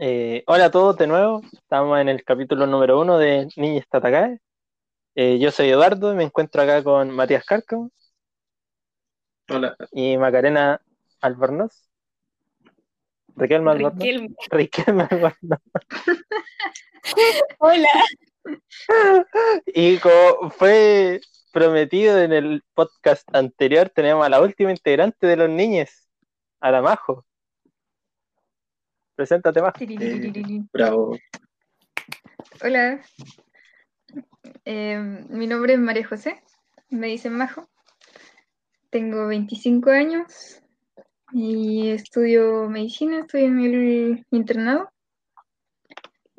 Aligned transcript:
Eh, 0.00 0.44
hola 0.46 0.66
a 0.66 0.70
todos 0.70 0.96
de 0.96 1.08
nuevo, 1.08 1.42
estamos 1.52 1.98
en 1.98 2.08
el 2.08 2.22
capítulo 2.22 2.68
número 2.68 3.00
uno 3.00 3.18
de 3.18 3.48
Niñas 3.56 3.84
Tatakae. 3.88 4.38
Eh, 5.16 5.40
yo 5.40 5.50
soy 5.50 5.70
Eduardo 5.70 6.12
y 6.12 6.16
me 6.16 6.22
encuentro 6.22 6.62
acá 6.62 6.84
con 6.84 7.10
Matías 7.10 7.44
Cárcamo 7.44 7.90
Hola. 9.48 9.76
y 9.90 10.16
Macarena 10.16 10.80
Albornoz. 11.20 11.90
Riquelme 13.34 13.72
Albornoz. 13.72 13.98
Riquelme. 13.98 14.36
Riquelme 14.50 15.08
Albornoz. 15.10 15.60
Hola. 17.58 17.88
Y 19.66 19.98
como 19.98 20.50
fue 20.50 21.20
prometido 21.52 22.22
en 22.22 22.32
el 22.32 22.62
podcast 22.72 23.28
anterior, 23.34 23.90
tenemos 23.90 24.24
a 24.24 24.28
la 24.28 24.40
última 24.40 24.70
integrante 24.70 25.26
de 25.26 25.36
los 25.36 25.50
niños, 25.50 25.90
a 26.60 26.70
la 26.70 26.82
Majo. 26.82 27.26
Preséntate, 29.18 29.60
Majo. 29.60 29.76
Eh, 29.80 30.62
bravo. 30.72 31.18
Hola, 32.62 33.00
Eh, 34.64 35.26
mi 35.28 35.48
nombre 35.48 35.72
es 35.72 35.80
María 35.80 36.06
José, 36.06 36.40
me 36.88 37.08
dicen 37.08 37.34
Majo. 37.34 37.68
Tengo 38.90 39.26
25 39.26 39.90
años 39.90 40.62
y 41.32 41.90
estudio 41.90 42.68
medicina, 42.68 43.22
estoy 43.22 43.42
en 43.42 43.58
el 43.58 44.26
internado. 44.30 44.88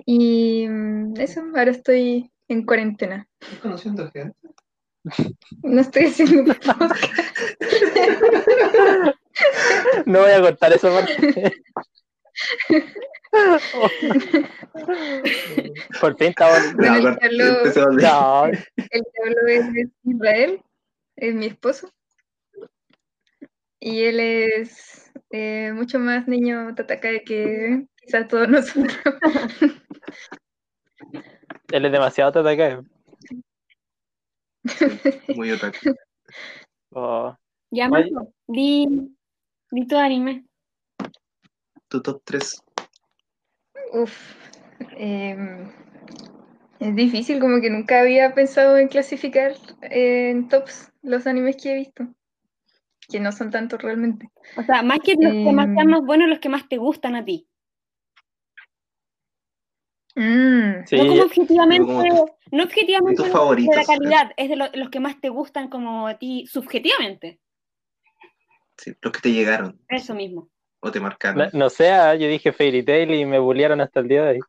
Y 0.05 0.65
mm, 0.69 1.15
eso, 1.17 1.41
ahora 1.53 1.71
estoy 1.71 2.31
en 2.47 2.65
cuarentena. 2.65 3.27
¿Estás 3.41 3.59
conociendo 3.59 4.09
gente? 4.09 4.37
No 5.63 5.81
estoy 5.81 6.05
haciendo. 6.05 6.53
No 10.05 10.21
voy 10.21 10.31
a 10.31 10.41
cortar 10.41 10.73
esa 10.73 10.89
parte. 10.89 11.53
Por 16.01 16.17
fin 16.17 16.29
estamos. 16.29 16.73
Bueno, 16.75 17.15
el. 17.21 17.37
No, 17.37 17.45
hablo 18.43 18.57
es 19.47 19.65
Israel, 20.03 20.61
es 21.15 21.35
mi 21.35 21.45
esposo. 21.47 21.91
Y 23.79 24.03
él 24.03 24.19
es 24.19 25.11
eh, 25.31 25.71
mucho 25.73 25.99
más 25.99 26.27
niño 26.27 26.75
tatakae 26.75 27.23
que 27.23 27.87
quizás 28.01 28.27
todos 28.27 28.49
nosotros. 28.49 28.97
él 31.71 31.85
es 31.85 31.91
demasiado 31.91 32.31
tatakae. 32.31 32.79
Muy 35.35 35.51
otaku. 35.51 35.77
Oh, 36.91 37.35
Ya. 37.71 37.87
Marco, 37.87 38.33
di, 38.47 38.87
di 39.71 39.87
tu 39.87 39.95
anime. 39.95 40.48
Tu 41.89 42.01
top 42.01 42.21
3. 42.23 42.61
Uf, 43.93 44.13
em, 44.95 45.71
es 46.79 46.95
difícil, 46.95 47.39
como 47.39 47.59
que 47.61 47.69
nunca 47.71 48.01
había 48.01 48.33
pensado 48.35 48.77
en 48.77 48.87
clasificar 48.87 49.53
eh, 49.81 50.29
en 50.29 50.47
tops 50.47 50.91
los 51.01 51.25
animes 51.25 51.57
que 51.57 51.71
he 51.71 51.75
visto, 51.75 52.07
que 53.09 53.19
no 53.19 53.31
son 53.31 53.49
tantos 53.49 53.81
realmente. 53.81 54.29
O 54.55 54.63
sea, 54.63 54.83
más 54.83 54.99
que 55.03 55.15
los 55.19 55.33
que 55.33 55.51
más 55.51 55.67
Em. 55.69 55.75
sean 55.75 55.87
más 55.87 56.01
buenos, 56.05 56.29
los 56.29 56.39
que 56.39 56.49
más 56.49 56.69
te 56.69 56.77
gustan 56.77 57.15
a 57.15 57.25
ti. 57.25 57.47
Mm, 60.15 60.85
sí, 60.85 60.97
No 60.97 61.07
como 61.07 61.23
objetivamente, 61.23 61.85
como 61.85 62.03
tu- 62.03 62.55
no 62.57 62.63
objetivamente 62.63 63.23
de- 63.23 63.75
la 63.75 63.85
calidad, 63.85 64.31
es 64.37 64.49
de 64.49 64.55
lo- 64.55 64.71
los 64.73 64.89
que 64.89 64.99
más 64.99 65.19
te 65.21 65.29
gustan 65.29 65.69
como 65.69 66.07
a 66.07 66.19
ti 66.19 66.45
subjetivamente. 66.47 67.39
Sí, 68.77 68.93
los 69.01 69.11
que 69.11 69.19
te 69.21 69.31
llegaron 69.33 69.79
Eso 69.89 70.13
mismo. 70.13 70.49
O 70.81 70.91
te 70.91 70.99
no, 70.99 71.03
marcaron. 71.03 71.49
no 71.53 71.69
sé, 71.69 71.91
ah, 71.91 72.15
yo 72.15 72.27
dije 72.27 72.51
Fairy 72.51 72.83
Tail 72.83 73.13
y 73.13 73.25
me 73.25 73.39
bullearon 73.39 73.81
hasta 73.81 73.99
el 73.99 74.07
día 74.07 74.23
de 74.23 74.29
hoy. 74.31 74.39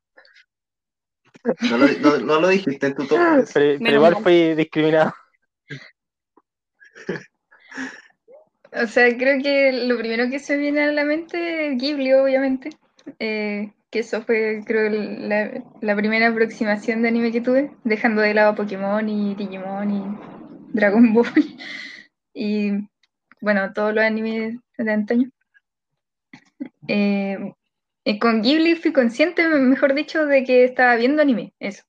No 1.70 1.78
lo, 1.78 1.88
no, 1.88 2.18
no 2.18 2.40
lo 2.40 2.48
dijiste 2.48 2.86
en 2.86 2.94
tu 2.94 3.06
top 3.06 3.18
3. 3.50 3.80
Pero, 3.82 3.96
igual 3.96 4.14
mal. 4.14 4.22
fui 4.22 4.54
discriminado. 4.54 5.12
O 8.72 8.86
sea, 8.86 9.16
creo 9.16 9.42
que 9.42 9.72
lo 9.86 9.98
primero 9.98 10.30
que 10.30 10.38
se 10.38 10.56
viene 10.56 10.82
a 10.84 10.92
la 10.92 11.04
mente 11.04 11.68
es 11.72 11.80
Ghibli, 11.80 12.12
obviamente. 12.12 12.70
Eh, 13.18 13.72
que 13.90 14.00
eso 14.00 14.22
fue, 14.22 14.62
creo, 14.64 14.88
la, 14.90 15.64
la 15.80 15.96
primera 15.96 16.28
aproximación 16.28 17.02
de 17.02 17.08
anime 17.08 17.32
que 17.32 17.40
tuve, 17.40 17.72
dejando 17.82 18.22
de 18.22 18.34
lado 18.34 18.50
a 18.50 18.54
Pokémon 18.54 19.08
y 19.08 19.34
Digimon 19.34 19.90
y 19.90 20.02
Dragon 20.72 21.12
Ball. 21.12 21.26
Y 22.32 22.70
bueno, 23.40 23.72
todos 23.72 23.92
los 23.92 24.04
animes 24.04 24.56
de 24.78 24.92
antaño. 24.92 25.30
Eh, 26.88 27.52
con 28.20 28.42
Ghibli 28.42 28.76
fui 28.76 28.92
consciente, 28.92 29.46
mejor 29.48 29.94
dicho, 29.94 30.26
de 30.26 30.44
que 30.44 30.64
estaba 30.64 30.96
viendo 30.96 31.22
anime, 31.22 31.52
eso. 31.58 31.82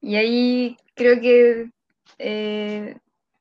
Y 0.00 0.16
ahí 0.16 0.76
creo 0.94 1.20
que 1.20 1.70
eh, 2.18 2.96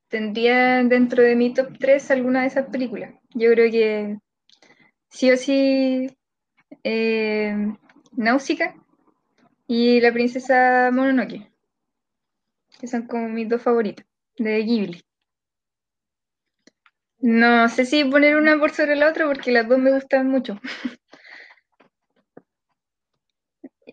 tendría 0.08 0.84
dentro 0.84 1.24
de 1.24 1.36
mi 1.36 1.54
top 1.54 1.78
3 1.80 2.12
alguna 2.12 2.42
de 2.42 2.48
esas 2.48 2.68
películas. 2.68 3.14
Yo 3.34 3.52
creo 3.52 3.72
que 3.72 4.18
sí 5.10 5.32
o 5.32 5.38
sí 5.38 6.10
eh, 6.84 7.56
Náusica 8.14 8.76
y 9.68 10.02
La 10.02 10.12
princesa 10.12 10.90
Mononoke, 10.92 11.52
que 12.80 12.88
son 12.88 13.08
como 13.08 13.30
mis 13.30 13.48
dos 13.48 13.62
favoritas 13.62 14.06
de 14.38 14.64
Ghibli. 14.64 15.02
No 17.19 17.68
sé 17.68 17.85
si 17.85 18.06
poner 18.06 18.38
una 18.38 18.57
por 18.57 18.72
sobre 18.72 18.96
la 18.96 19.09
otra 19.09 19.25
porque 19.28 19.52
las 19.52 19.68
dos 19.68 19.80
me 19.80 19.91
gustan 19.91 20.28
mucho. 20.30 20.59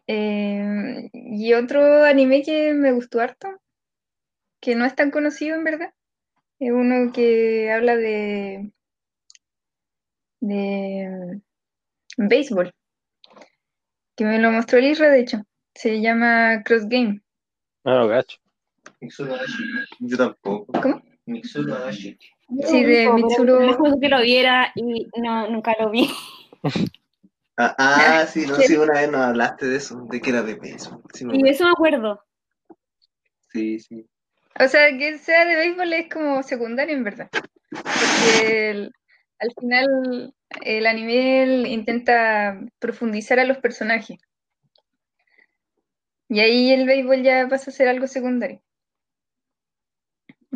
Eh, 0.08 1.10
y 1.12 1.52
otro 1.54 2.04
anime 2.04 2.44
que 2.44 2.72
me 2.74 2.92
gustó 2.92 3.20
harto, 3.20 3.60
que 4.60 4.76
no 4.76 4.84
es 4.84 4.94
tan 4.94 5.10
conocido 5.10 5.56
en 5.56 5.64
verdad, 5.64 5.92
es 6.60 6.70
uno 6.70 7.12
que 7.12 7.72
habla 7.72 7.96
de, 7.96 8.70
de 10.38 11.40
mm, 12.18 12.28
béisbol, 12.28 12.72
que 14.16 14.24
me 14.24 14.38
lo 14.38 14.52
mostró 14.52 14.78
el 14.78 14.86
Isra, 14.86 15.10
de 15.10 15.20
hecho. 15.20 15.42
Se 15.74 16.00
llama 16.00 16.62
Cross 16.64 16.88
Game. 16.88 17.20
No 17.84 18.04
lo 18.04 18.08
cacho. 18.08 18.38
Yo 19.98 20.16
tampoco. 20.16 20.72
¿Cómo? 20.80 21.02
Sí, 22.48 22.84
de 22.84 23.10
Mitsuru. 23.12 23.60
Me 23.60 23.72
acuerdo 23.72 24.00
que 24.00 24.08
lo 24.08 24.20
viera 24.20 24.72
y 24.74 25.06
no, 25.20 25.48
nunca 25.50 25.74
lo 25.78 25.90
vi. 25.90 26.10
Ah, 27.58 27.74
ah, 27.78 28.26
sí, 28.26 28.44
no, 28.46 28.56
sí, 28.56 28.76
una 28.76 29.00
vez 29.00 29.10
nos 29.10 29.22
hablaste 29.22 29.66
de 29.66 29.76
eso, 29.76 30.06
de 30.10 30.20
que 30.20 30.28
era 30.30 30.42
de. 30.42 30.58
Sí, 31.14 31.24
me 31.24 31.38
Y 31.38 31.42
de 31.42 31.50
eso 31.50 31.64
me 31.64 31.70
acuerdo. 31.70 32.22
sí, 33.50 33.78
sí. 33.80 34.06
O 34.60 34.68
sea, 34.68 34.88
que 34.96 35.18
sea 35.18 35.46
de 35.46 35.56
béisbol 35.56 35.92
es 35.94 36.08
como 36.12 36.42
secundario 36.42 36.94
en 36.94 37.04
verdad. 37.04 37.30
Porque 37.70 38.70
el- 38.70 38.92
al 39.38 39.52
final 39.58 40.34
el 40.62 40.86
anime 40.86 41.68
intenta 41.68 42.60
profundizar 42.78 43.38
a 43.38 43.44
los 43.44 43.58
personajes. 43.58 44.18
Y 46.28 46.40
ahí 46.40 46.72
el 46.72 46.86
béisbol 46.86 47.22
ya 47.22 47.48
pasa 47.48 47.70
a 47.70 47.74
ser 47.74 47.88
algo 47.88 48.06
secundario. 48.06 48.60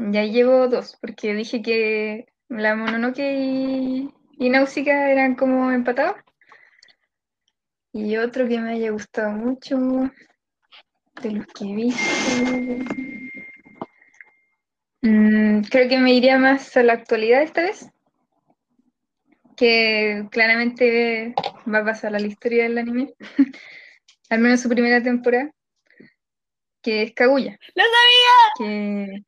Y 0.00 0.16
ahí 0.16 0.33
llevo 0.33 0.66
dos, 0.69 0.97
porque 1.00 1.34
dije 1.34 1.61
que 1.61 2.27
la 2.49 2.75
Mononoke 2.75 3.19
y, 3.21 4.09
y 4.38 4.49
Náusica 4.49 5.11
eran 5.11 5.34
como 5.34 5.71
empatados. 5.71 6.16
Y 7.93 8.16
otro 8.16 8.49
que 8.49 8.59
me 8.59 8.72
haya 8.72 8.91
gustado 8.91 9.33
mucho, 9.33 9.77
de 11.22 11.31
los 11.33 11.47
que 11.49 11.65
he 11.65 11.75
visto. 11.75 12.00
Mm, 15.03 15.62
creo 15.62 15.88
que 15.88 15.99
me 15.99 16.15
iría 16.15 16.38
más 16.38 16.77
a 16.77 16.82
la 16.82 16.94
actualidad 16.94 17.43
esta 17.43 17.62
vez, 17.62 17.91
que 19.56 20.27
claramente 20.31 21.34
va 21.72 21.78
a 21.78 21.84
pasar 21.84 22.15
a 22.15 22.21
la 22.21 22.27
historia 22.27 22.62
del 22.62 22.78
anime, 22.78 23.12
al 24.31 24.41
menos 24.41 24.61
su 24.61 24.69
primera 24.69 25.02
temporada, 25.02 25.50
que 26.82 27.02
es 27.02 27.12
Kaguya. 27.12 27.58
¡Lo 27.75 27.85
Que, 28.58 29.25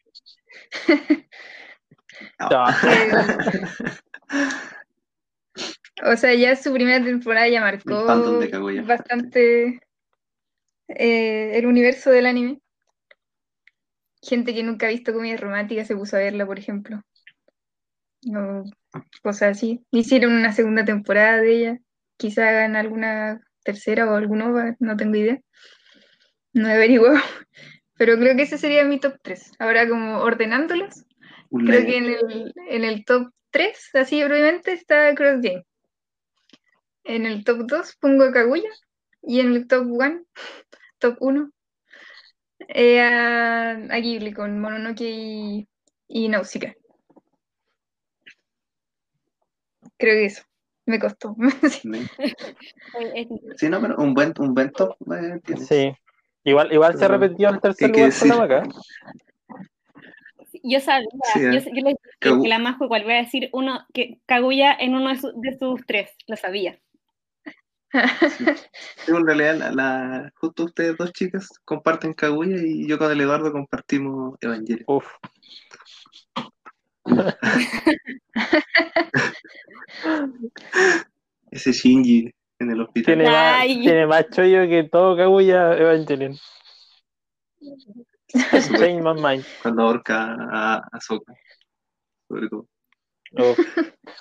No, 2.39 2.49
o 6.05 6.17
sea, 6.17 6.35
ya 6.35 6.57
su 6.57 6.73
primera 6.73 7.05
temporada 7.05 7.49
ya 7.49 7.61
marcó 7.61 8.05
bastante 8.87 9.81
eh, 10.89 11.59
el 11.59 11.67
universo 11.67 12.11
del 12.11 12.27
anime. 12.27 12.61
Gente 14.23 14.55
que 14.55 14.63
nunca 14.63 14.87
ha 14.87 14.91
visto 14.91 15.13
comedia 15.13 15.37
romántica 15.37 15.85
se 15.85 15.97
puso 15.97 16.17
a 16.17 16.21
verla, 16.21 16.47
por 16.47 16.59
ejemplo. 16.59 17.03
O 18.29 18.65
cosas 19.23 19.57
así. 19.57 19.85
Hicieron 19.91 20.33
una 20.33 20.53
segunda 20.53 20.85
temporada 20.85 21.39
de 21.39 21.57
ella. 21.57 21.79
Quizá 22.17 22.49
hagan 22.49 22.77
alguna 22.77 23.41
tercera 23.65 24.11
o 24.11 24.15
alguna, 24.15 24.77
no 24.79 24.97
tengo 24.97 25.17
idea. 25.17 25.41
No 26.53 26.69
he 26.69 26.73
averiguado. 26.73 27.19
Pero 27.97 28.17
creo 28.19 28.37
que 28.37 28.43
ese 28.43 28.59
sería 28.59 28.85
mi 28.85 28.99
top 29.01 29.15
3. 29.23 29.53
Ahora 29.59 29.89
como 29.89 30.19
ordenándolos, 30.21 31.05
Un 31.51 31.67
creo 31.67 31.81
Lego. 31.81 31.87
que 31.93 31.97
en 31.99 32.05
el, 32.07 32.53
en 32.69 32.85
el 32.85 33.05
top 33.05 33.33
3, 33.51 33.91
así 33.95 34.23
brevemente, 34.25 34.73
está 34.73 35.15
Cross 35.15 35.41
Game. 35.43 35.65
En 37.05 37.27
el 37.27 37.45
top 37.45 37.67
2 37.69 37.97
pongo 38.01 38.25
a 38.25 38.33
Kaguya 38.33 38.69
y 39.23 39.39
en 39.39 39.53
el 39.55 39.69
top 39.69 39.87
1, 39.89 40.25
top 40.99 41.17
1, 41.21 41.51
eh, 42.69 43.01
a, 43.01 43.73
a 43.73 43.99
Ghibli 44.01 44.33
con 44.33 44.61
Mononoke 44.61 45.03
y, 45.05 45.69
y 46.09 46.29
Nausicaa. 46.29 46.75
Creo 49.99 50.15
que 50.15 50.27
eso. 50.27 50.43
Me 50.87 50.99
costó. 50.99 51.37
Sí. 51.71 51.91
Sí, 53.57 53.69
no, 53.69 53.81
pero 53.81 53.97
un 53.99 54.15
buen, 54.15 54.33
un 54.39 54.55
buen 54.55 54.71
top. 54.73 54.97
eh. 55.13 55.41
Sí. 55.57 55.93
Igual, 56.45 56.73
igual 56.73 56.93
se 56.95 56.99
Pero, 57.01 57.19
repitió 57.19 57.51
el 57.51 57.61
tercer 57.61 57.93
¿qué- 57.93 57.93
qué 57.93 58.01
lugar 58.07 58.19
con 58.19 58.29
la 58.29 58.37
maca. 58.37 58.63
Yo 60.65 60.81
sabía, 60.81 61.09
Sí, 61.33 61.41
yo, 61.41 61.49
eh. 61.51 61.65
yo 61.67 61.73
le 61.83 61.91
dije 61.91 61.99
Kagu- 62.21 62.43
que 62.43 62.49
la 62.49 62.59
Majo 62.59 62.85
igual 62.85 63.05
voy 63.05 63.15
a 63.15 63.17
decir 63.23 63.49
uno 63.53 63.85
que 63.95 64.19
Kaguya 64.27 64.75
en 64.79 64.95
uno 64.95 65.09
de, 65.11 65.17
su- 65.17 65.33
de 65.41 65.59
sus 65.59 65.81
tres, 65.87 66.11
lo 66.27 66.37
sabía. 66.37 66.79
Sí, 67.93 69.11
en 69.13 69.27
realidad, 69.27 69.57
la, 69.57 69.71
la- 69.73 70.33
justo 70.37 70.65
ustedes 70.65 70.97
dos 70.97 71.13
chicas 71.13 71.49
comparten 71.65 72.13
Kaguya 72.15 72.57
y 72.65 72.87
yo 72.87 72.99
con 72.99 73.11
el 73.11 73.21
Eduardo 73.21 73.53
compartimos 73.53 74.37
Evangelion. 74.41 74.85
Uf. 74.87 75.07
Ese 81.51 81.73
Shinji 81.73 82.33
en 82.63 82.71
el 82.71 82.81
hospital. 82.81 83.17
Tiene 83.17 83.31
más, 83.31 83.67
tiene 83.67 84.07
más 84.07 84.31
chollo 84.31 84.69
que 84.69 84.89
todo 84.91 85.17
Kaguya 85.17 85.77
Evangelion. 85.77 86.37
Change 88.29 89.03
my 89.03 89.15
mind. 89.21 89.45
Cuando 89.63 89.83
ahorca 89.83 90.37
a, 90.51 90.83
a 90.91 91.01
Sokka. 91.01 91.35
Sobre 92.29 92.49
todo. 92.49 92.67
Uf. 93.33 93.59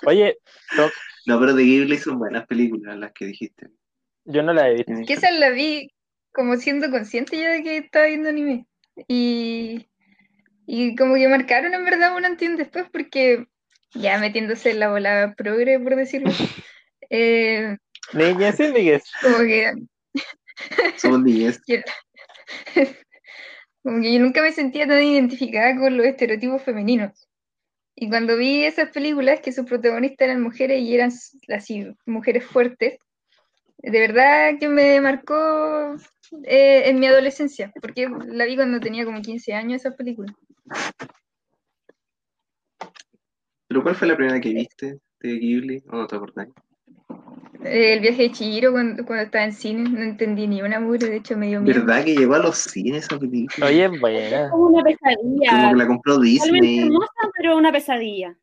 Oye, 0.06 0.38
no, 0.76 0.88
No, 1.26 1.40
pero 1.40 1.54
de 1.54 1.62
Ghibli 1.64 1.98
son 1.98 2.18
buenas 2.18 2.46
películas 2.46 2.96
las 2.96 3.12
que 3.12 3.26
dijiste. 3.26 3.68
yo 4.24 4.42
no 4.42 4.52
la 4.52 4.68
he 4.68 4.74
visto. 4.74 4.92
que 5.06 5.12
esa 5.14 5.30
la 5.32 5.50
vi 5.50 5.90
como 6.32 6.56
siendo 6.56 6.90
consciente 6.90 7.38
ya 7.38 7.50
de 7.50 7.62
que 7.62 7.76
estaba 7.78 8.06
viendo 8.06 8.28
anime. 8.28 8.66
Y, 9.08 9.88
y 10.66 10.96
como 10.96 11.14
que 11.14 11.28
marcaron 11.28 11.74
en 11.74 11.84
verdad 11.84 12.16
un 12.16 12.24
antes 12.24 12.48
y 12.48 12.50
un 12.50 12.56
después 12.56 12.86
porque 12.92 13.46
ya 13.94 14.18
metiéndose 14.18 14.70
en 14.70 14.80
la 14.80 14.90
bola 14.90 15.34
progre, 15.36 15.78
por 15.78 15.96
decirlo. 15.96 16.30
eh, 17.10 17.76
Niñas 18.12 18.60
y 18.60 18.64
amigues. 18.64 19.04
como 19.22 19.38
que 19.38 19.72
Somos 20.96 21.22
niñas. 21.22 21.60
Como 23.82 24.00
que 24.00 24.12
yo 24.12 24.20
nunca 24.20 24.42
me 24.42 24.52
sentía 24.52 24.86
tan 24.86 25.02
identificada 25.02 25.76
con 25.76 25.96
los 25.96 26.06
estereotipos 26.06 26.62
femeninos. 26.62 27.28
Y 27.96 28.08
cuando 28.08 28.36
vi 28.36 28.64
esas 28.64 28.90
películas 28.90 29.40
que 29.40 29.50
sus 29.50 29.66
protagonistas 29.66 30.28
eran 30.28 30.40
mujeres 30.40 30.80
y 30.80 30.94
eran 30.94 31.10
así, 31.48 31.92
mujeres 32.06 32.44
fuertes, 32.44 32.98
de 33.78 33.98
verdad 33.98 34.52
que 34.60 34.68
me 34.68 35.00
marcó 35.00 35.96
eh, 36.44 36.88
en 36.88 37.00
mi 37.00 37.06
adolescencia, 37.06 37.72
porque 37.80 38.08
la 38.26 38.44
vi 38.44 38.54
cuando 38.54 38.78
tenía 38.78 39.04
como 39.04 39.20
15 39.20 39.52
años 39.52 39.80
esa 39.80 39.96
película. 39.96 40.32
¿Pero 43.66 43.82
cuál 43.82 43.96
fue 43.96 44.06
la 44.06 44.16
primera 44.16 44.40
que 44.40 44.54
viste 44.54 45.00
de 45.20 45.38
Ghibli? 45.38 45.82
¿O 45.88 45.96
no 45.96 46.06
te 46.06 46.14
acordás? 46.14 46.48
El 47.64 48.00
viaje 48.00 48.22
de 48.24 48.32
Chihiro 48.32 48.72
cuando, 48.72 49.04
cuando 49.04 49.24
estaba 49.24 49.44
en 49.44 49.52
cine, 49.52 49.88
no 49.88 50.02
entendí 50.02 50.46
ni 50.46 50.62
una 50.62 50.80
mugre, 50.80 51.08
de 51.08 51.16
hecho 51.16 51.36
me 51.36 51.46
dio 51.48 51.60
miedo. 51.60 51.84
¿Verdad 51.84 52.04
que 52.04 52.14
llegó 52.16 52.34
a 52.34 52.38
los 52.40 52.56
cines 52.58 53.04
esa 53.04 53.18
película? 53.18 53.66
Oye, 53.66 53.84
es 53.84 54.00
buena. 54.00 54.50
Como 54.50 54.64
una 54.64 54.82
Como 54.82 54.96
pesadilla. 54.96 55.70
que 55.70 55.76
la 55.76 55.86
compró 55.86 56.18
Disney. 56.18 56.78
hermosa, 56.80 57.12
pero 57.36 57.56
una 57.56 57.70
pesadilla. 57.72 58.36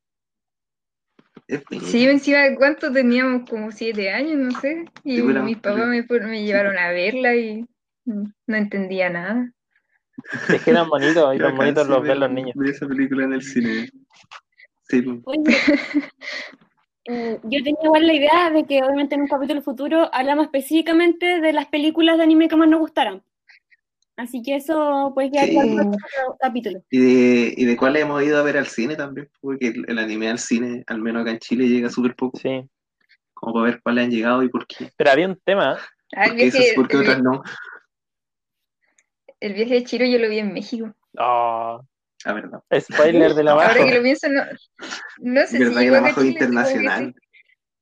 Es. 1.47 1.63
Sí, 1.81 2.07
encima, 2.07 2.39
¿cuánto 2.57 2.91
teníamos? 2.91 3.49
Como 3.49 3.71
siete 3.71 4.11
años, 4.11 4.35
no 4.37 4.51
sé. 4.61 4.85
Y 5.03 5.19
bueno, 5.21 5.43
mis 5.43 5.57
papás 5.57 5.87
me, 5.87 6.43
llevaron 6.43 6.77
a 6.77 6.89
verla 6.91 7.35
y 7.35 7.65
no 8.05 8.55
entendía 8.55 9.09
nada. 9.09 9.51
Es 10.49 10.61
que 10.63 10.71
eran 10.71 10.89
bonitos 10.89 11.17
Acá 11.35 11.49
bonitos 11.51 11.87
los 11.87 12.01
ve- 12.03 12.09
ven 12.09 12.19
los 12.19 12.31
niños. 12.31 12.51
ve 12.55 12.69
esa 12.69 12.87
película 12.87 13.25
en 13.25 13.33
el 13.33 13.41
cine. 13.41 13.89
Sí, 14.87 15.01
pues. 15.01 15.19
Oye, 15.25 15.41
yo 17.05 17.63
tenía 17.63 17.83
igual 17.83 18.05
la 18.07 18.13
idea 18.13 18.49
de 18.51 18.65
que 18.65 18.83
obviamente 18.83 19.15
en 19.15 19.21
un 19.21 19.27
capítulo 19.27 19.61
futuro 19.61 20.09
hablamos 20.13 20.45
específicamente 20.45 21.39
de 21.41 21.53
las 21.53 21.65
películas 21.67 22.17
de 22.17 22.23
anime 22.23 22.47
que 22.47 22.55
más 22.55 22.67
nos 22.69 22.79
gustaran. 22.79 23.23
Así 24.17 24.41
que 24.43 24.55
eso 24.57 25.11
puede 25.15 25.31
quedar 25.31 25.47
Sí. 25.47 25.55
próximo 25.55 26.37
capítulo. 26.39 26.83
Y 26.89 26.99
de, 26.99 27.53
y 27.55 27.65
de 27.65 27.77
cuál 27.77 27.95
hemos 27.95 28.21
ido 28.21 28.37
a 28.37 28.43
ver 28.43 28.57
al 28.57 28.67
cine 28.67 28.95
también, 28.97 29.29
porque 29.39 29.67
el, 29.67 29.85
el 29.87 29.97
anime 29.97 30.29
al 30.29 30.39
cine, 30.39 30.83
al 30.87 30.99
menos 31.01 31.21
acá 31.21 31.31
en 31.31 31.39
Chile, 31.39 31.69
llega 31.69 31.89
súper 31.89 32.15
poco, 32.15 32.37
Sí. 32.37 32.67
como 33.33 33.53
para 33.53 33.65
ver 33.65 33.81
cuáles 33.81 34.03
han 34.03 34.11
llegado 34.11 34.43
y 34.43 34.49
por 34.49 34.67
qué. 34.67 34.91
Pero 34.97 35.11
había 35.11 35.27
un 35.27 35.39
tema. 35.45 35.77
Ah, 36.15 36.25
el 36.25 36.51
Porque 36.75 36.97
el, 36.97 37.01
otras 37.01 37.21
no. 37.21 37.41
el 39.39 39.53
viaje 39.53 39.75
de 39.75 39.83
Chiro 39.85 40.05
yo 40.05 40.19
lo 40.19 40.27
vi 40.27 40.39
en 40.39 40.53
México. 40.53 40.93
Oh, 41.17 41.81
La 42.25 42.33
verdad. 42.33 42.59
spoiler 42.79 43.33
de 43.33 43.43
la 43.43 43.51
Ahora 43.51 43.67
bajo. 43.69 43.85
que 43.85 43.93
lo 43.95 44.01
pienso, 44.03 44.27
no, 44.29 44.43
no 45.19 45.41
sé 45.41 45.47
si 45.47 45.57
¿Verdad 45.59 45.73
que 45.75 45.79
llegó 45.85 45.95
la 45.95 46.01
bajo 46.01 46.21
que 46.21 46.27
internacional? 46.27 47.15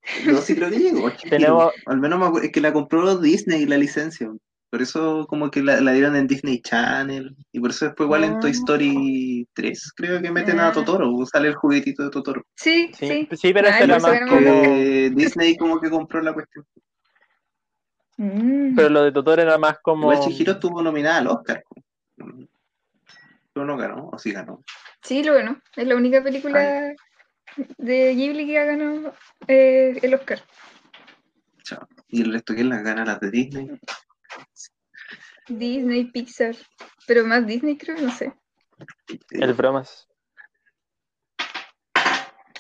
sí. 0.04 0.30
No, 0.32 0.38
sí 0.38 0.56
creo 0.56 0.70
que 0.70 0.78
llegó. 0.80 1.12
Tenemos- 1.30 1.74
Al 1.86 2.00
menos 2.00 2.20
me 2.20 2.26
acuerdo, 2.28 2.46
es 2.46 2.52
que 2.54 2.62
la 2.62 2.72
compró 2.72 3.18
Disney 3.18 3.66
la 3.66 3.78
licencia. 3.78 4.32
Por 4.70 4.82
eso 4.82 5.26
como 5.28 5.50
que 5.50 5.64
la, 5.64 5.80
la 5.82 5.92
dieron 5.94 6.16
en 6.16 6.28
Disney 6.28 6.62
Channel. 6.62 7.36
Y 7.52 7.60
por 7.60 7.72
eso 7.72 7.86
después 7.86 8.06
igual 8.06 8.24
en 8.26 8.40
Toy 8.40 8.52
Ah. 8.52 8.54
Story 8.54 9.48
3 9.54 9.92
creo 9.96 10.22
que 10.22 10.30
meten 10.32 10.60
Ah. 10.60 10.68
a 10.68 10.72
Totoro. 10.72 11.12
Sale 11.26 11.48
el 11.50 11.56
juguetito 11.56 12.04
de 12.04 12.10
Totoro. 12.10 12.44
Sí, 12.56 12.92
Sí, 12.94 13.08
sí. 13.08 13.28
sí, 13.38 13.54
pero 13.54 13.70
por 13.70 13.90
eso 13.90 14.08
más 14.08 14.20
que. 14.20 14.36
Que 14.46 15.12
Disney 15.16 15.58
como 15.58 15.80
que 15.80 15.90
compró 15.90 16.22
la 16.22 16.34
cuestión. 16.34 16.66
Mm. 18.18 18.76
Pero 18.76 18.90
lo 18.90 19.04
de 19.04 19.12
Totoro 19.12 19.42
era 19.42 19.58
más 19.58 19.78
como. 19.82 20.12
Igual 20.12 20.28
Chihiro 20.30 20.54
estuvo 20.54 20.82
nominada 20.82 21.18
al 21.20 21.28
Oscar. 21.28 21.64
Pero 23.58 23.66
no 23.66 23.76
ganó, 23.76 24.10
o 24.14 24.20
sí 24.20 24.32
ganó. 24.32 24.64
Sí, 25.02 25.24
lo 25.24 25.34
bueno. 25.34 25.60
Es 25.76 25.88
la 25.88 25.96
única 25.96 26.22
película 26.22 26.94
de 27.80 28.14
Ghibli 28.14 28.46
que 28.46 28.60
ha 28.60 28.66
ganado 28.66 29.16
eh, 29.48 29.98
el 30.00 30.14
Oscar. 30.14 30.44
Chao. 31.64 31.88
Y 32.08 32.22
el 32.22 32.34
resto 32.34 32.54
que 32.54 32.64
las 32.64 32.84
gana 32.84 33.04
las 33.04 33.20
de 33.20 33.32
Disney. 33.32 33.72
Disney, 35.48 36.04
Pixar. 36.12 36.56
Pero 37.08 37.26
más 37.26 37.48
Disney 37.48 37.80
creo, 37.80 37.98
no 37.98 38.12
sé. 38.12 38.32
El 39.32 39.56
bromas. 39.56 40.08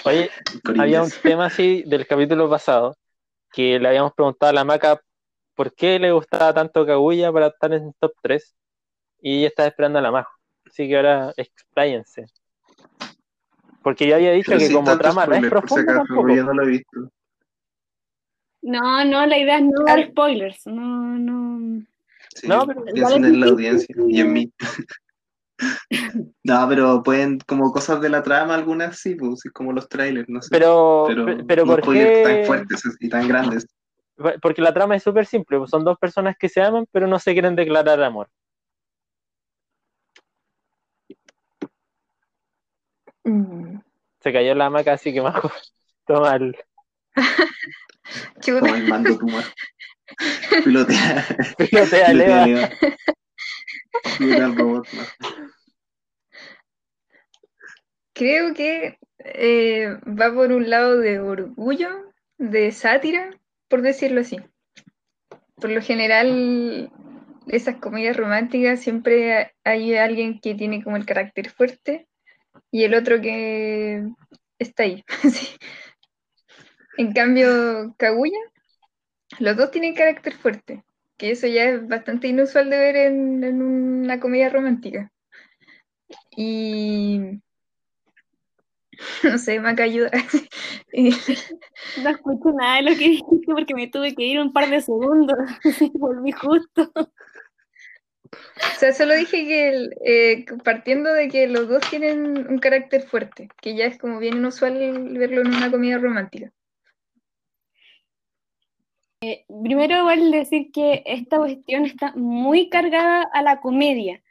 Oye, 0.04 0.32
había 0.80 1.04
un 1.04 1.12
tema 1.22 1.46
así 1.46 1.84
del 1.86 2.08
capítulo 2.08 2.50
pasado 2.50 2.98
que 3.52 3.78
le 3.78 3.88
habíamos 3.88 4.14
preguntado 4.14 4.50
a 4.50 4.54
la 4.54 4.64
Maca 4.64 5.00
por 5.54 5.76
qué 5.76 6.00
le 6.00 6.12
gustaba 6.12 6.56
tanto 6.56 6.88
Kaguya 6.88 7.31
para 7.31 7.48
estar 7.50 7.71
en 7.71 7.94
top 8.00 8.14
3 8.24 8.56
y 9.21 9.38
ella 9.38 9.48
estaba 9.50 9.69
esperando 9.69 10.00
a 10.00 10.02
la 10.02 10.10
Majo. 10.10 10.37
Así 10.68 10.88
que 10.88 10.95
ahora 10.97 11.33
expláyense. 11.38 12.26
Porque 13.83 14.07
yo 14.07 14.16
había 14.16 14.31
dicho 14.31 14.52
Pero 14.52 14.59
que 14.59 14.74
como 14.74 14.97
trama 14.97 15.26
no 15.26 15.36
es 15.36 15.50
profunda 15.50 15.95
tampoco. 15.95 16.36
yo 16.36 16.44
no 16.44 16.54
lo 16.54 16.64
he 16.64 16.68
visto. 16.68 17.12
No, 18.62 19.06
no, 19.06 19.26
la 19.26 19.38
idea 19.38 19.57
es 19.57 19.64
no 19.64 19.83
dar 19.86 20.06
spoilers. 20.09 20.66
No, 20.68 20.81
no. 21.18 21.81
Sí, 22.36 22.47
No, 22.47 22.68
pero 22.68 22.83
piensen 22.83 22.97
igual 22.97 23.26
es 23.26 23.33
en 23.33 23.40
la 23.40 23.45
difícil. 23.47 23.50
audiencia 23.50 23.95
y 24.09 24.19
en 24.19 24.33
mí. 24.33 24.52
no, 26.44 26.68
pero 26.68 27.02
pueden, 27.04 27.40
como 27.47 27.71
cosas 27.71 28.02
de 28.02 28.09
la 28.09 28.21
trama, 28.24 28.56
algunas 28.56 29.00
sí, 29.00 29.16
pues, 29.16 29.42
como 29.54 29.71
los 29.74 29.88
trailers, 29.88 30.28
no 30.28 30.42
sé. 30.42 30.50
Pero, 30.52 31.06
pero, 31.07 31.26
pe- 31.26 31.44
pero 31.45 31.66
no 31.66 31.74
¿por 31.74 31.81
spoilers 31.83 32.21
tan 32.24 32.36
qué? 32.40 32.44
fuertes 32.45 32.83
y 33.00 33.09
tan 33.09 33.28
grandes. 33.28 33.66
Porque 34.42 34.62
la 34.62 34.74
trama 34.74 34.95
es 34.95 35.04
súper 35.04 35.26
simple. 35.26 35.59
pues 35.59 35.69
Son 35.69 35.83
dos 35.86 35.97
personas 35.97 36.36
que 36.38 36.50
se 36.50 36.62
aman, 36.62 36.86
pero 36.92 37.07
no 37.07 37.19
se 37.19 37.33
quieren 37.33 37.56
declarar 37.56 38.02
amor. 38.04 38.30
Mm. 43.28 43.81
Se 44.22 44.31
cayó 44.31 44.56
la 44.56 44.69
Maca, 44.69 44.94
así 44.94 45.14
que 45.14 45.22
Majo. 45.22 45.52
Toma 46.06 46.36
el. 46.36 46.56
Chuta. 48.40 48.62
Como 48.62 48.76
el 48.76 48.88
mando 48.88 49.18
tumor. 49.18 49.44
Pilotea. 50.64 51.26
Pilotea, 51.57 51.57
pilotea 51.57 52.14
Leva. 52.14 52.46
Leva. 52.46 52.69
Pilotea 54.18 54.48
robot. 54.48 54.88
Creo 58.14 58.54
que 58.54 58.98
eh, 59.19 59.98
va 60.07 60.34
por 60.34 60.54
un 60.54 60.69
lado 60.69 60.98
de 60.98 61.19
orgullo, 61.19 61.90
de 62.38 62.72
sátira, 62.72 63.30
por 63.68 63.81
decirlo 63.81 64.22
así. 64.22 64.38
Por 65.56 65.72
lo 65.72 65.81
general, 65.81 66.90
esas 67.48 67.76
comedias 67.76 68.16
románticas 68.16 68.80
siempre 68.80 69.54
hay 69.66 69.96
alguien 69.96 70.40
que 70.40 70.56
tiene 70.56 70.81
como 70.81 70.96
el 70.96 71.06
carácter 71.06 71.50
fuerte 71.50 72.07
y 72.71 72.83
el 72.83 72.94
otro 72.95 73.21
que 73.21 74.04
está 74.59 74.83
ahí. 74.83 75.04
En 76.97 77.14
cambio, 77.14 77.95
Kaguya, 77.97 78.40
los 79.40 79.57
dos 79.57 79.71
tienen 79.71 79.95
carácter 79.95 80.33
fuerte, 80.33 80.83
que 81.18 81.31
eso 81.31 81.47
ya 81.47 81.64
es 81.66 81.88
bastante 81.88 82.28
inusual 82.28 82.69
de 82.69 82.78
ver 82.78 82.95
en, 82.95 83.44
en 83.44 83.62
una 83.62 84.19
comedia 84.19 84.50
romántica. 84.50 85.12
Y 86.38 87.42
No 89.24 89.38
sé, 89.38 89.59
Maca 89.59 89.83
ayuda. 89.83 90.12
No 92.04 92.09
escucho 92.09 92.52
nada 92.54 92.78
de 92.78 92.81
lo 92.83 92.97
que 92.97 93.09
dijiste 93.09 93.38
porque 93.45 93.76
me 93.76 93.88
tuve 93.88 94.16
que 94.16 94.24
ir 94.24 94.40
un 94.40 94.52
par 94.52 94.69
de 94.69 94.81
segundos. 94.81 95.38
Volví 95.94 96.31
justo. 96.31 96.92
O 98.31 98.80
sea, 98.80 98.94
solo 98.94 99.14
dije 99.16 99.46
que 99.46 99.69
el- 99.69 99.96
eh, 100.06 100.46
partiendo 100.64 101.12
de 101.14 101.28
que 101.30 101.48
los 101.48 101.68
dos 101.68 101.81
tienen 101.90 102.48
un 102.48 102.60
carácter 102.60 103.04
fuerte, 103.04 103.50
que 103.62 103.76
ya 103.76 103.86
es 103.86 103.98
como 103.98 104.19
bien 104.19 104.38
inusual 104.38 104.74
verlo 105.18 105.42
en 105.42 105.48
una 105.48 105.72
comedia 105.72 105.98
romántica. 105.98 106.52
Primero, 109.48 109.98
igual 109.98 110.30
decir 110.31 110.72
que 110.72 111.02
esta 111.06 111.38
cuestión 111.38 111.86
está 111.86 112.14
muy 112.16 112.69
cargada 112.69 113.24
a 113.34 113.42
la 113.42 113.60
comedia 113.60 114.22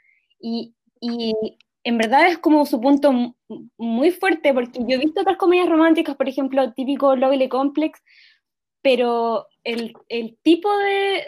y, 0.41 0.75
y 1.01 1.35
en 1.83 1.99
verdad 1.99 2.29
es 2.29 2.39
como 2.39 2.65
su 2.67 2.81
punto 2.81 3.13
mu- 3.13 3.35
muy 3.79 4.13
fuerte 4.13 4.55
porque 4.55 4.79
yo 4.87 4.95
he 4.97 4.99
visto 4.99 5.23
otras 5.23 5.39
comedias 5.39 5.69
románticas, 5.69 6.15
por 6.15 6.29
ejemplo, 6.29 6.73
típico 6.73 7.17
Lovely 7.17 7.49
Complex, 7.49 8.01
pero 8.81 9.49
el, 9.65 9.93
el 10.09 10.37
tipo 10.43 10.69
de- 10.79 11.25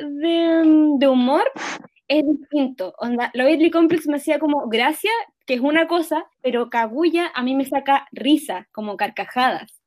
de 0.99 1.09
humor 1.09 1.51
es 2.09 2.27
distinto. 2.27 2.95
Onda, 2.99 3.31
Lovely 3.35 3.71
Complex 3.71 4.07
me 4.09 4.17
hacía 4.17 4.39
como 4.39 4.69
gracia, 4.69 5.11
que 5.47 5.55
es 5.55 5.61
una 5.61 5.87
cosa, 5.87 6.25
pero 6.43 6.71
Kaguya 6.71 7.31
a 7.35 7.43
mí 7.43 7.55
me 7.55 7.65
saca 7.65 8.07
risa, 8.13 8.69
como 8.73 8.97
carcajadas. 8.97 9.81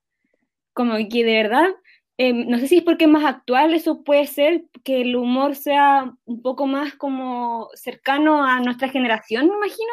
Como 0.73 0.95
que 1.09 1.25
de 1.25 1.33
verdad 1.43 1.69
eh, 2.23 2.33
no 2.33 2.59
sé 2.59 2.67
si 2.67 2.77
es 2.77 2.83
porque 2.83 3.05
es 3.05 3.09
más 3.09 3.25
actual, 3.25 3.73
eso 3.73 4.03
puede 4.03 4.27
ser 4.27 4.65
que 4.83 5.01
el 5.01 5.15
humor 5.15 5.55
sea 5.55 6.13
un 6.25 6.41
poco 6.43 6.67
más 6.67 6.93
como 6.93 7.69
cercano 7.73 8.45
a 8.45 8.59
nuestra 8.59 8.89
generación, 8.89 9.47
me 9.49 9.55
imagino, 9.55 9.91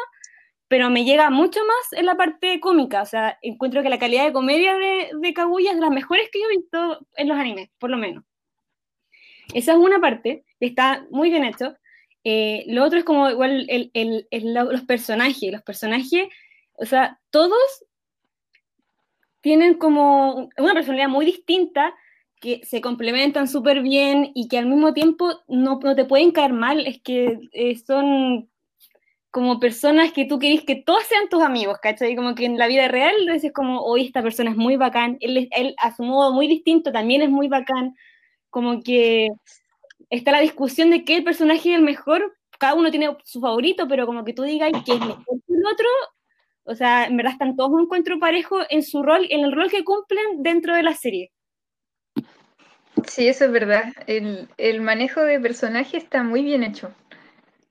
pero 0.67 0.91
me 0.91 1.05
llega 1.05 1.31
mucho 1.31 1.59
más 1.65 1.99
en 1.99 2.05
la 2.05 2.17
parte 2.17 2.59
cómica, 2.59 3.01
o 3.01 3.05
sea, 3.07 3.39
encuentro 3.41 3.81
que 3.81 3.89
la 3.89 3.97
calidad 3.97 4.25
de 4.25 4.33
comedia 4.33 4.75
de, 4.75 5.09
de 5.19 5.33
Kaguya 5.33 5.71
es 5.71 5.77
de 5.77 5.81
las 5.81 5.89
mejores 5.89 6.29
que 6.31 6.39
yo 6.39 6.45
he 6.45 6.57
visto 6.57 6.99
en 7.15 7.29
los 7.29 7.37
animes, 7.37 7.71
por 7.79 7.89
lo 7.89 7.97
menos. 7.97 8.23
Esa 9.55 9.71
es 9.71 9.79
una 9.79 9.99
parte, 9.99 10.45
está 10.59 11.07
muy 11.09 11.31
bien 11.31 11.45
hecho. 11.45 11.75
Eh, 12.23 12.65
lo 12.67 12.83
otro 12.85 12.99
es 12.99 13.05
como 13.05 13.29
igual 13.29 13.67
los 14.43 14.81
personajes, 14.83 15.51
los 15.51 15.63
personajes, 15.63 16.27
o 16.73 16.85
sea, 16.85 17.19
todos 17.31 17.57
tienen 19.41 19.75
como 19.75 20.49
una 20.57 20.73
personalidad 20.73 21.09
muy 21.09 21.25
distinta, 21.25 21.93
que 22.41 22.61
se 22.65 22.79
complementan 22.81 23.47
súper 23.49 23.81
bien 23.81 24.31
y 24.33 24.47
que 24.47 24.57
al 24.57 24.65
mismo 24.65 24.93
tiempo 24.93 25.29
no, 25.49 25.79
no 25.83 25.95
te 25.95 26.05
pueden 26.05 26.31
caer 26.31 26.53
mal, 26.53 26.87
es 26.87 27.01
que 27.01 27.37
eh, 27.51 27.75
son 27.77 28.49
como 29.31 29.59
personas 29.59 30.13
que 30.13 30.25
tú 30.25 30.39
querés 30.39 30.63
que 30.65 30.75
todos 30.77 31.03
sean 31.03 31.29
tus 31.29 31.43
amigos, 31.43 31.77
¿cachai? 31.81 32.15
Como 32.15 32.35
que 32.35 32.45
en 32.45 32.57
la 32.57 32.67
vida 32.67 32.87
real 32.89 33.13
dices 33.33 33.53
como, 33.53 33.81
hoy 33.81 34.05
esta 34.07 34.23
persona 34.23 34.51
es 34.51 34.57
muy 34.57 34.77
bacán, 34.77 35.17
él, 35.21 35.37
es- 35.37 35.49
él 35.51 35.75
a 35.79 35.95
su 35.95 36.03
modo 36.03 36.33
muy 36.33 36.47
distinto 36.47 36.91
también 36.91 37.21
es 37.23 37.29
muy 37.29 37.47
bacán, 37.49 37.95
como 38.51 38.81
que 38.83 39.29
está 40.09 40.31
la 40.31 40.39
discusión 40.39 40.89
de 40.89 41.03
qué 41.03 41.21
personaje 41.21 41.71
es 41.71 41.75
el 41.77 41.83
mejor, 41.83 42.35
cada 42.57 42.73
uno 42.73 42.91
tiene 42.91 43.15
su 43.23 43.39
favorito, 43.39 43.87
pero 43.87 44.05
como 44.05 44.23
que 44.25 44.33
tú 44.33 44.43
digas 44.43 44.71
que 44.85 44.93
es 44.93 44.99
mejor 44.99 45.25
que 45.25 45.53
el 45.53 45.65
otro, 45.65 45.87
o 46.63 46.75
sea, 46.75 47.05
en 47.05 47.17
verdad 47.17 47.33
están 47.33 47.55
todos 47.55 47.71
un 47.71 47.81
encuentro 47.81 48.19
parejo 48.19 48.59
en 48.69 48.83
su 48.83 49.01
rol, 49.03 49.27
en 49.29 49.45
el 49.45 49.51
rol 49.51 49.69
que 49.69 49.83
cumplen 49.83 50.43
dentro 50.43 50.75
de 50.75 50.83
la 50.83 50.93
serie. 50.93 51.31
Sí, 53.07 53.27
eso 53.27 53.45
es 53.45 53.51
verdad. 53.51 53.93
El, 54.07 54.49
el 54.57 54.81
manejo 54.81 55.21
de 55.21 55.39
personaje 55.39 55.97
está 55.97 56.21
muy 56.23 56.43
bien 56.43 56.63
hecho. 56.63 56.93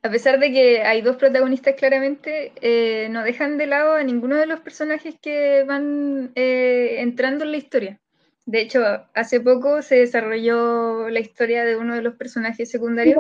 A 0.03 0.11
pesar 0.11 0.39
de 0.39 0.53
que 0.53 0.83
hay 0.83 1.03
dos 1.03 1.17
protagonistas 1.17 1.75
claramente, 1.75 2.53
eh, 2.61 3.09
no 3.11 3.25
dejan 3.25 3.59
de 3.59 3.67
lado 3.67 3.95
a 3.95 4.05
ninguno 4.05 4.37
de 4.37 4.47
los 4.47 4.61
personajes 4.61 5.17
que 5.21 5.65
van 5.65 6.31
eh, 6.35 6.97
entrando 7.01 7.45
en 7.45 7.51
la 7.51 7.57
historia. 7.57 8.01
De 8.49 8.63
hecho, 8.63 8.83
hace 9.13 9.41
poco 9.43 9.83
se 9.83 9.97
desarrolló 9.97 11.11
la 11.11 11.21
historia 11.21 11.67
de 11.67 11.77
uno 11.77 11.95
de 11.95 12.01
los 12.01 12.15
personajes 12.15 12.71
secundarios 12.71 13.19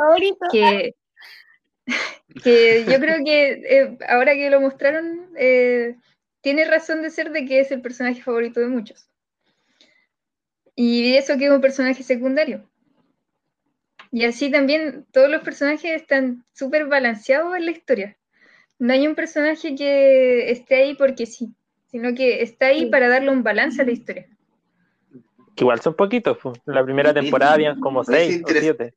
que, 0.51 0.95
que 2.43 2.87
yo 2.89 2.99
creo 2.99 3.23
que 3.23 3.51
eh, 3.51 3.99
ahora 4.09 4.33
que 4.33 4.49
lo 4.49 4.59
mostraron, 4.59 5.29
eh, 5.37 5.97
tiene 6.41 6.65
razón 6.65 7.03
de 7.03 7.11
ser 7.11 7.31
de 7.31 7.45
que 7.45 7.61
es 7.61 7.71
el 7.71 7.83
personaje 7.83 8.23
favorito 8.23 8.59
de 8.59 8.69
muchos. 8.69 9.11
Y 10.75 11.15
eso 11.17 11.37
que 11.37 11.45
es 11.45 11.51
un 11.51 11.61
personaje 11.61 12.03
secundario. 12.03 12.67
Y 14.11 14.25
así 14.25 14.51
también 14.51 15.05
todos 15.13 15.29
los 15.29 15.43
personajes 15.43 15.95
están 15.95 16.47
súper 16.55 16.87
balanceados 16.87 17.55
en 17.55 17.67
la 17.67 17.73
historia. 17.73 18.17
No 18.79 18.95
hay 18.95 19.07
un 19.07 19.15
personaje 19.15 19.75
que 19.75 20.51
esté 20.51 20.77
ahí 20.77 20.95
porque 20.95 21.27
sí, 21.27 21.53
sino 21.91 22.15
que 22.15 22.41
está 22.41 22.69
ahí 22.69 22.85
Sí. 22.85 22.87
para 22.87 23.09
darle 23.09 23.29
un 23.29 23.43
balance 23.43 23.83
a 23.83 23.85
la 23.85 23.93
historia. 23.93 24.27
Que 25.59 25.65
igual 25.65 25.81
son 25.81 25.95
poquitos. 25.95 26.39
pues. 26.41 26.57
En 26.69 26.75
la 26.75 26.85
primera 26.85 27.13
temporada 27.13 27.55
habían 27.55 27.81
como 27.81 28.05
seis 28.05 28.41
o 28.45 28.49
siete. 28.49 28.95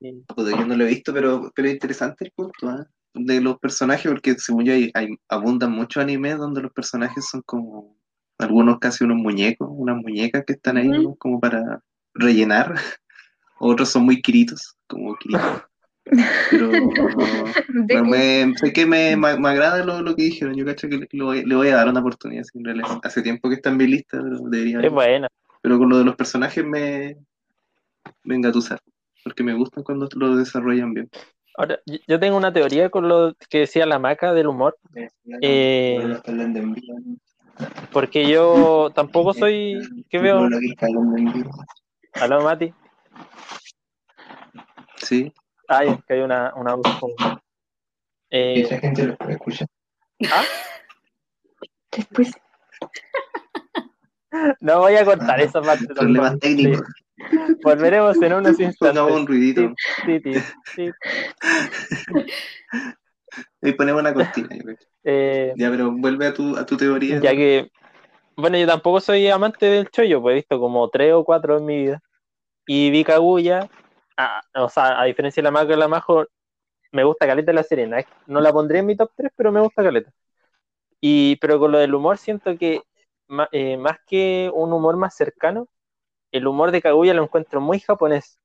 Sí. 0.00 0.24
Puta, 0.26 0.50
yo 0.50 0.64
no 0.64 0.74
lo 0.74 0.84
he 0.84 0.88
visto, 0.88 1.12
pero, 1.12 1.52
pero 1.54 1.68
es 1.68 1.74
interesante 1.74 2.24
el 2.24 2.32
punto 2.32 2.68
¿ah? 2.70 2.86
de 3.12 3.40
los 3.42 3.58
personajes, 3.58 4.10
porque 4.10 4.34
según 4.38 4.64
yo 4.64 4.72
hay, 4.72 4.90
hay- 4.94 5.14
abundan 5.28 5.72
muchos 5.72 6.02
animes 6.02 6.38
donde 6.38 6.62
los 6.62 6.72
personajes 6.72 7.28
son 7.30 7.42
como 7.42 7.98
algunos 8.38 8.78
casi 8.78 9.04
unos 9.04 9.18
muñecos, 9.18 9.68
unas 9.70 9.96
muñecas 9.96 10.42
que 10.46 10.54
están 10.54 10.78
ahí 10.78 10.90
como 11.18 11.38
para 11.38 11.82
rellenar. 12.14 12.74
Otros 13.60 13.90
son 13.90 14.06
muy 14.06 14.22
quiritos, 14.22 14.74
como 14.88 15.14
quiritos. 15.16 15.62
Pero 16.50 16.72
De- 17.68 18.02
me, 18.02 18.54
sé 18.56 18.72
que 18.72 18.86
me, 18.86 19.16
me- 19.16 19.38
me 19.38 19.48
agrada 19.48 19.84
lo, 19.84 20.02
lo 20.02 20.14
que 20.16 20.24
dijeron. 20.24 20.54
Yo 20.54 20.64
cacho 20.64 20.88
que 20.88 20.96
le, 20.98 21.08
le 21.10 21.24
voy, 21.24 21.44
le 21.44 21.54
voy 21.54 21.68
a 21.68 21.76
dar 21.76 21.88
una 21.88 22.00
oportunidad. 22.00 22.44
sí, 22.44 22.58
en 22.58 22.64
realidad. 22.64 23.00
Hace 23.02 23.22
tiempo 23.22 23.48
que 23.48 23.56
está 23.56 23.70
en 23.70 23.76
mi 23.76 23.86
lista, 23.86 24.18
pero 24.22 24.38
debería 24.48 24.80
Es 24.80 24.92
buena. 24.92 25.28
pero 25.60 25.78
con 25.78 25.88
lo 25.88 25.98
de 25.98 26.04
los 26.04 26.16
personajes 26.16 26.64
me, 26.64 27.16
me 28.24 28.34
engatusar, 28.34 28.80
porque 29.24 29.42
me 29.42 29.54
gustan 29.54 29.84
cuando 29.84 30.08
lo 30.14 30.36
desarrollan 30.36 30.94
bien. 30.94 31.10
Ahora, 31.56 31.78
yo- 31.86 31.98
yo 32.06 32.18
tengo 32.18 32.36
una 32.36 32.52
teoría 32.52 32.88
con 32.90 33.08
lo 33.08 33.34
que 33.48 33.58
decía 33.60 33.86
la 33.86 33.98
maca 33.98 34.32
del 34.32 34.46
humor, 34.48 34.76
Eh, 35.40 36.08
porque 37.92 38.28
yo 38.28 38.90
tampoco 38.94 39.34
soy. 39.34 40.04
¿Qué 40.08 40.18
veo? 40.18 40.48
¿Aló, 42.14 42.42
Mati? 42.42 42.72
Sí, 44.96 45.32
Ay, 45.68 45.88
es 45.88 46.04
que 46.04 46.14
hay 46.14 46.20
una, 46.20 46.52
una 46.56 46.74
voz 46.74 46.86
como- 46.98 47.14
Eh, 48.30 48.64
gente 48.80 49.04
lo 49.06 49.16
escucha. 49.28 49.66
¿ah? 50.30 50.44
Después, 51.90 52.32
No 54.60 54.78
voy 54.80 54.94
a 54.96 55.04
cortar 55.04 55.40
esa 55.40 55.60
parte. 55.60 55.86
Problemas 55.94 56.38
técnicos. 56.38 56.86
Sí. 57.16 57.36
Volveremos 57.62 58.20
en 58.22 58.32
unos 58.32 58.56
Pongamos 58.78 59.12
un 59.12 59.18
instantes. 59.20 59.26
ruidito. 59.26 59.74
Sí, 60.06 60.20
sí, 60.24 60.40
sí. 60.74 60.90
Y 63.62 63.72
ponemos 63.72 64.00
una 64.02 64.12
cortina. 64.12 64.48
yo 64.56 64.62
creo. 64.62 64.76
Eh, 65.04 65.52
Ya, 65.56 65.70
pero 65.70 65.90
vuelve 65.92 66.26
a 66.26 66.34
tu, 66.34 66.56
a 66.56 66.66
tu 66.66 66.76
teoría. 66.76 67.18
ya 67.20 67.30
que, 67.30 67.70
bueno, 68.36 68.58
yo 68.58 68.66
tampoco 68.66 69.00
soy 69.00 69.28
amante 69.28 69.66
del 69.66 69.88
chollo, 69.90 70.20
pues 70.20 70.32
he 70.32 70.36
visto 70.36 70.58
como 70.60 70.88
tres 70.90 71.12
o 71.14 71.24
cuatro 71.24 71.56
en 71.58 71.64
mi 71.64 71.76
vida. 71.84 72.00
Y 72.66 72.90
vi 72.90 73.04
Kaguya, 73.04 73.68
ah, 74.24 74.42
o 74.64 74.68
sea, 74.68 75.00
a 75.00 75.04
diferencia 75.04 75.40
de 75.40 75.44
la 75.44 75.50
Maco 75.50 75.72
y 75.72 75.76
la 75.76 75.88
Majo, 75.88 76.24
me 76.92 77.04
gusta 77.04 77.26
Caleta 77.26 77.52
la 77.52 77.62
serie. 77.64 77.88
No, 78.26 78.40
la 78.40 78.52
pondré 78.52 78.80
en 78.80 78.86
mi 78.86 78.96
top 78.96 79.12
3, 79.16 79.32
pero 79.36 79.52
me 79.52 79.60
gusta 79.60 79.82
Caleta. 79.82 80.12
Y, 81.00 81.36
pero 81.36 81.58
con 81.58 81.72
lo 81.72 81.78
del 81.78 81.94
humor 81.94 82.18
siento 82.18 82.56
que 82.58 82.82
ma- 83.28 83.48
eh, 83.52 83.76
más 83.76 83.98
que 84.06 84.50
un 84.54 84.72
humor 84.72 84.96
más 84.96 85.16
cercano, 85.16 85.68
el 86.32 86.46
humor 86.46 86.72
de 86.72 86.82
Kaguya 86.82 87.14
lo 87.14 87.24
encuentro 87.24 87.60
muy 87.60 87.80
japonés. 87.80 88.38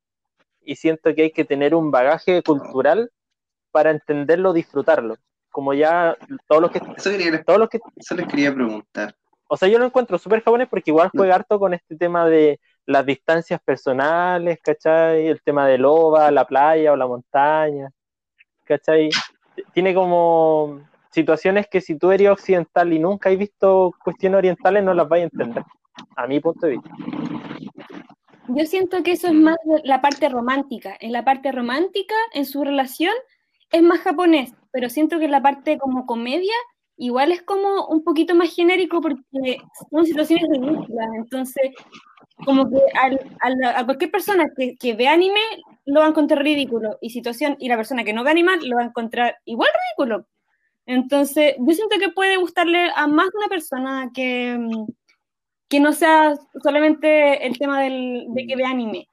Y 0.61 0.75
siento 0.77 1.13
que 1.15 1.23
hay 1.23 1.31
que 1.31 1.45
tener 1.45 1.75
un 1.75 1.91
bagaje 1.91 2.43
cultural 2.43 3.11
para 3.71 3.91
entenderlo, 3.91 4.53
disfrutarlo. 4.53 5.15
Como 5.51 5.73
ya 5.73 6.17
todos 6.47 6.61
los 6.61 6.71
que, 6.71 6.79
Eso, 6.97 7.11
quería, 7.11 7.43
todos 7.43 7.59
los 7.59 7.69
que 7.69 7.79
eso 7.97 8.15
les 8.15 8.27
quería 8.27 8.53
preguntar. 8.53 9.15
o 9.47 9.57
sea, 9.57 9.67
yo 9.69 9.79
lo 9.79 9.85
encuentro 9.85 10.17
súper 10.17 10.43
japonés 10.43 10.67
porque 10.69 10.91
igual 10.91 11.11
juega 11.15 11.35
harto 11.35 11.59
con 11.59 11.73
este 11.73 11.95
tema 11.95 12.27
de 12.27 12.59
las 12.87 13.05
distancias 13.05 13.61
personales, 13.63 14.59
¿cachai? 14.63 15.27
El 15.27 15.41
tema 15.41 15.67
del 15.67 15.85
OVA, 15.85 16.31
la 16.31 16.45
playa 16.45 16.93
o 16.93 16.95
la 16.95 17.05
montaña, 17.05 17.91
¿cachai? 18.63 19.09
Tiene 19.73 19.93
como 19.93 20.79
situaciones 21.11 21.67
que 21.67 21.81
si 21.81 21.97
tú 21.97 22.11
eres 22.11 22.29
occidental 22.29 22.91
y 22.93 22.99
nunca 22.99 23.29
has 23.29 23.37
visto 23.37 23.93
cuestiones 24.03 24.37
orientales 24.37 24.83
no 24.83 24.93
las 24.93 25.07
vas 25.07 25.19
a 25.19 25.23
entender, 25.23 25.63
a 26.15 26.27
mi 26.27 26.39
punto 26.39 26.65
de 26.65 26.73
vista. 26.73 26.89
Yo 28.47 28.65
siento 28.65 29.03
que 29.03 29.11
eso 29.11 29.27
es 29.27 29.33
más 29.33 29.57
la 29.83 29.99
parte 29.99 30.29
romántica. 30.29 30.95
En 31.01 31.11
la 31.11 31.25
parte 31.25 31.51
romántica, 31.51 32.15
en 32.33 32.45
su 32.45 32.63
relación, 32.63 33.13
es 33.71 33.83
más 33.83 33.99
japonés, 33.99 34.53
pero 34.71 34.89
siento 34.89 35.19
que 35.19 35.27
la 35.27 35.41
parte 35.41 35.77
como 35.77 36.05
comedia, 36.05 36.53
igual 36.95 37.33
es 37.33 37.41
como 37.41 37.87
un 37.87 38.05
poquito 38.05 38.33
más 38.33 38.55
genérico 38.55 39.01
porque 39.01 39.57
son 39.91 40.05
situaciones 40.05 40.47
ridículas. 40.49 41.09
Entonces, 41.17 41.71
como 42.45 42.69
que 42.69 42.77
al- 43.01 43.19
al- 43.41 43.63
a 43.75 43.85
cualquier 43.85 44.11
persona 44.11 44.45
que, 44.79 44.93
ve 44.93 45.07
anime 45.07 45.39
lo 45.85 45.99
va 46.01 46.05
a 46.07 46.09
encontrar 46.09 46.43
ridículo 46.43 46.97
y 47.01 47.09
situación 47.11 47.55
y 47.59 47.69
la 47.69 47.77
persona 47.77 48.03
que 48.03 48.13
no 48.13 48.23
ve 48.23 48.31
anime 48.31 48.57
lo 48.63 48.77
va 48.77 48.83
a 48.83 48.85
encontrar 48.87 49.37
igual 49.45 49.69
ridículo. 49.97 50.27
Entonces, 50.87 51.55
yo 51.59 51.73
siento 51.75 51.97
que 51.99 52.09
puede 52.11 52.37
gustarle 52.37 52.91
a 52.95 53.07
más 53.07 53.27
de 53.31 53.37
una 53.39 53.47
persona 53.49 54.11
que, 54.13 54.57
mm, 54.59 54.87
que 55.69 55.79
no 55.79 55.93
sea 55.93 56.35
solamente 56.63 57.45
el 57.47 57.57
tema 57.59 57.81
del, 57.83 58.25
de 58.29 58.47
que 58.47 58.55
vea 58.55 58.69
anime. 58.71 59.07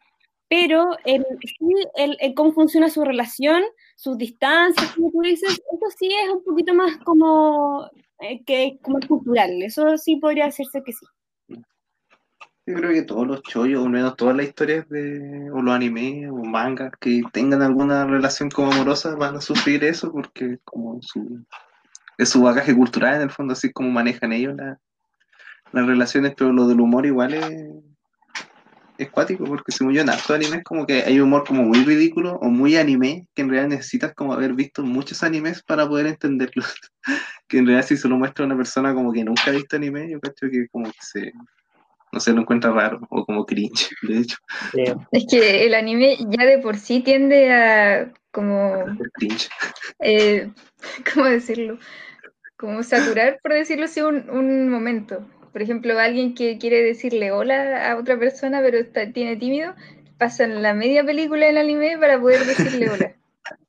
Pero 0.49 0.97
el 1.05 2.35
cómo 2.35 2.53
funciona 2.53 2.91
su 2.91 3.05
relación, 3.05 3.63
sus 3.97 4.19
distancias, 4.19 4.93
como 4.95 5.11
tú 5.11 5.21
dices, 5.23 5.51
eso 5.53 5.87
sí 5.99 6.09
es 6.09 6.31
un 6.31 6.45
poquito 6.45 6.75
más 6.75 6.97
como, 6.99 7.89
eh, 8.21 8.43
que, 8.45 8.79
como 8.83 9.01
cultural. 9.09 9.63
Eso 9.63 9.97
sí 9.99 10.17
podría 10.17 10.47
decirse 10.47 10.83
que 10.85 10.93
sí. 10.93 11.07
Yo 12.67 12.75
creo 12.77 12.93
que 12.93 13.03
todos 13.03 13.27
los 13.27 13.43
chollos, 13.43 13.83
o 13.83 13.85
al 13.85 13.91
menos 13.91 14.17
todas 14.17 14.35
las 14.35 14.47
historias 14.47 14.89
de, 14.89 15.51
o 15.53 15.61
los 15.61 15.75
animes 15.75 16.31
o 16.31 16.45
mangas 16.45 16.93
que 16.99 17.23
tengan 17.31 17.61
alguna 17.61 18.07
relación 18.07 18.49
como 18.49 18.73
amorosa 18.73 19.15
van 19.17 19.37
a 19.37 19.43
sufrir 19.43 19.85
eso 19.85 20.11
porque 20.11 20.59
como 20.65 20.99
su, 21.03 21.45
es 22.17 22.31
su 22.31 22.41
bagaje 22.41 22.75
cultural 22.75 23.17
en 23.17 23.23
el 23.23 23.31
fondo, 23.31 23.53
así 23.53 23.71
como 23.71 23.91
manejan 23.91 24.33
ellos 24.33 24.55
la- 24.57 24.79
las 25.73 25.87
relaciones, 25.87 26.33
pero 26.37 26.53
lo 26.53 26.67
del 26.67 26.81
humor 26.81 27.05
igual 27.05 27.35
es, 27.35 27.53
es 28.97 29.11
cuático 29.11 29.45
porque 29.45 29.73
según 29.73 29.93
yo 29.93 30.01
en 30.01 30.09
hartos 30.09 30.31
animes 30.31 30.63
como 30.65 30.87
que 30.87 31.03
hay 31.03 31.21
humor 31.21 31.45
como 31.47 31.65
muy 31.65 31.85
ridículo 31.85 32.37
o 32.37 32.49
muy 32.49 32.77
anime 32.77 33.27
que 33.35 33.43
en 33.43 33.51
realidad 33.51 33.77
necesitas 33.77 34.15
como 34.15 34.33
haber 34.33 34.55
visto 34.55 34.83
muchos 34.83 35.23
animes 35.23 35.63
para 35.63 35.87
poder 35.87 36.07
entenderlos. 36.07 36.75
que 37.49 37.59
en 37.59 37.67
realidad 37.67 37.87
si 37.87 37.97
se 37.99 38.09
lo 38.09 38.17
muestra 38.17 38.45
a 38.45 38.47
una 38.47 38.57
persona 38.57 38.95
como 38.95 39.13
que 39.13 39.23
nunca 39.25 39.43
ha 39.49 39.51
visto 39.51 39.77
anime, 39.77 40.11
yo 40.11 40.19
creo 40.21 40.51
que 40.51 40.69
como 40.69 40.87
que 40.87 40.99
se, 41.01 41.33
no 42.15 42.21
sé, 42.21 42.33
lo 42.33 42.43
encuentra 42.43 42.71
raro 42.71 43.01
o 43.11 43.27
como 43.27 43.45
cringe, 43.45 43.91
de 44.03 44.19
hecho, 44.21 44.37
Es 45.11 45.27
que 45.29 45.67
el 45.67 45.75
anime 45.75 46.17
ya 46.29 46.47
de 46.47 46.59
por 46.59 46.77
sí 46.77 47.01
tiende 47.01 47.53
a 47.53 48.13
como, 48.31 48.85
cringe. 49.15 49.49
eh, 49.99 50.49
¿cómo 51.15 51.27
decirlo? 51.27 51.79
Como 52.57 52.85
saturar, 52.85 53.41
por 53.43 53.53
decirlo 53.53 53.87
así, 53.87 54.01
un, 54.01 54.31
un 54.31 54.69
momento. 54.69 55.29
Por 55.53 55.61
ejemplo, 55.61 55.99
alguien 55.99 56.35
que 56.35 56.57
quiere 56.59 56.83
decirle 56.83 57.33
hola 57.33 57.91
a 57.91 57.97
otra 57.97 58.17
persona 58.17 58.61
pero 58.63 58.79
está, 58.79 59.13
tiene 59.13 59.37
tímido, 59.37 59.75
pasan 60.17 60.63
la 60.63 60.73
media 60.73 61.05
película 61.05 61.47
del 61.47 61.59
anime 61.59 61.99
para 61.99 62.21
poder 62.21 62.45
decirle 62.45 62.91
hola. 62.91 63.15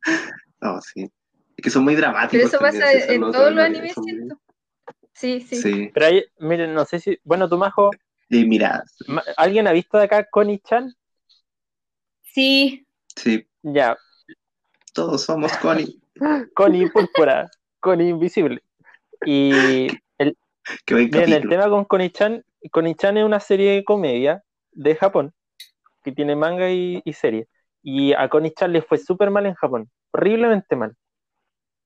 No, 0.61 0.81
sí. 0.81 1.11
Es 1.57 1.63
que 1.63 1.69
son 1.69 1.83
muy 1.83 1.95
dramáticos. 1.95 2.31
Pero 2.31 2.47
eso 2.47 2.57
también, 2.57 2.81
pasa 2.81 3.13
en 3.13 3.21
todos 3.21 3.53
los 3.53 3.63
animes, 3.63 3.93
siento. 4.03 4.39
Sí, 5.13 5.41
sí. 5.41 5.55
Sí. 5.61 5.91
pero 5.93 6.07
hay, 6.07 6.25
miren, 6.39 6.73
no 6.73 6.85
sé 6.85 6.99
si, 6.99 7.17
bueno, 7.23 7.47
tú, 7.47 7.57
Majo, 8.29 8.43
Y 8.43 8.45
mira, 8.45 8.83
ma- 9.07 9.23
¿alguien 9.37 9.67
ha 9.67 9.71
visto 9.71 9.97
de 9.97 10.05
acá 10.05 10.25
Connie-chan? 10.29 10.93
Sí, 12.23 12.85
sí, 13.15 13.47
Ya, 13.63 13.97
todos 14.93 15.23
somos 15.23 15.51
Connie. 15.57 15.99
Connie 16.55 16.87
Púrpura, 16.89 17.49
Connie 17.79 18.09
Invisible. 18.09 18.61
Y 19.25 19.87
el, 20.17 20.37
Miren, 20.89 21.33
el 21.33 21.49
tema 21.49 21.69
con 21.69 21.85
Konichan, 21.85 22.43
Konichan 22.71 23.17
es 23.17 23.23
una 23.25 23.39
serie 23.39 23.71
de 23.73 23.83
comedia 23.83 24.43
de 24.71 24.95
Japón, 24.95 25.33
que 26.03 26.11
tiene 26.11 26.35
manga 26.35 26.71
y, 26.71 27.01
y 27.05 27.13
serie. 27.13 27.47
Y 27.83 28.13
a 28.13 28.29
Konichan 28.29 28.73
le 28.73 28.81
fue 28.81 28.97
súper 28.97 29.29
mal 29.31 29.45
en 29.45 29.55
Japón, 29.55 29.89
horriblemente 30.11 30.75
mal. 30.75 30.95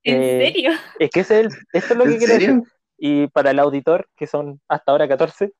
¿en 0.04 0.22
Eh, 0.22 0.52
serio? 0.52 0.72
Es 0.98 1.10
que 1.10 1.20
ese 1.20 1.40
es 1.40 1.46
el- 1.46 1.58
esto 1.72 1.94
es 1.94 1.98
lo 1.98 2.04
que 2.04 2.12
¿En 2.12 2.18
quiero 2.18 2.34
decir. 2.34 2.62
Y 2.98 3.26
para 3.28 3.50
el 3.50 3.58
auditor, 3.58 4.08
que 4.16 4.26
son 4.26 4.60
hasta 4.68 4.92
ahora 4.92 5.08
14, 5.08 5.52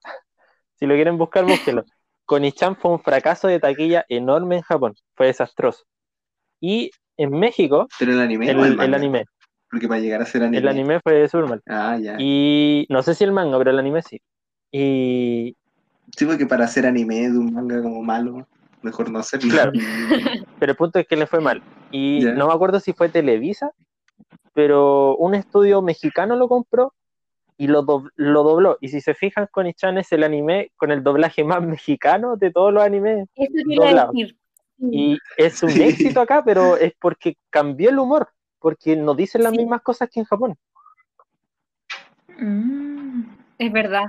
si 0.80 0.86
lo 0.86 0.94
quieren 0.94 1.16
buscar, 1.18 1.44
búsquenlo. 1.44 1.84
Konichan 2.26 2.76
fue 2.76 2.90
un 2.92 3.00
fracaso 3.00 3.46
de 3.48 3.60
taquilla 3.60 4.04
enorme 4.08 4.56
en 4.56 4.62
Japón, 4.62 4.94
fue 5.14 5.26
desastroso. 5.26 5.84
Y 6.60 6.90
en 7.16 7.30
México, 7.30 7.86
Pero 7.98 8.12
el 8.12 8.20
anime 8.20 8.50
el, 8.50 8.58
o 8.58 8.64
el 8.64 8.70
el 8.72 8.76
manga? 8.76 8.96
anime, 8.96 9.24
Porque 9.70 9.86
para 9.88 10.00
llegar 10.00 10.22
a 10.22 10.26
ser 10.26 10.42
anime. 10.42 10.58
el 10.58 10.68
anime 10.68 11.00
fue 11.02 11.28
súper 11.28 11.48
mal. 11.48 11.62
Ah, 11.68 11.96
ya. 12.00 12.16
Y 12.18 12.86
no 12.88 13.02
sé 13.02 13.14
si 13.14 13.24
el 13.24 13.32
manga, 13.32 13.56
pero 13.58 13.70
el 13.70 13.78
anime 13.78 14.02
sí. 14.02 14.20
Y 14.72 15.56
Sí, 16.16 16.24
porque 16.24 16.46
para 16.46 16.64
hacer 16.64 16.86
anime 16.86 17.28
de 17.30 17.38
un 17.38 17.52
manga 17.52 17.80
como 17.82 18.02
malo, 18.02 18.46
mejor 18.82 19.10
no 19.10 19.18
hacerlo. 19.20 19.50
Claro. 19.52 19.72
pero 20.58 20.72
el 20.72 20.76
punto 20.76 20.98
es 20.98 21.06
que 21.06 21.16
le 21.16 21.26
fue 21.26 21.40
mal. 21.40 21.62
Y 21.90 22.22
Ya. 22.24 22.32
no 22.32 22.46
me 22.48 22.52
acuerdo 22.54 22.80
si 22.80 22.92
fue 22.92 23.08
Televisa, 23.08 23.70
pero 24.54 25.16
un 25.16 25.34
estudio 25.34 25.82
mexicano 25.82 26.36
lo 26.36 26.48
compró 26.48 26.94
y 27.60 27.66
lo, 27.66 27.82
dob- 27.84 28.10
lo 28.16 28.42
dobló. 28.42 28.78
Y 28.80 28.88
si 28.88 29.02
se 29.02 29.12
fijan, 29.12 29.46
Konichan 29.50 29.98
es 29.98 30.10
el 30.12 30.24
anime 30.24 30.72
con 30.76 30.90
el 30.90 31.02
doblaje 31.02 31.44
más 31.44 31.60
mexicano 31.62 32.36
de 32.36 32.50
todos 32.50 32.72
los 32.72 32.82
animes. 32.82 33.28
Eso 33.34 33.52
te 33.52 33.74
iba 33.74 33.84
a 33.84 33.88
doblado. 33.88 34.12
decir. 34.12 34.36
Y 34.78 35.18
es 35.36 35.62
un 35.62 35.68
Sí. 35.68 35.82
éxito 35.82 36.22
acá, 36.22 36.42
pero 36.42 36.78
es 36.78 36.94
porque 36.98 37.36
cambió 37.50 37.90
el 37.90 37.98
humor, 37.98 38.30
porque 38.60 38.96
no 38.96 39.14
dicen 39.14 39.42
las 39.42 39.52
Sí. 39.52 39.58
mismas 39.58 39.82
cosas 39.82 40.08
que 40.10 40.20
en 40.20 40.26
Japón. 40.26 40.56
Mm. 42.38 43.24
Es 43.58 43.72
verdad. 43.72 44.04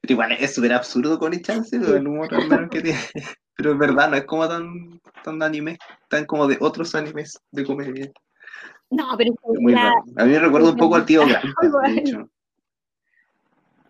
Pero 0.00 0.14
igual 0.14 0.32
es 0.32 0.52
súper 0.52 0.72
absurdo 0.72 1.18
con 1.20 1.32
el 1.32 1.42
chance, 1.42 1.76
el 1.76 2.08
humor 2.08 2.28
que 2.70 2.80
tiene. 2.82 2.98
Pero 3.54 3.72
es 3.72 3.78
verdad, 3.78 4.10
no 4.10 4.16
es 4.16 4.24
como 4.24 4.48
tan, 4.48 5.00
tan 5.22 5.38
de 5.38 5.44
anime, 5.46 5.78
tan 6.08 6.24
como 6.24 6.48
de 6.48 6.56
otros 6.60 6.94
animes 6.96 7.38
de 7.52 7.64
comedia. 7.64 8.10
No, 8.92 9.16
pero 9.16 9.32
Es 9.32 9.60
muy 9.60 9.72
la- 9.72 9.84
raro. 9.84 10.02
A 10.16 10.24
mí 10.24 10.32
me 10.32 10.38
recuerda 10.38 10.70
un 10.70 10.76
poco 10.76 10.96
al 10.96 11.06
tío 11.06 11.22
Grampa, 11.26 11.88
de 11.88 11.94
hecho. 11.98 12.28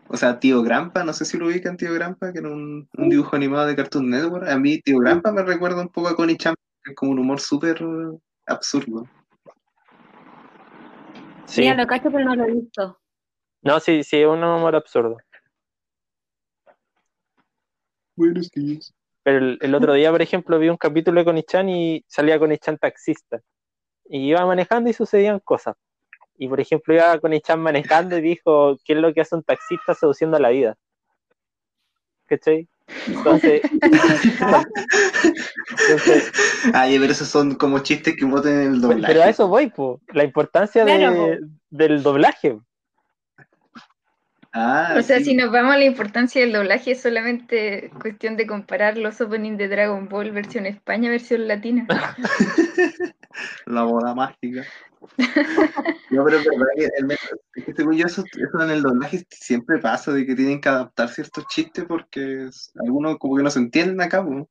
O 0.09 0.17
sea, 0.17 0.39
tío 0.39 0.63
Grampa, 0.63 1.05
no 1.05 1.13
sé 1.13 1.25
si 1.25 1.39
lo 1.39 1.47
ubican, 1.47 1.77
tío 1.77 1.93
Grampa, 1.95 2.33
que 2.33 2.39
era 2.39 2.49
un, 2.49 2.89
un 2.97 3.09
dibujo 3.09 3.35
animado 3.35 3.67
de 3.67 3.75
Cartoon 3.77 4.11
Network. 4.11 4.47
A 4.49 4.59
mí, 4.59 4.79
tío 4.81 4.99
Grampa 4.99 5.33
me 5.33 5.43
recuerda 5.43 5.81
un 5.83 5.89
poco 5.89 6.09
a 6.09 6.15
Connie 6.17 6.37
Chan, 6.37 6.55
que 6.85 6.91
es 6.93 6.97
como 6.97 7.13
un 7.13 7.19
humor 7.19 7.41
súper 7.41 7.83
absurdo. 8.47 9.09
Sí. 11.47 11.63
Mira, 11.63 11.75
lo 11.75 11.87
cacho, 11.87 12.11
pero 12.13 12.25
no 12.25 12.37
lo 12.37 12.45
he 12.45 12.53
visto. 12.53 12.99
No, 13.63 13.81
sí, 13.81 14.03
sí, 14.05 14.19
es 14.19 14.27
un 14.27 14.43
humor 14.45 14.77
absurdo. 14.77 15.17
Buenos 18.17 18.51
días. 18.51 18.93
Pero 19.23 19.39
el, 19.39 19.59
el 19.63 19.75
otro 19.75 19.95
día, 19.95 20.11
por 20.11 20.21
ejemplo, 20.21 20.59
vi 20.59 20.69
un 20.69 20.77
capítulo 20.77 21.21
de 21.21 21.25
Konichan 21.25 21.69
y 21.69 22.05
salía 22.09 22.39
Konichan 22.39 22.77
taxista. 22.77 23.41
Y 24.15 24.29
iba 24.29 24.45
manejando 24.45 24.91
y 24.91 24.93
sucedían 24.93 25.41
cosas. 25.41 25.75
Y 26.37 26.47
por 26.47 26.61
ejemplo, 26.61 26.93
iba 26.93 27.19
Konichan 27.19 27.61
manejando 27.63 28.19
y 28.19 28.21
dijo, 28.21 28.77
¿qué 28.85 28.93
es 28.93 28.99
lo 28.99 29.15
que 29.15 29.23
hace 29.23 29.35
un 29.37 29.43
taxista 29.43 29.95
seduciendo 29.95 30.37
a 30.37 30.41
la 30.41 30.51
vida? 30.51 30.77
¿Cachai? 32.27 32.69
Entonces, 33.07 33.63
entonces, 35.79 36.31
Ay, 36.75 36.99
pero 36.99 37.13
esos 37.13 37.29
son 37.29 37.55
como 37.55 37.79
chistes 37.79 38.15
que 38.17 38.25
voten 38.27 38.53
en 38.61 38.73
el 38.75 38.81
doblaje. 38.83 39.07
pero 39.15 39.23
a 39.25 39.29
eso 39.31 39.49
voy, 39.49 39.69
po, 39.71 40.01
la 40.13 40.25
importancia 40.25 40.85
de- 40.85 41.41
del 41.71 42.03
doblaje. 42.03 42.59
Ah, 44.53 44.97
O 44.99 45.03
sea, 45.03 45.19
sí. 45.19 45.25
si 45.25 45.35
nos 45.35 45.51
vamos 45.51 45.73
a 45.75 45.79
la 45.79 45.85
importancia 45.87 46.43
del 46.43 46.53
doblaje, 46.53 46.91
es 46.91 47.01
solamente 47.01 47.91
cuestión 48.03 48.37
de 48.37 48.47
comparar 48.47 48.99
los 48.99 49.19
openings 49.23 49.57
de 49.57 49.69
Dragon 49.69 50.07
Ball 50.11 50.31
versión 50.33 50.67
España, 50.67 51.09
versión 51.09 51.49
latina. 51.49 51.87
La 53.67 53.83
boda 53.85 54.15
mágica. 54.15 54.65
No, 56.11 56.25
pero 56.25 56.39
es 56.39 56.45
verdad 56.45 56.67
que, 56.77 56.89
el 57.57 57.65
que 57.65 57.75
según 57.75 57.97
yo 57.97 58.07
eso, 58.07 58.25
eso 58.33 58.63
en 58.63 58.71
el 58.71 58.83
doblaje 58.83 59.25
siempre 59.31 59.79
pasa, 59.79 60.13
de 60.13 60.25
que 60.25 60.35
tienen 60.35 60.61
que 60.61 60.69
adaptar 60.69 61.09
ciertos 61.09 61.47
chistes 61.49 61.85
porque 61.87 62.49
algunos 62.81 63.19
como 63.19 63.37
que 63.37 63.43
no 63.43 63.51
se 63.51 63.59
entienden 63.59 64.01
acá, 64.01 64.25
po, 64.25 64.49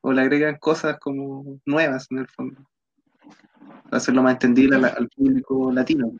o 0.00 0.12
le 0.12 0.22
agregan 0.22 0.56
cosas 0.58 0.98
como 0.98 1.58
nuevas 1.66 2.06
en 2.10 2.18
el 2.18 2.28
fondo. 2.28 2.60
Para 3.84 3.96
hacerlo 3.98 4.22
más 4.22 4.34
entendible 4.34 4.76
a 4.76 4.78
la- 4.78 4.88
al 4.88 5.08
público 5.08 5.70
latino. 5.72 6.12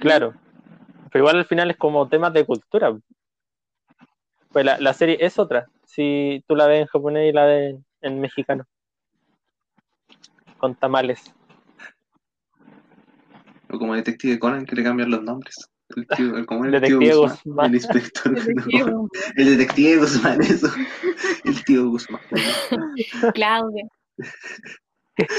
Claro. 0.00 0.34
Pero 1.12 1.22
igual 1.24 1.38
al 1.38 1.46
final 1.46 1.70
es 1.70 1.76
como 1.76 2.08
temas 2.08 2.32
de 2.32 2.44
cultura. 2.44 2.94
Pues 4.52 4.64
la, 4.64 4.78
la 4.80 4.92
serie 4.92 5.16
es 5.20 5.38
otra. 5.38 5.66
Si 5.84 6.44
tú 6.46 6.56
la 6.56 6.66
ves 6.66 6.80
en 6.82 6.86
japonés 6.86 7.30
y 7.30 7.32
la 7.32 7.44
ves 7.46 7.76
en 8.02 8.20
mexicano. 8.20 8.64
Con 10.58 10.74
tamales. 10.74 11.32
O 13.70 13.78
como 13.78 13.94
Detective 13.94 14.38
Conan 14.38 14.64
que 14.64 14.76
le 14.76 14.84
cambian 14.84 15.10
los 15.10 15.22
nombres. 15.22 15.70
El 15.94 16.06
tío, 16.08 16.36
el, 16.36 16.70
Detective 16.72 16.98
tío 16.98 17.20
Guzmán, 17.20 17.38
Guzmán. 17.44 17.66
El 17.66 17.74
inspector. 17.74 18.34
Detective 18.34 18.90
no, 18.90 19.08
el 19.36 19.56
detective 19.56 19.96
Guzmán, 19.98 20.40
eso. 20.40 20.68
El 21.44 21.64
tío 21.64 21.88
Guzmán. 21.88 22.20
Claudia. 23.34 23.88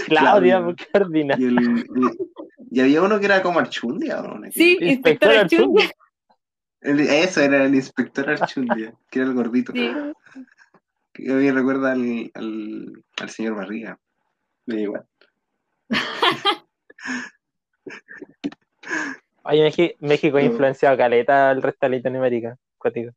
Claudia, 0.07 0.75
Claudia. 0.93 1.35
Y, 1.37 1.43
el, 1.43 1.59
y, 1.59 2.77
y 2.77 2.79
había 2.79 3.01
uno 3.01 3.19
que 3.19 3.25
era 3.25 3.41
como 3.41 3.59
Archundia, 3.59 4.21
¿o 4.21 4.39
no? 4.39 4.51
Sí, 4.51 4.77
Inspector 4.79 4.87
inspector 4.87 5.35
Archundia. 5.35 5.91
Eso 6.81 7.41
era 7.41 7.65
el 7.65 7.75
inspector 7.75 8.29
Archundia, 8.29 8.93
que 9.09 9.19
era 9.19 9.27
el 9.27 9.33
gordito. 9.33 9.73
Sí. 9.73 9.91
Que 11.13 11.31
a 11.31 11.35
mí 11.35 11.45
me 11.45 11.51
recuerda 11.51 11.91
al, 11.91 12.31
al, 12.35 13.03
al 13.19 13.29
señor 13.29 13.55
Barriga. 13.55 13.99
Me 14.67 14.75
da 14.75 14.81
igual. 14.81 15.05
Oye, 19.43 19.95
México 19.99 20.37
ha 20.37 20.41
influenciado 20.41 20.93
a 20.93 20.97
caleta 20.97 21.49
al 21.49 21.61
resto 21.63 21.87
de 21.87 21.97
Latinoamérica. 21.97 22.57
Cuático. 22.77 23.13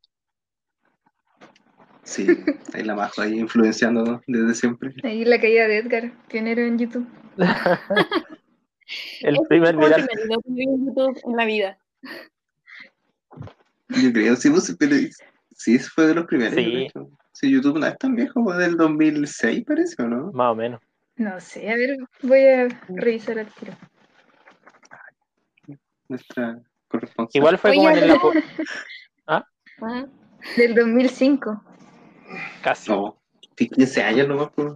Sí, 2.04 2.26
ahí 2.72 2.84
la 2.84 2.94
majo 2.94 3.20
ahí 3.20 3.38
influenciando 3.38 4.22
desde 4.26 4.54
siempre. 4.54 4.94
Ahí 5.02 5.24
la 5.24 5.40
caída 5.40 5.66
de 5.68 5.78
Edgar, 5.78 6.12
pionero 6.28 6.62
en 6.62 6.78
YouTube. 6.78 7.06
El 9.20 9.36
Ese 9.36 9.44
primer 9.48 9.74
fue 9.76 9.84
el 9.84 9.90
viral. 9.90 10.08
en 10.46 10.86
YouTube 10.86 11.20
en 11.24 11.36
la 11.36 11.44
vida. 11.44 11.78
Yo 13.88 14.12
creo, 14.12 14.34
sí, 14.34 14.50
pues, 14.50 14.74
pero 14.78 14.96
sí, 15.52 15.78
fue 15.78 16.06
de 16.06 16.14
los 16.14 16.26
primeros. 16.26 16.54
Sí. 16.54 16.88
Sí, 17.32 17.50
YouTube 17.52 17.78
no 17.78 17.86
es 17.86 17.96
tan 17.98 18.16
viejo, 18.16 18.34
como 18.34 18.52
del 18.54 18.76
2006 18.76 19.64
parece, 19.64 20.02
¿o 20.02 20.08
no? 20.08 20.32
Más 20.32 20.52
o 20.52 20.54
menos. 20.56 20.80
No 21.20 21.38
sé, 21.38 21.70
a 21.70 21.76
ver, 21.76 21.98
voy 22.22 22.46
a 22.46 22.66
revisar 22.88 23.38
al 23.38 23.46
tiro. 23.52 23.74
Nuestra 26.09 26.59
corresponsal. 26.88 27.38
Igual 27.38 27.59
fue 27.59 27.74
como 27.74 27.90
en 27.90 28.09
la... 28.09 28.18
po- 28.18 28.33
Ah, 29.26 29.44
Del 30.56 30.74
2005. 30.74 31.62
Casi. 32.62 32.90
No, 32.90 33.20
tiene 33.54 33.74
15 33.76 34.02
años 34.02 34.28
nomás, 34.28 34.48
pues. 34.54 34.72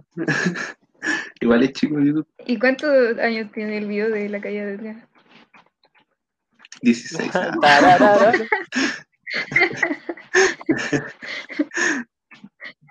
Igual 1.41 1.63
es 1.63 1.71
chico 1.73 1.99
YouTube. 1.99 2.27
¿Y 2.45 2.59
cuántos 2.59 3.17
años 3.17 3.51
tiene 3.51 3.79
el 3.79 3.87
video 3.87 4.11
de 4.11 4.29
la 4.29 4.39
caída 4.39 4.65
de 4.65 4.73
Edgar? 4.75 5.07
16 6.83 7.35
años. 7.35 7.55
Tararara. 7.59 8.33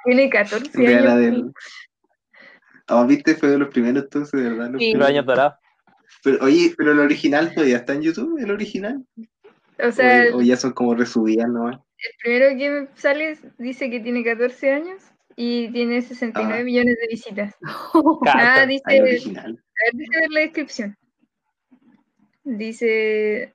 Tiene 0.04 0.28
14 0.28 0.70
Vea 0.76 1.00
la 1.00 1.14
años. 1.14 1.52
Ah, 2.86 3.04
viste, 3.06 3.34
fue 3.34 3.48
de 3.50 3.58
los 3.58 3.68
primeros 3.68 4.04
entonces, 4.04 4.40
de 4.40 4.48
verdad. 4.50 4.70
los 4.70 4.80
Sí. 4.80 4.90
Primeros. 4.90 5.08
años 5.08 5.26
dorados. 5.26 5.54
Pero, 6.22 6.44
oye, 6.44 6.74
pero 6.76 6.92
el 6.92 7.00
original 7.00 7.52
todavía 7.54 7.76
está 7.78 7.92
en 7.94 8.02
YouTube, 8.02 8.38
el 8.38 8.50
original. 8.50 9.04
O 9.82 9.90
sea, 9.92 10.26
o, 10.32 10.38
o 10.38 10.42
ya 10.42 10.56
son 10.56 10.72
como 10.72 10.94
resubidas 10.94 11.48
nomás. 11.48 11.76
el 11.98 12.10
primero 12.22 12.58
que 12.58 12.70
me 12.70 12.88
sale 12.96 13.38
dice 13.58 13.90
que 13.90 14.00
tiene 14.00 14.22
14 14.22 14.70
años 14.72 15.02
y 15.36 15.70
tiene 15.72 16.00
69 16.02 16.60
Ah. 16.60 16.64
millones 16.64 16.96
de 17.00 17.06
visitas. 17.08 17.54
Cacha. 18.24 18.62
Ah, 18.62 18.66
dice, 18.66 18.82
a 18.86 19.02
ver, 19.02 19.20
déjame 19.92 20.20
ver 20.20 20.30
la 20.30 20.40
descripción. 20.40 20.96
Dice, 22.44 23.54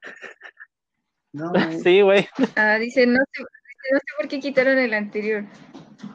No, 1.31 1.51
Sí, 1.83 2.01
güey. 2.01 2.27
ah, 2.55 2.77
dice, 2.79 3.05
no 3.05 3.19
sé, 3.31 3.43
dice, 3.43 3.93
no 3.93 3.99
sé 3.99 4.05
por 4.17 4.27
qué 4.27 4.39
quitaron 4.39 4.77
el 4.79 4.93
anterior. 4.93 5.45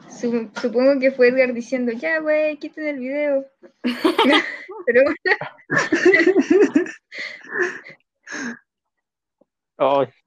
Su- 0.09 0.49
supongo 0.61 0.99
que 0.99 1.11
fue 1.11 1.27
Edgar 1.29 1.53
diciendo, 1.53 1.91
ya, 1.91 2.19
güey, 2.19 2.57
quiten 2.57 2.87
el 2.87 2.99
video. 2.99 3.45
Pero 4.85 5.01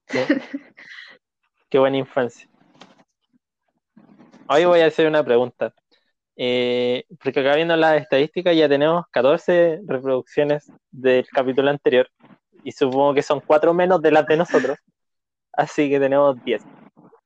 qué, 0.07 0.27
qué 1.71 1.79
buena 1.79 1.97
infancia. 1.97 2.49
Hoy 4.49 4.65
voy 4.65 4.81
a 4.81 4.87
hacer 4.87 5.07
una 5.07 5.25
pregunta. 5.25 5.75
Eh, 6.37 7.05
porque 7.23 7.41
acá 7.41 7.57
viendo 7.57 7.75
las 7.77 8.01
estadísticas 8.01 8.55
ya 8.57 8.69
tenemos 8.69 9.05
14 9.11 9.81
reproducciones 9.87 10.71
del 10.91 11.27
capítulo 11.29 11.69
anterior 11.69 12.09
y 12.63 12.71
supongo 12.71 13.13
que 13.15 13.23
son 13.23 13.41
4 13.41 13.75
menos 13.75 14.01
de 14.01 14.13
las 14.13 14.27
de 14.27 14.37
nosotros. 14.37 14.79
Así 15.53 15.91
que 15.91 15.99
tenemos 15.99 16.43
10. 16.45 16.63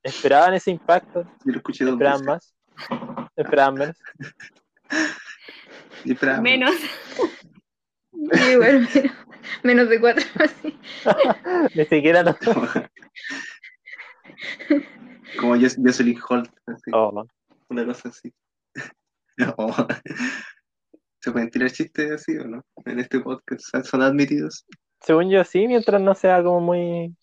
¿Esperaban 0.03 0.55
ese 0.55 0.71
impacto? 0.71 1.23
yo 1.45 1.53
lo 1.53 1.57
escuché 1.59 1.85
dos 1.85 1.95
¿Esperaban 1.95 2.21
veces. 2.25 2.55
más? 2.89 3.29
¿Esperaban 3.37 3.75
menos? 3.75 3.97
Menos. 6.43 6.75
sí, 8.33 8.57
bueno, 8.57 8.87
menos, 8.95 9.13
menos 9.63 9.89
de 9.89 10.01
4. 10.01 10.25
así. 10.45 10.79
Ni 11.75 11.85
siquiera 11.87 12.23
lo... 12.23 12.37
Como 15.39 15.57
Jos- 15.57 15.77
Jocelyn 15.83 16.19
Holt, 16.29 16.51
así, 16.67 16.91
Oh, 16.93 17.25
una 17.69 17.87
cosa 17.87 18.09
así. 18.11 18.33
Oh. 19.57 19.75
¿Se 21.21 21.31
pueden 21.33 21.51
tirar 21.51 21.71
chistes 21.71 22.11
así 22.13 22.37
o 22.37 22.45
no? 22.45 22.63
En 22.85 22.99
este 23.01 23.21
podcast 23.21 23.63
¿son- 23.71 23.85
son 23.85 24.03
admitidos. 24.03 24.67
según 25.01 25.31
yo 25.31 25.43
sí, 25.45 25.67
mientras 25.67 26.01
no 26.03 26.15
sea 26.15 26.43
como 26.43 26.61
muy, 26.61 27.17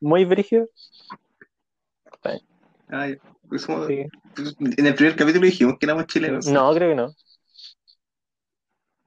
muy 0.00 0.24
brígido. 0.24 0.66
Ah, 2.90 3.06
ya. 3.08 3.16
Pues 3.48 3.62
somos- 3.62 3.86
sí. 3.86 4.06
pues, 4.34 4.54
en 4.58 4.86
el 4.86 4.94
primer 4.94 5.16
capítulo 5.16 5.44
dijimos 5.46 5.74
que 5.78 5.86
éramos 5.86 6.06
chilenos. 6.06 6.46
No, 6.46 6.72
creo 6.74 6.90
que 6.90 6.94
no. 6.94 7.14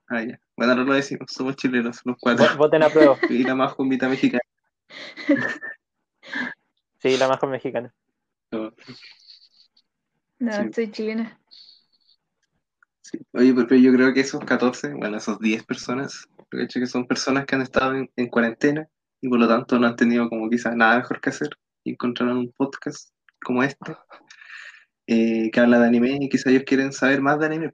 Ah, 0.07 0.23
ya. 0.23 0.39
Bueno, 0.57 0.73
ahora 0.73 0.83
lo 0.83 0.93
decimos, 0.93 1.31
somos 1.31 1.55
chilenos, 1.55 1.99
los 2.05 2.17
cuatro. 2.19 2.45
Vo- 2.45 2.57
Voten 2.57 2.83
a 2.83 2.89
prueba. 2.89 3.17
Y 3.29 3.43
la 3.43 3.55
más 3.55 3.73
mitad 3.79 4.09
mexicana. 4.09 4.41
Sí, 6.99 7.17
la 7.17 7.27
mejor 7.27 7.49
mexicana. 7.49 7.93
No, 8.51 8.71
No, 10.39 10.51
Sí. 10.53 10.73
soy 10.73 10.91
chilena. 10.91 11.39
sí. 13.01 13.19
Oye, 13.33 13.53
pero 13.53 13.75
yo 13.75 13.93
creo 13.93 14.13
que 14.13 14.21
esos 14.21 14.43
14, 14.43 14.93
bueno, 14.93 15.17
esos 15.17 15.39
10 15.39 15.63
personas, 15.63 16.27
he 16.51 16.63
hecho 16.63 16.79
que 16.79 16.87
son 16.87 17.07
personas 17.07 17.45
que 17.45 17.55
han 17.55 17.61
estado 17.61 17.95
en, 17.95 18.09
en 18.15 18.27
cuarentena 18.27 18.87
y 19.21 19.29
por 19.29 19.39
lo 19.39 19.47
tanto 19.47 19.79
no 19.79 19.87
han 19.87 19.95
tenido 19.95 20.29
como 20.29 20.49
quizás 20.49 20.75
nada 20.75 20.97
mejor 20.97 21.21
que 21.21 21.29
hacer 21.29 21.49
y 21.83 21.91
encontraron 21.91 22.37
un 22.37 22.51
podcast 22.51 23.11
como 23.43 23.63
este 23.63 23.95
eh, 25.07 25.49
que 25.51 25.59
habla 25.59 25.79
de 25.79 25.87
anime 25.87 26.17
y 26.21 26.29
quizás 26.29 26.47
ellos 26.47 26.63
quieren 26.65 26.93
saber 26.93 27.21
más 27.21 27.39
de 27.39 27.45
anime. 27.47 27.71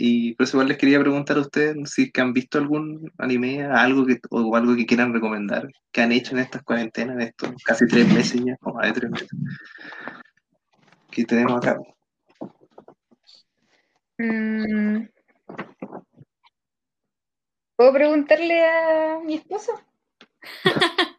Y 0.00 0.34
por 0.34 0.44
eso 0.44 0.56
igual 0.56 0.68
les 0.68 0.78
quería 0.78 1.00
preguntar 1.00 1.36
a 1.36 1.40
ustedes 1.40 1.76
si 1.90 2.04
es 2.04 2.12
que 2.12 2.20
han 2.20 2.32
visto 2.32 2.56
algún 2.56 3.12
anime, 3.18 3.64
algo 3.64 4.06
que, 4.06 4.20
o 4.30 4.54
algo 4.54 4.76
que 4.76 4.86
quieran 4.86 5.12
recomendar, 5.12 5.68
que 5.90 6.00
han 6.00 6.12
hecho 6.12 6.36
en 6.36 6.38
estas 6.38 6.62
cuarentenas, 6.62 7.16
en 7.16 7.22
estos 7.22 7.52
casi 7.64 7.84
tres 7.88 8.06
meses 8.14 8.44
ya, 8.44 8.56
o 8.62 8.74
más 8.74 8.86
de 8.86 8.92
tres 9.00 9.10
meses, 9.10 9.28
que 11.10 11.24
tenemos 11.24 11.56
acá. 11.56 11.80
Mm. 14.18 15.08
¿Puedo 17.74 17.92
preguntarle 17.92 18.64
a 18.64 19.20
mi 19.24 19.34
esposo? 19.34 19.72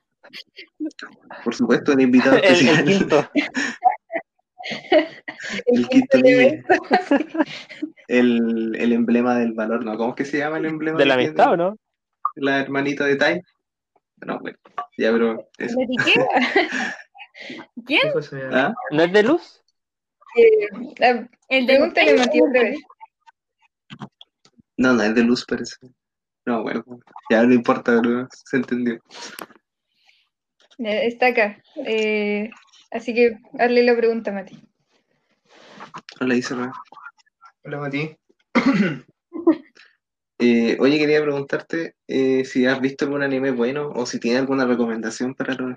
Por 1.44 1.56
supuesto, 1.56 1.94
el 1.94 2.02
invitado 2.02 2.38
El, 2.38 2.44
el 2.44 2.52
especial, 2.52 2.86
quinto. 2.86 3.30
el 5.66 5.88
quinto 5.88 5.90
quinto 5.90 6.18
niño. 6.18 6.64
el, 8.08 8.76
el 8.76 8.94
emblema 8.94 9.38
del 9.38 9.54
valor, 9.54 9.86
¿no? 9.86 9.98
¿Cómo 9.98 10.10
es 10.12 10.16
que 10.16 10.26
se 10.26 10.40
llama 10.40 10.58
el 10.58 10.66
emblema? 10.66 10.98
De 10.98 11.06
la 11.06 11.14
amistad, 11.16 11.54
¿o 11.54 11.58
no? 11.58 11.78
La 12.36 12.60
hermanita 12.60 13.06
de 13.06 13.16
Tai. 13.16 13.42
No, 14.26 14.40
bueno, 14.40 14.58
ya, 14.98 15.12
pero 15.12 15.50
eso. 15.58 15.78
¿De 15.80 15.88
qué? 16.04 16.14
¿Quién? 17.86 18.12
¿Ah? 18.52 18.74
¿No 18.92 19.04
es 19.04 19.14
de 19.14 19.24
luz? 19.24 19.64
Ah, 21.02 21.28
El 21.48 21.66
de 21.66 21.82
otra 21.82 22.04
vez. 22.04 22.78
No, 24.78 24.94
no, 24.94 25.04
es 25.04 25.16
de 25.16 25.24
luz, 25.24 25.46
parece. 25.46 25.76
No, 26.46 26.64
bueno, 26.64 26.84
ya 27.30 27.44
no 27.44 27.54
importa, 27.54 28.00
pero 28.02 28.28
se 28.32 28.58
entendió. 28.58 29.00
Está 30.80 31.28
acá. 31.28 31.62
Eh, 31.86 32.50
así 32.92 33.14
que 33.14 33.38
hazle 33.60 33.84
la 33.84 33.96
pregunta, 33.96 34.32
Mati. 34.32 34.58
Hola, 36.22 36.36
Isabel. 36.36 36.70
Hola, 37.64 37.80
Mati. 37.80 38.16
Eh, 40.42 40.78
oye, 40.80 40.98
quería 40.98 41.22
preguntarte 41.22 41.96
eh, 42.08 42.46
si 42.46 42.66
has 42.66 42.80
visto 42.80 43.04
algún 43.04 43.24
anime 43.24 43.52
bueno 43.52 43.90
o 43.94 44.06
si 44.06 44.22
tienes 44.22 44.40
alguna 44.40 44.66
recomendación 44.66 45.36
para 45.36 45.54
los 45.54 45.76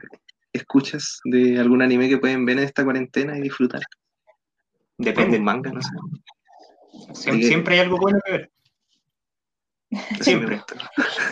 escuchas 0.53 1.19
de 1.25 1.59
algún 1.59 1.83
anime 1.83 2.09
que 2.09 2.19
pueden 2.19 2.47
ver 2.47 2.59
en 2.59 2.65
esta 2.67 2.85
cuarentena 2.85 3.37
y 3.37 3.41
disfrutar. 3.41 3.81
Depende. 4.99 5.39
Un 5.39 5.45
manga, 5.45 5.73
no 5.73 5.83
sé. 5.83 5.89
Siempre, 7.13 7.49
siempre 7.49 7.75
hay 7.75 7.81
algo 7.81 7.99
bueno 7.99 8.21
que 8.25 8.31
ver. 8.31 8.51
Siempre. 10.21 10.63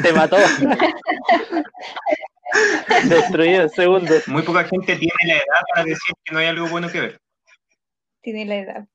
Te 0.03 0.13
mató. 0.13 0.37
Destruido 3.09 3.63
en 3.63 3.71
segundos. 3.71 4.29
Muy 4.29 4.43
poca 4.43 4.65
gente 4.65 4.97
tiene 4.97 5.15
la 5.27 5.35
edad 5.35 5.63
para 5.73 5.85
decir 5.85 6.15
que 6.25 6.33
no 6.33 6.39
hay 6.39 6.47
algo 6.47 6.69
bueno 6.69 6.89
que 6.91 7.01
ver. 7.01 7.21
Tiene 8.23 8.45
la 8.45 8.57
edad. 8.57 8.89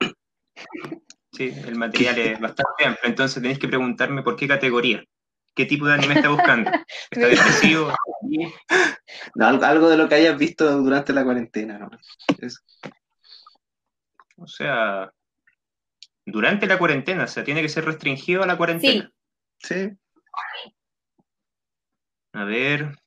Sí, 1.31 1.53
el 1.65 1.75
material 1.75 2.17
es 2.17 2.39
bastante 2.39 2.85
amplio, 2.85 3.09
entonces 3.09 3.41
tenéis 3.41 3.59
que 3.59 3.67
preguntarme 3.67 4.23
por 4.23 4.35
qué 4.35 4.47
categoría. 4.47 5.03
¿Qué 5.53 5.65
tipo 5.65 5.85
de 5.85 5.93
anime 5.93 6.15
está 6.15 6.29
buscando? 6.29 6.69
¿Está 7.11 7.27
depresivo? 7.27 7.93
No, 9.35 9.47
algo, 9.47 9.89
de 9.89 9.97
lo 9.97 10.09
que 10.09 10.15
hayas 10.15 10.37
visto 10.37 10.69
durante 10.81 11.13
la 11.13 11.23
cuarentena, 11.23 11.77
¿no? 11.77 11.89
O 14.37 14.47
sea, 14.47 15.11
durante 16.25 16.67
la 16.67 16.77
cuarentena, 16.77 17.23
o 17.23 17.27
sea, 17.27 17.43
tiene 17.43 17.61
que 17.61 17.69
ser 17.69 17.85
restringido 17.85 18.43
a 18.43 18.47
la 18.47 18.57
cuarentena. 18.57 19.11
Sí, 19.59 19.91
A 22.33 22.43
ver, 22.43 22.97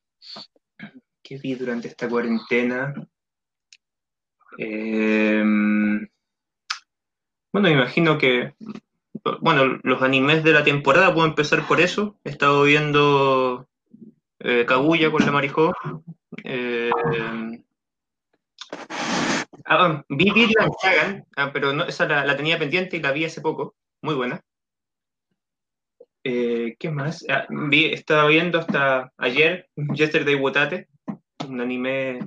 ¿qué 1.23 1.39
vi 1.39 1.55
durante 1.55 1.89
esta 1.89 2.09
cuarentena? 2.09 2.95
Eh, 4.59 5.43
bueno, 7.53 7.69
imagino 7.69 8.19
que, 8.19 8.55
bueno, 9.41 9.79
los 9.83 10.03
animes 10.03 10.45
de 10.45 10.53
la 10.53 10.65
temporada, 10.65 11.13
puedo 11.13 11.27
empezar 11.27 11.67
por 11.67 11.81
eso. 11.81 12.19
He 12.25 12.31
estado 12.31 12.63
viendo 12.63 13.69
eh, 14.39 14.65
Kaguya 14.67 15.11
con 15.11 15.25
la 15.25 15.33
Marijó. 15.33 15.73
Eh, 16.45 16.91
ah, 19.65 20.05
vi 20.09 20.31
Vinland 20.31 20.73
Saga, 20.81 21.25
ah, 21.37 21.51
pero 21.53 21.73
no, 21.73 21.85
esa 21.85 22.07
la, 22.07 22.25
la 22.25 22.37
tenía 22.37 22.59
pendiente 22.59 22.97
y 22.97 23.03
la 23.03 23.13
vi 23.13 23.25
hace 23.25 23.41
poco. 23.41 23.75
Muy 24.03 24.15
buena. 24.15 24.43
Eh, 26.31 26.77
¿Qué 26.79 26.91
más? 26.91 27.25
Ah, 27.31 27.47
vi- 27.49 27.87
estaba 27.91 28.27
viendo 28.29 28.59
hasta 28.59 29.11
ayer 29.17 29.67
Yesterday 29.95 30.35
Wotate, 30.35 30.87
un 31.49 31.59
anime 31.63 32.19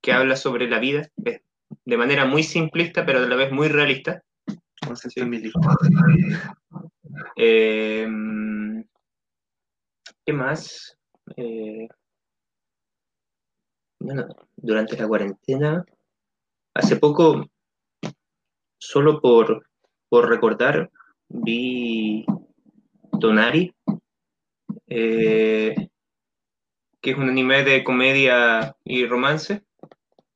que 0.00 0.12
habla 0.12 0.36
sobre 0.36 0.68
la 0.68 0.78
vida 0.78 1.08
eh, 1.24 1.40
de 1.84 1.96
manera 1.96 2.26
muy 2.26 2.44
simplista, 2.44 3.04
pero 3.04 3.18
a 3.18 3.22
la 3.22 3.34
vez 3.34 3.50
muy 3.50 3.66
realista. 3.66 4.22
Sí. 4.94 5.20
Eh, 7.34 8.06
¿Qué 10.24 10.32
más? 10.32 10.96
Eh, 11.36 11.88
bueno, 13.98 14.28
durante 14.54 14.96
la 14.96 15.08
cuarentena, 15.08 15.84
hace 16.72 16.94
poco, 16.94 17.50
solo 18.80 19.20
por, 19.20 19.66
por 20.08 20.28
recordar, 20.28 20.88
vi 21.28 22.24
Tonari, 23.18 23.74
eh, 24.86 25.74
que 27.00 27.10
es 27.10 27.16
un 27.16 27.28
anime 27.28 27.64
de 27.64 27.84
comedia 27.84 28.76
y 28.84 29.06
romance, 29.06 29.62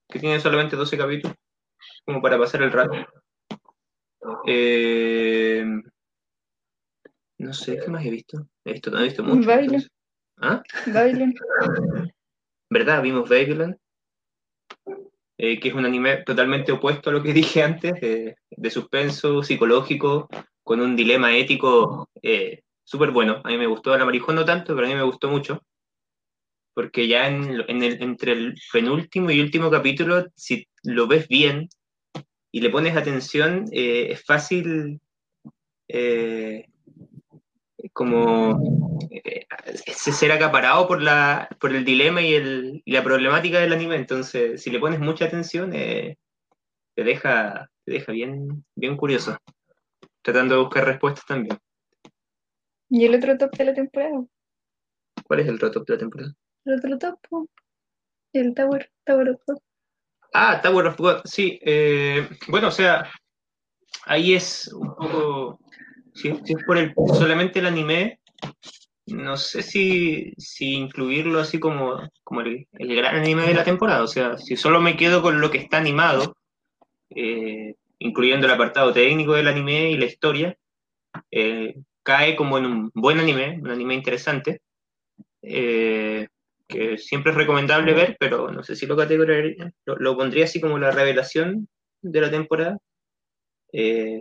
que 0.08 0.18
tiene 0.18 0.40
solamente 0.40 0.76
12 0.76 0.96
capítulos, 0.96 1.36
como 2.04 2.20
para 2.20 2.38
pasar 2.38 2.62
el 2.62 2.72
rato. 2.72 2.94
Eh, 4.46 5.64
no 7.38 7.52
sé, 7.52 7.78
¿qué 7.78 7.90
más 7.90 8.04
he 8.04 8.10
visto? 8.10 8.46
He 8.64 8.72
visto, 8.72 8.90
no 8.90 9.00
he 9.00 9.04
visto 9.04 9.22
mucho. 9.22 9.50
Entonces. 9.50 9.90
¿Ah? 10.38 10.62
Babylon. 10.86 11.34
¿Verdad? 12.70 13.02
Vimos 13.02 13.28
Babylon, 13.28 13.78
eh, 15.38 15.60
que 15.60 15.68
es 15.68 15.74
un 15.74 15.84
anime 15.84 16.22
totalmente 16.24 16.72
opuesto 16.72 17.10
a 17.10 17.12
lo 17.12 17.22
que 17.22 17.32
dije 17.32 17.62
antes, 17.62 18.00
de, 18.00 18.36
de 18.50 18.70
suspenso 18.70 19.42
psicológico, 19.42 20.28
con 20.62 20.80
un 20.80 20.96
dilema 20.96 21.34
ético 21.36 22.08
eh, 22.22 22.61
súper 22.84 23.10
bueno. 23.10 23.40
A 23.44 23.48
mí 23.48 23.56
me 23.56 23.66
gustó, 23.66 23.92
a 23.92 23.98
la 23.98 24.04
no 24.04 24.44
tanto, 24.44 24.74
pero 24.74 24.86
a 24.86 24.90
mí 24.90 24.94
me 24.94 25.02
gustó 25.02 25.28
mucho. 25.28 25.62
Porque 26.74 27.06
ya 27.06 27.28
en, 27.28 27.62
en 27.68 27.82
el, 27.82 28.02
entre 28.02 28.32
el 28.32 28.54
penúltimo 28.72 29.30
y 29.30 29.40
último 29.40 29.70
capítulo, 29.70 30.26
si 30.34 30.66
lo 30.82 31.06
ves 31.06 31.28
bien 31.28 31.68
y 32.50 32.60
le 32.60 32.70
pones 32.70 32.96
atención, 32.96 33.66
eh, 33.72 34.08
es 34.10 34.24
fácil 34.24 35.00
eh, 35.88 36.66
como 37.92 38.98
eh, 39.10 39.46
ser 39.86 40.32
acaparado 40.32 40.88
por, 40.88 41.02
la, 41.02 41.48
por 41.60 41.74
el 41.74 41.84
dilema 41.84 42.22
y, 42.22 42.34
el, 42.34 42.82
y 42.84 42.92
la 42.92 43.04
problemática 43.04 43.58
del 43.60 43.72
anime. 43.72 43.96
Entonces, 43.96 44.62
si 44.62 44.70
le 44.70 44.80
pones 44.80 45.00
mucha 45.00 45.26
atención, 45.26 45.72
te 45.72 46.16
deja, 46.94 47.70
te 47.84 47.92
deja 47.92 48.12
bien, 48.12 48.64
bien 48.74 48.96
curioso, 48.96 49.36
tratando 50.22 50.54
de 50.54 50.62
buscar 50.62 50.86
respuestas 50.86 51.26
también. 51.26 51.58
Y 52.94 53.06
el 53.06 53.14
otro 53.14 53.38
top 53.38 53.56
de 53.56 53.64
la 53.64 53.72
temporada. 53.72 54.22
¿Cuál 55.24 55.40
es 55.40 55.48
el 55.48 55.58
top 55.58 55.86
de 55.86 55.94
la 55.94 55.98
temporada? 55.98 56.34
El 56.66 56.74
otro 56.74 56.98
top. 56.98 57.48
El 58.34 58.54
Tower. 58.54 58.92
Tower 59.06 59.30
of 59.30 59.40
God. 59.46 59.58
Ah, 60.34 60.60
Tower 60.60 60.88
of 60.88 60.98
God, 60.98 61.22
sí. 61.24 61.58
eh, 61.62 62.28
bueno, 62.48 62.68
o 62.68 62.70
sea, 62.70 63.10
ahí 64.04 64.34
es 64.34 64.70
un 64.74 64.94
poco. 64.94 65.58
Si, 66.12 66.34
si 66.44 66.52
es 66.52 66.64
por 66.66 66.76
el, 66.76 66.92
solamente 67.14 67.60
el 67.60 67.66
anime, 67.66 68.20
no 69.06 69.38
sé 69.38 69.62
si, 69.62 70.34
si 70.36 70.74
incluirlo 70.74 71.40
así 71.40 71.58
como, 71.58 71.98
como 72.22 72.42
el, 72.42 72.68
el 72.72 72.94
gran 72.94 73.16
anime 73.16 73.46
de 73.46 73.54
la 73.54 73.64
temporada. 73.64 74.02
O 74.02 74.06
sea, 74.06 74.36
si 74.36 74.54
solo 74.54 74.82
me 74.82 74.98
quedo 74.98 75.22
con 75.22 75.40
lo 75.40 75.50
que 75.50 75.56
está 75.56 75.78
animado, 75.78 76.36
eh, 77.08 77.74
incluyendo 78.00 78.46
el 78.46 78.52
apartado 78.52 78.92
técnico 78.92 79.32
del 79.32 79.48
anime 79.48 79.92
y 79.92 79.96
la 79.96 80.04
historia, 80.04 80.58
eh, 81.30 81.74
cae 82.02 82.36
como 82.36 82.58
en 82.58 82.66
un 82.66 82.90
buen 82.94 83.18
anime, 83.20 83.58
un 83.62 83.70
anime 83.70 83.94
interesante. 83.94 84.60
eh, 85.42 86.28
que 86.68 86.96
siempre 86.98 87.32
es 87.32 87.36
recomendable 87.36 87.92
ver, 87.92 88.16
pero 88.18 88.50
no 88.50 88.62
sé 88.62 88.76
si 88.76 88.86
lo 88.86 88.96
categorizaría, 88.96 89.70
lo, 89.84 89.96
lo 89.96 90.16
pondría 90.16 90.44
así 90.44 90.60
como 90.60 90.78
la 90.78 90.90
revelación 90.90 91.68
de 92.00 92.20
la 92.20 92.30
temporada. 92.30 92.78
Eh, 93.72 94.20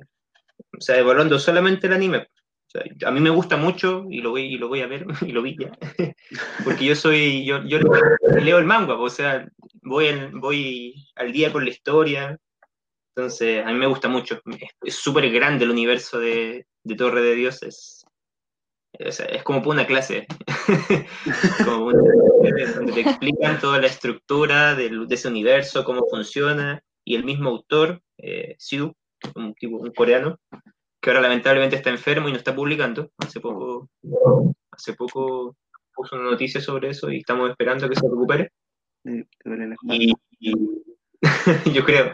o 0.78 0.82
sea, 0.82 0.98
evaluando 1.00 1.40
solamente 1.40 1.88
el 1.88 1.94
anime. 1.94 2.18
O 2.20 2.72
sea, 2.72 2.84
a 3.08 3.12
mí 3.12 3.20
me 3.20 3.30
gusta 3.30 3.58
mucho 3.58 4.06
y 4.10 4.22
lo 4.22 4.32
voy, 4.32 4.44
y 4.44 4.58
lo 4.58 4.68
voy 4.68 4.82
a 4.82 4.88
ver, 4.88 5.06
y 5.22 5.32
lo 5.32 5.42
vi 5.42 5.58
ya. 5.60 5.72
Porque 6.64 6.86
yo 6.86 6.96
soy, 6.96 7.46
yo, 7.46 7.64
yo 7.66 7.80
leo 8.42 8.58
el 8.60 8.66
manga, 8.66 8.96
o 8.96 9.10
sea, 9.10 9.48
voy, 9.84 10.08
al- 10.08 10.32
voy 10.34 10.96
al 11.16 11.32
día 11.32 11.52
con 11.52 11.64
la 11.64 11.72
historia. 11.72 12.38
Entonces, 13.16 13.66
a 13.66 13.72
mí 13.72 13.78
me 13.80 13.88
gusta 13.88 14.08
mucho. 14.08 14.42
Es 14.84 14.96
súper 14.96 15.30
grande 15.32 15.66
el 15.66 15.72
universo 15.72 16.20
de, 16.20 16.66
de 16.84 16.96
Torre 16.96 17.22
de 17.22 17.36
Dios. 17.36 17.64
Es, 17.64 18.06
es, 18.94 19.20
es 19.20 19.44
como 19.44 19.70
una 19.70 19.86
clase. 19.88 20.28
como 21.66 21.86
una 21.88 22.52
clase 22.56 22.74
donde 22.74 22.94
te 22.94 23.02
explican 23.02 23.60
toda 23.60 23.80
la 23.80 23.88
estructura 23.88 24.76
del- 24.76 25.08
de 25.08 25.16
ese 25.16 25.28
universo, 25.28 25.84
cómo 25.84 26.06
funciona. 26.10 26.82
Y 27.04 27.16
el 27.16 27.24
mismo 27.24 27.50
autor, 27.50 28.02
eh, 28.18 28.56
Siu, 28.60 28.94
un, 29.36 29.56
un 29.62 29.92
coreano, 29.94 30.40
que 31.02 31.10
ahora 31.10 31.22
lamentablemente 31.22 31.76
está 31.76 31.90
enfermo 31.90 32.30
y 32.30 32.32
no 32.32 32.38
está 32.38 32.56
publicando. 32.56 33.10
Hace 33.18 33.40
poco, 33.40 33.90
hace 34.72 34.94
poco 34.94 35.56
puso 35.94 36.16
una 36.16 36.30
noticia 36.32 36.62
sobre 36.62 36.90
eso 36.90 37.10
y 37.12 37.18
estamos 37.18 37.50
esperando 37.50 37.90
que 37.90 37.96
se 37.96 38.08
recupere. 38.08 38.52
Y, 39.98 40.14
y- 40.40 40.54
yo 41.74 41.84
creo. 41.86 42.14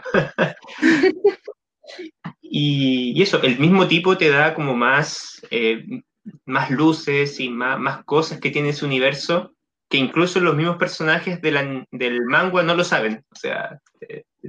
Y, 2.60 3.12
y 3.18 3.22
eso, 3.22 3.40
el 3.42 3.58
mismo 3.58 3.86
tipo 3.86 4.16
te 4.16 4.30
da 4.30 4.54
como 4.54 4.74
más, 4.74 5.40
eh, 5.50 6.02
más 6.44 6.70
luces 6.70 7.38
y 7.40 7.48
más, 7.48 7.78
más 7.78 8.04
cosas 8.04 8.40
que 8.40 8.50
tiene 8.50 8.70
ese 8.70 8.84
universo 8.84 9.54
que 9.90 9.96
incluso 9.98 10.38
los 10.40 10.54
mismos 10.54 10.76
personajes 10.76 11.40
de 11.40 11.50
la- 11.50 11.86
del 11.90 12.22
manga 12.26 12.62
no 12.62 12.74
lo 12.74 12.84
saben. 12.84 13.24
O 13.30 13.36
sea, 13.36 13.80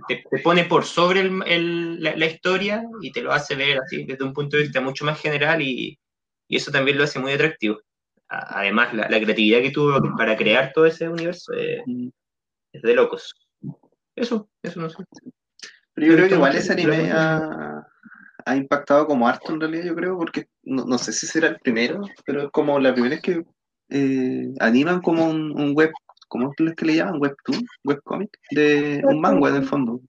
te, 0.07 0.21
pone 0.43 0.65
por 0.65 0.83
sobre 0.83 1.21
el- 1.21 1.43
el- 1.45 2.03
la, 2.03 2.15
la 2.15 2.25
historia 2.25 2.83
y 3.01 3.11
te 3.11 3.21
lo 3.21 3.31
hace 3.31 3.55
ver 3.55 3.77
así 3.79 4.03
desde 4.05 4.23
un 4.25 4.33
punto 4.33 4.57
de 4.57 4.63
vista 4.63 4.81
mucho 4.81 5.05
más 5.05 5.19
general 5.21 5.61
y, 5.61 5.97
y 6.49 6.55
eso 6.57 6.71
también 6.71 6.97
lo 6.97 7.03
hace 7.05 7.19
muy 7.19 7.31
atractivo. 7.31 7.79
Además, 8.27 8.93
la, 8.93 9.07
la 9.09 9.19
creatividad 9.21 9.61
que 9.61 9.71
tuvo 9.71 9.93
para 10.17 10.35
crear 10.35 10.71
todo 10.73 10.85
ese 10.85 11.07
universo 11.07 11.53
eh, 11.53 11.83
es 12.73 12.81
de 12.81 12.93
locos. 12.95 13.33
Eso, 14.15 14.49
eso 14.61 14.79
no 14.81 14.89
sé. 14.89 14.97
Pero 15.93 16.07
yo 16.07 16.13
creo 16.15 16.27
que 16.29 16.35
igual 16.35 16.55
ese 16.55 16.73
anime 16.73 17.11
ha, 17.11 17.87
ha 18.45 18.55
impactado 18.55 19.05
como 19.07 19.27
harto 19.27 19.53
en 19.53 19.61
realidad, 19.61 19.85
yo 19.85 19.95
creo, 19.95 20.17
porque 20.17 20.47
no, 20.63 20.85
no 20.85 20.97
sé 20.97 21.11
si 21.13 21.27
será 21.27 21.47
el 21.49 21.59
primero, 21.59 22.01
pero 22.25 22.43
es 22.43 22.49
como 22.51 22.79
la 22.79 22.93
primera 22.93 23.15
vez 23.15 23.21
que 23.21 23.43
eh, 23.89 24.53
animan 24.59 25.01
como 25.01 25.25
un, 25.27 25.51
un 25.59 25.73
web, 25.75 25.91
¿cómo 26.27 26.53
es 26.57 26.75
que 26.75 26.85
le 26.85 26.95
llaman? 26.95 27.19
Webtoon, 27.19 27.65
webcomic, 27.83 28.29
de 28.51 29.01
un 29.03 29.19
manga 29.21 29.49
en 29.49 29.55
el 29.55 29.65
fondo. 29.65 29.99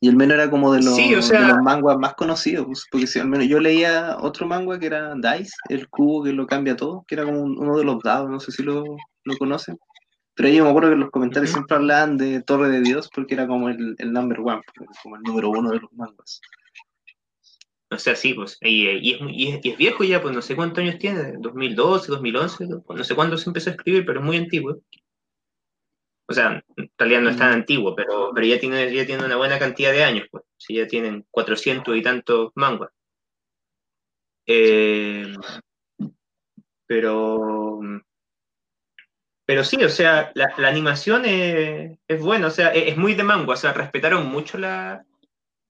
Y 0.00 0.08
el 0.08 0.16
menos 0.16 0.34
era 0.34 0.48
como 0.48 0.72
de 0.72 0.80
los, 0.82 0.94
Sí, 0.94 1.14
o 1.14 1.22
sea- 1.22 1.40
de 1.40 1.46
los 1.48 1.58
manguas 1.62 1.98
más 1.98 2.14
conocidos, 2.14 2.66
pues, 2.66 2.86
porque 2.90 3.06
si 3.08 3.18
al 3.18 3.28
menos 3.28 3.48
yo 3.48 3.58
leía 3.58 4.16
otro 4.20 4.46
manga 4.46 4.78
que 4.78 4.86
era 4.86 5.14
Dice, 5.16 5.54
el 5.68 5.88
cubo 5.88 6.22
que 6.22 6.32
lo 6.32 6.46
cambia 6.46 6.76
todo, 6.76 7.04
que 7.08 7.16
era 7.16 7.24
como 7.24 7.40
un- 7.42 7.58
uno 7.58 7.76
de 7.76 7.84
los 7.84 8.00
dados, 8.02 8.30
no 8.30 8.38
sé 8.38 8.52
si 8.52 8.62
lo, 8.62 8.84
lo 9.24 9.36
conocen. 9.38 9.76
Pero 10.38 10.48
yo 10.48 10.64
me 10.64 10.70
acuerdo 10.70 10.88
que 10.88 10.94
en 10.94 11.00
los 11.00 11.10
comentarios 11.10 11.52
siempre 11.52 11.76
hablaban 11.76 12.16
de 12.16 12.42
Torre 12.42 12.70
de 12.70 12.80
Dios 12.80 13.10
porque 13.14 13.34
era 13.34 13.46
como 13.46 13.68
el, 13.68 13.94
el 13.98 14.10
number 14.14 14.40
one, 14.40 14.62
como 15.02 15.16
el 15.16 15.22
número 15.22 15.50
uno 15.50 15.70
de 15.72 15.80
los 15.80 15.92
mangas. 15.92 16.40
O 17.90 17.98
sea, 17.98 18.16
sí, 18.16 18.32
pues. 18.34 18.56
Y, 18.62 18.88
y 18.88 19.14
es, 19.14 19.20
muy- 19.20 19.34
y 19.34 19.48
es, 19.48 19.60
y 19.64 19.70
es 19.70 19.76
viejo 19.78 20.04
ya, 20.04 20.20
pues 20.22 20.34
no 20.34 20.42
sé 20.42 20.56
cuántos 20.56 20.78
años 20.82 20.98
tiene, 20.98 21.34
2012, 21.38 22.10
2011, 22.12 22.66
no 22.66 23.04
sé 23.04 23.14
cuándo 23.14 23.36
se 23.38 23.48
empezó 23.50 23.70
a 23.70 23.72
escribir, 23.74 24.04
pero 24.06 24.20
es 24.20 24.26
muy 24.26 24.36
antiguo. 24.36 24.78
O 26.28 26.32
sea, 26.32 26.62
en 26.76 26.90
realidad 26.96 27.22
no 27.22 27.30
es 27.30 27.36
tan 27.36 27.52
antiguo, 27.52 27.94
pero, 27.96 28.30
pero 28.34 28.46
ya, 28.46 28.60
tiene, 28.60 28.94
ya 28.94 29.04
tiene 29.06 29.24
una 29.24 29.36
buena 29.36 29.58
cantidad 29.58 29.90
de 29.92 30.04
años, 30.04 30.26
pues. 30.30 30.44
Sí, 30.56 30.74
ya 30.74 30.86
tienen 30.86 31.26
400 31.30 31.96
y 31.96 32.02
tantos 32.02 32.52
manguas. 32.54 32.90
Eh, 34.46 35.34
pero. 36.86 37.80
Pero 39.48 39.64
sí, 39.64 39.82
o 39.82 39.88
sea, 39.88 40.30
la, 40.34 40.52
la 40.58 40.68
animación 40.68 41.24
es, 41.24 41.98
es 42.06 42.20
buena, 42.20 42.48
o 42.48 42.50
sea, 42.50 42.68
es, 42.68 42.88
es 42.88 42.96
muy 42.98 43.14
de 43.14 43.22
manga, 43.22 43.54
o 43.54 43.56
sea, 43.56 43.72
respetaron 43.72 44.26
mucho 44.26 44.58
la, 44.58 45.06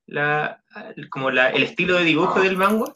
la, 0.06 0.60
como 1.10 1.30
la, 1.30 1.50
el 1.50 1.62
estilo 1.62 1.94
de 1.96 2.02
dibujo 2.04 2.40
del 2.40 2.56
manga, 2.56 2.92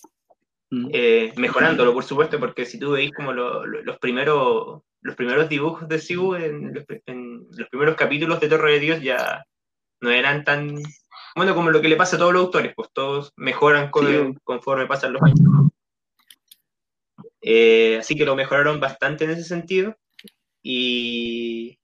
Mm. 0.75 0.89
eh, 0.91 1.33
mejorándolo, 1.37 1.93
por 1.93 2.03
supuesto, 2.03 2.41
porque 2.41 2.65
si 2.65 2.79
tú 2.79 2.93
veis 2.93 3.13
como 3.13 3.35
lo- 3.35 3.67
lo- 3.67 3.83
los, 3.83 3.99
primeros, 3.99 4.81
los 5.03 5.15
primeros 5.17 5.47
dibujos 5.51 5.87
de 5.87 5.99
Sibu 5.99 6.35
en, 6.35 6.73
los- 6.73 6.85
en 7.05 7.47
los 7.59 7.69
primeros 7.69 7.95
capítulos 7.95 8.41
de 8.41 8.49
Torre 8.49 8.73
de 8.73 8.81
Dios 8.81 9.03
ya 9.03 9.45
no 10.01 10.09
eran 10.11 10.45
tan, 10.45 10.75
bueno, 11.37 11.55
como 11.55 11.69
lo 11.71 11.83
que 11.83 11.89
le 11.89 11.97
pasa 11.97 12.17
a 12.17 12.19
todos 12.19 12.33
los 12.33 12.45
autores, 12.47 12.73
pues 12.75 12.89
todos 12.95 13.35
mejoran 13.37 13.91
con- 13.91 14.07
Sí. 14.07 14.39
conforme 14.45 14.87
pasan 14.87 15.13
los 15.13 15.21
años. 15.23 15.39
Eh, 17.43 17.99
así 18.01 18.17
que 18.17 18.25
lo 18.25 18.35
mejoraron 18.35 18.81
bastante 18.81 19.25
en 19.25 19.33
ese 19.33 19.45
sentido 19.45 19.95
y, 20.63 21.79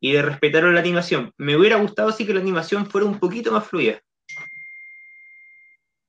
y 0.00 0.12
de 0.12 0.22
respetaron 0.22 0.74
la 0.74 0.80
animación. 0.80 1.32
Me 1.36 1.56
hubiera 1.56 1.76
gustado 1.76 2.12
sí 2.12 2.26
que 2.26 2.34
la 2.34 2.40
animación 2.40 2.86
fuera 2.86 3.06
un 3.06 3.18
poquito 3.18 3.52
más 3.52 3.66
fluida. 3.66 4.00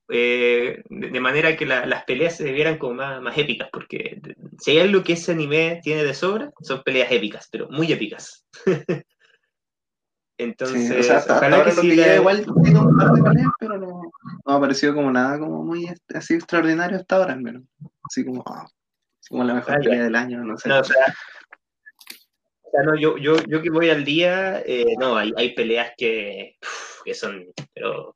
eh, 0.10 0.84
de, 0.90 1.20
manera 1.22 1.56
que 1.56 1.66
la- 1.66 1.86
las 1.86 2.04
peleas 2.04 2.36
se 2.36 2.52
vieran 2.52 2.78
como 2.78 2.94
más, 2.96 3.22
más 3.22 3.38
épicas, 3.38 3.70
porque 3.72 4.22
si 4.60 4.72
hay 4.72 4.80
algo 4.80 5.02
que 5.04 5.14
ese 5.14 5.32
anime 5.32 5.80
tiene 5.82 6.04
de 6.04 6.14
sobra, 6.14 6.52
son 6.62 6.84
peleas 6.84 7.12
épicas, 7.12 7.48
pero 7.52 7.68
muy 7.70 7.92
épicas. 7.92 8.46
Entonces, 10.38 10.88
Sí, 10.88 11.00
o 11.00 11.04
sea, 11.04 11.18
hasta, 11.18 11.38
ojalá 11.38 11.64
que 11.64 11.72
sí 11.72 11.90
que 11.90 11.96
la- 11.96 12.16
igual 12.16 12.46
tiene 12.64 12.80
un 12.80 12.98
par 12.98 13.12
de 13.12 13.24
peleas, 13.24 13.52
pero 13.60 13.78
no, 13.78 14.12
no 14.46 14.54
ha 14.54 14.60
parecido 14.60 14.94
como 14.94 15.12
nada 15.12 15.40
como 15.40 15.64
muy 15.64 15.88
así 16.14 16.34
extraordinario 16.34 16.98
hasta 16.98 17.16
ahora, 17.16 17.34
al 17.34 17.42
menos. 17.42 17.64
Así 18.04 18.26
como, 18.26 18.44
ah, 18.46 18.66
así 18.66 19.30
como 19.30 19.44
la 19.46 19.54
mejor 19.54 19.74
Ah, 19.76 19.78
ya. 19.78 19.84
pelea 19.90 20.04
del 20.04 20.16
año, 20.16 20.44
no 20.44 20.58
sé. 20.58 20.70
No, 20.70 20.80
o 20.80 20.84
sea, 20.84 20.96
o 21.00 21.06
sea, 21.06 21.16
no, 22.82 22.96
yo, 22.96 23.18
yo, 23.18 23.36
yo 23.48 23.62
que 23.62 23.70
voy 23.70 23.90
al 23.90 24.04
día, 24.04 24.62
eh, 24.66 24.96
no, 25.00 25.16
hay, 25.16 25.32
hay 25.38 25.54
peleas 25.54 25.92
que, 25.98 26.58
que 27.06 27.14
son, 27.14 27.46
pero, 27.74 28.16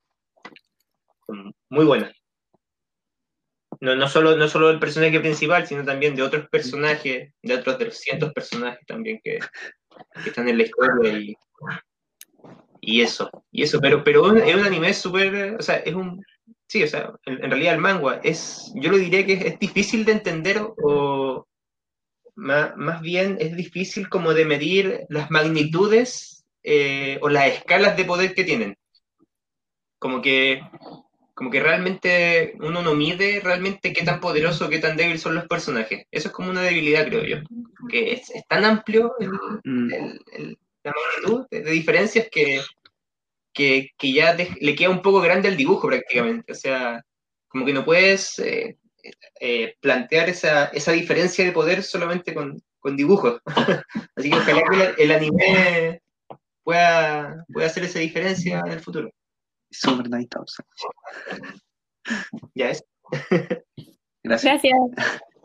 muy 1.70 1.86
buenas. 1.86 2.14
No, 3.80 3.96
no, 3.96 4.08
solo, 4.08 4.36
no 4.36 4.48
solo 4.48 4.70
del 4.70 4.80
personaje 4.80 5.20
principal, 5.20 5.68
sino 5.68 5.86
también 5.86 6.16
de 6.16 6.24
otros 6.24 6.50
personajes, 6.50 7.32
de 7.44 7.54
otros 7.54 7.78
300 7.78 8.34
personajes 8.34 8.84
también 8.88 9.20
que, 9.24 9.38
que 10.24 10.30
están 10.30 10.50
en 10.50 10.58
la 10.58 10.64
historia 10.64 11.20
y, 11.20 11.36
y 12.82 13.02
eso, 13.02 13.30
y 13.52 13.64
eso, 13.64 13.80
pero, 13.80 14.04
pero 14.04 14.36
es 14.36 14.56
un 14.56 14.66
anime 14.66 14.94
súper, 14.94 15.56
o 15.60 15.62
sea, 15.62 15.78
es 15.78 15.94
un, 15.94 16.24
sí, 16.68 16.84
o 16.84 16.88
sea, 16.88 17.12
en, 17.26 17.44
en 17.44 17.52
realidad 17.52 17.76
el 17.76 17.82
manga 17.82 18.20
es, 18.24 18.72
yo 18.76 18.90
lo 18.90 18.98
diría 18.98 19.26
que 19.26 19.34
es, 19.34 19.46
es 19.46 19.60
difícil 19.60 20.06
de 20.06 20.14
entender 20.14 20.60
o, 20.84 21.46
más, 22.38 22.76
más 22.78 23.02
bien 23.02 23.38
es 23.42 23.56
difícil 23.56 24.08
como 24.10 24.34
de 24.34 24.46
medir 24.46 25.02
las 25.10 25.30
magnitudes 25.32 26.46
eh, 26.64 27.18
o 27.22 27.30
las 27.30 27.48
escalas 27.48 27.98
de 27.98 28.06
poder 28.06 28.34
que 28.34 28.44
tienen. 28.46 28.78
Como 30.00 30.22
que, 30.22 30.62
como 31.34 31.50
que 31.50 31.60
realmente 31.60 32.54
uno 32.60 32.82
no 32.82 32.94
mide 32.94 33.40
realmente 33.44 33.94
qué 33.94 34.04
tan 34.06 34.20
poderoso 34.20 34.70
qué 34.70 34.80
tan 34.80 34.96
débil 34.98 35.18
son 35.20 35.36
los 35.36 35.48
personajes. 35.48 36.06
Eso 36.12 36.28
es 36.30 36.34
como 36.34 36.50
una 36.52 36.62
debilidad, 36.62 37.08
creo 37.08 37.24
yo. 37.24 37.38
Que 37.90 38.14
es, 38.14 38.30
es 38.30 38.44
tan 38.48 38.64
amplio 38.66 39.16
el, 39.20 39.30
Mm. 39.64 39.94
el- 39.94 40.22
el- 40.34 40.58
la 40.84 40.94
magnitud 40.94 41.46
de, 41.52 41.64
de 41.64 41.72
diferencias 41.72 42.28
que, 42.32 42.62
que, 43.54 43.90
que 43.98 44.14
ya 44.14 44.36
de- 44.36 44.56
le 44.62 44.76
queda 44.76 44.90
un 44.92 45.02
poco 45.02 45.20
grande 45.22 45.50
el 45.50 45.58
dibujo 45.58 45.88
prácticamente. 45.88 46.52
O 46.52 46.56
sea, 46.56 47.04
como 47.48 47.66
que 47.66 47.74
no 47.74 47.84
puedes 47.84 48.38
eh, 48.40 48.78
eh, 49.40 49.76
plantear 49.80 50.30
esa, 50.30 50.66
esa 50.66 50.92
diferencia 50.92 51.46
de 51.46 51.52
poder 51.52 51.84
solamente 51.84 52.34
con, 52.34 52.62
con 52.80 52.96
dibujos. 52.98 53.42
Así 54.16 54.30
que 54.30 54.38
ojalá 54.38 54.64
que 54.70 55.04
el 55.04 55.12
anime 55.12 56.02
pueda, 56.64 57.46
pueda 57.52 57.68
hacer 57.68 57.84
esa 57.84 58.00
diferencia 58.00 58.60
en 58.66 58.72
el 58.72 58.80
futuro. 58.80 59.10
Super 59.72 60.10
9000. 60.10 60.46
Ya 62.56 62.70
es. 62.70 62.84
Gracias. 64.24 64.62
Gracias. 64.64 64.74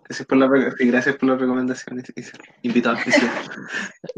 Gracias 0.04 0.26
por, 0.26 0.38
la, 0.38 0.48
gracias 0.78 1.16
por 1.16 1.28
las 1.30 1.40
recomendaciones. 1.40 2.12
Isel. 2.16 2.40
Invitado 2.62 2.96
especial. 2.96 3.30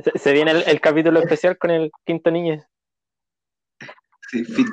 Se, 0.02 0.18
se 0.18 0.32
viene 0.32 0.50
el, 0.50 0.64
el 0.66 0.80
capítulo 0.80 1.20
especial 1.20 1.56
con 1.56 1.70
el 1.70 1.90
quinto 2.04 2.30
niño. 2.30 2.64
Sí, 4.30 4.44
fit. 4.44 4.66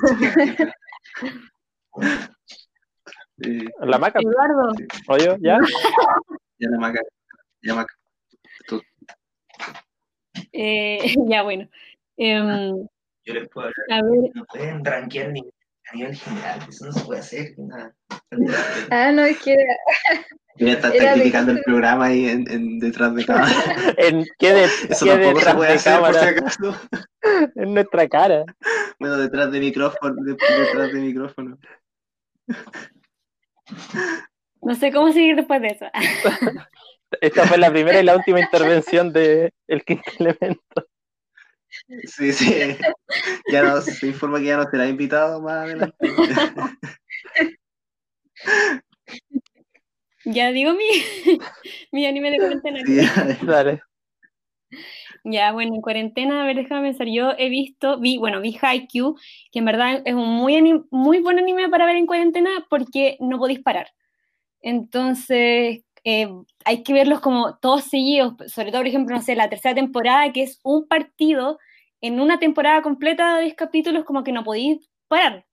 Eh, 3.44 3.64
La 3.80 3.98
maca, 3.98 4.20
Eduardo, 4.20 4.72
¿o 5.08 5.16
yo? 5.18 5.36
¿Ya? 5.40 5.58
ya 6.58 6.70
la 6.70 6.78
maca. 6.78 7.00
Ya 7.62 7.74
maca. 7.74 7.94
eh, 10.52 10.98
ya 11.28 11.42
bueno. 11.42 11.68
Em, 12.16 12.86
Yo 13.24 13.34
les 13.34 13.48
puedo 13.48 13.68
hablar. 13.68 14.00
a 14.00 14.04
ver, 14.04 14.30
No 14.34 14.44
pueden 14.46 14.84
rankear 14.84 15.30
ni 15.30 15.40
a 15.90 15.94
nivel 15.96 16.14
general. 16.16 16.60
Eso 16.68 16.86
no 16.86 16.92
se 16.92 17.04
puede 17.04 17.20
hacer. 17.20 17.54
Nada. 17.58 17.94
Ah, 18.90 19.10
no, 19.12 19.22
es 19.22 19.38
que 19.42 19.52
era, 19.54 19.74
Ya 20.56 20.72
está, 20.72 20.90
criticando 20.92 21.52
el 21.52 21.62
programa 21.62 22.06
ahí 22.06 22.28
en, 22.28 22.50
en 22.50 22.78
detrás 22.78 23.14
de 23.14 23.24
cámara. 23.24 23.50
En, 23.96 24.24
¿Qué, 24.38 24.52
de, 24.52 24.64
Eso 24.64 25.04
qué 25.06 25.10
tampoco 25.12 25.40
se 25.40 25.46
detrás 25.46 25.54
puede 25.56 25.68
de 25.70 25.74
hacer 25.76 25.98
por 26.00 26.08
si 26.14 26.18
cámara? 26.20 26.30
acaso. 26.30 26.80
En 27.56 27.74
nuestra 27.74 28.08
cara. 28.08 28.44
Bueno, 28.98 29.16
detrás 29.16 29.50
de 29.50 29.60
micrófono, 29.60 30.14
de- 30.22 30.32
detrás 30.32 30.92
de 30.92 31.00
micrófono. 31.00 31.58
No 34.62 34.74
sé 34.74 34.92
cómo 34.92 35.12
seguir 35.12 35.36
después 35.36 35.60
de 35.62 35.68
eso. 35.68 35.86
Esta 37.20 37.46
fue 37.46 37.58
la 37.58 37.70
primera 37.70 38.00
y 38.00 38.04
la 38.04 38.16
última 38.16 38.40
intervención 38.40 39.12
de 39.12 39.52
El 39.66 39.84
Quinto 39.84 40.10
Elemento. 40.18 40.86
Sí, 42.04 42.32
sí. 42.32 42.76
Ya 43.50 43.62
nos 43.62 43.84
se 43.84 44.06
informa 44.06 44.38
que 44.38 44.46
ya 44.46 44.56
no 44.56 44.70
será 44.70 44.86
invitado 44.86 45.40
más 45.40 45.64
adelante. 45.64 45.96
Ya 50.24 50.52
digo 50.52 50.72
mi, 50.74 50.86
mi 51.92 52.06
anime 52.06 52.30
de 52.30 52.38
cuarentena. 52.38 52.80
Sí. 52.84 53.46
Dale. 53.46 53.82
Ya, 55.24 55.52
bueno, 55.52 55.74
en 55.76 55.80
cuarentena, 55.82 56.42
a 56.42 56.46
ver, 56.46 56.56
déjame 56.56 56.88
pensar. 56.88 57.06
Yo 57.08 57.30
he 57.38 57.48
visto, 57.48 57.98
vi, 58.00 58.18
bueno, 58.18 58.40
vi 58.40 58.58
Haikyuu, 58.60 59.16
que 59.52 59.60
en 59.60 59.64
verdad 59.64 60.02
es 60.04 60.14
un 60.14 60.28
muy, 60.28 60.56
ani- 60.56 60.82
muy 60.90 61.20
buen 61.20 61.38
anime 61.38 61.68
para 61.68 61.86
ver 61.86 61.94
en 61.96 62.06
cuarentena 62.06 62.50
porque 62.68 63.16
no 63.20 63.38
podéis 63.38 63.60
parar. 63.60 63.86
Entonces, 64.62 65.84
eh, 66.04 66.28
hay 66.64 66.82
que 66.84 66.92
verlos 66.94 67.20
como 67.20 67.56
todos 67.58 67.84
seguidos, 67.84 68.34
sobre 68.48 68.70
todo, 68.72 68.82
por 68.82 68.88
ejemplo, 68.88 69.16
no 69.16 69.22
sé, 69.22 69.36
la 69.36 69.50
tercera 69.50 69.74
temporada, 69.76 70.32
que 70.32 70.42
es 70.44 70.60
un 70.64 70.88
partido 70.88 71.58
en 72.02 72.20
una 72.20 72.38
temporada 72.40 72.82
completa 72.82 73.36
de 73.36 73.44
10 73.44 73.54
capítulos, 73.56 74.04
como 74.04 74.24
que 74.24 74.32
no 74.32 74.44
podéis 74.44 74.90
parar. 75.08 75.46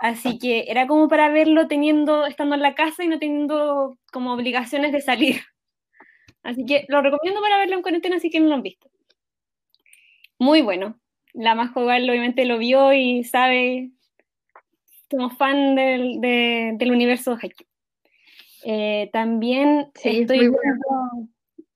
Así 0.00 0.38
que 0.38 0.66
era 0.68 0.86
como 0.88 1.08
para 1.08 1.28
verlo 1.30 1.68
teniendo, 1.68 2.26
estando 2.26 2.54
en 2.56 2.62
la 2.62 2.74
casa 2.74 3.04
y 3.04 3.08
no 3.08 3.18
teniendo 3.20 3.98
como 4.12 4.32
obligaciones 4.34 4.92
de 4.92 5.00
salir. 5.02 5.42
Así 6.50 6.64
que 6.66 6.84
lo 6.88 7.00
recomiendo 7.00 7.40
para 7.40 7.58
verlo 7.58 7.76
en 7.76 7.82
cuarentena 7.82 8.18
si 8.18 8.30
que 8.30 8.40
no 8.40 8.48
lo 8.48 8.54
han 8.54 8.62
visto. 8.62 8.90
Muy 10.38 10.62
bueno. 10.62 10.98
La 11.32 11.54
más 11.54 11.70
igual 11.76 12.08
obviamente 12.10 12.44
lo 12.44 12.58
vio 12.58 12.92
y 12.92 13.22
sabe, 13.24 13.90
somos 15.10 15.36
fan 15.36 15.74
del, 15.76 16.20
de- 16.20 16.72
del 16.74 16.90
universo 16.90 17.36
Haikyuu. 17.40 17.66
Eh, 18.64 19.10
también 19.12 19.90
Sí, 19.94 20.20
estoy 20.20 20.38
viendo, 20.38 21.28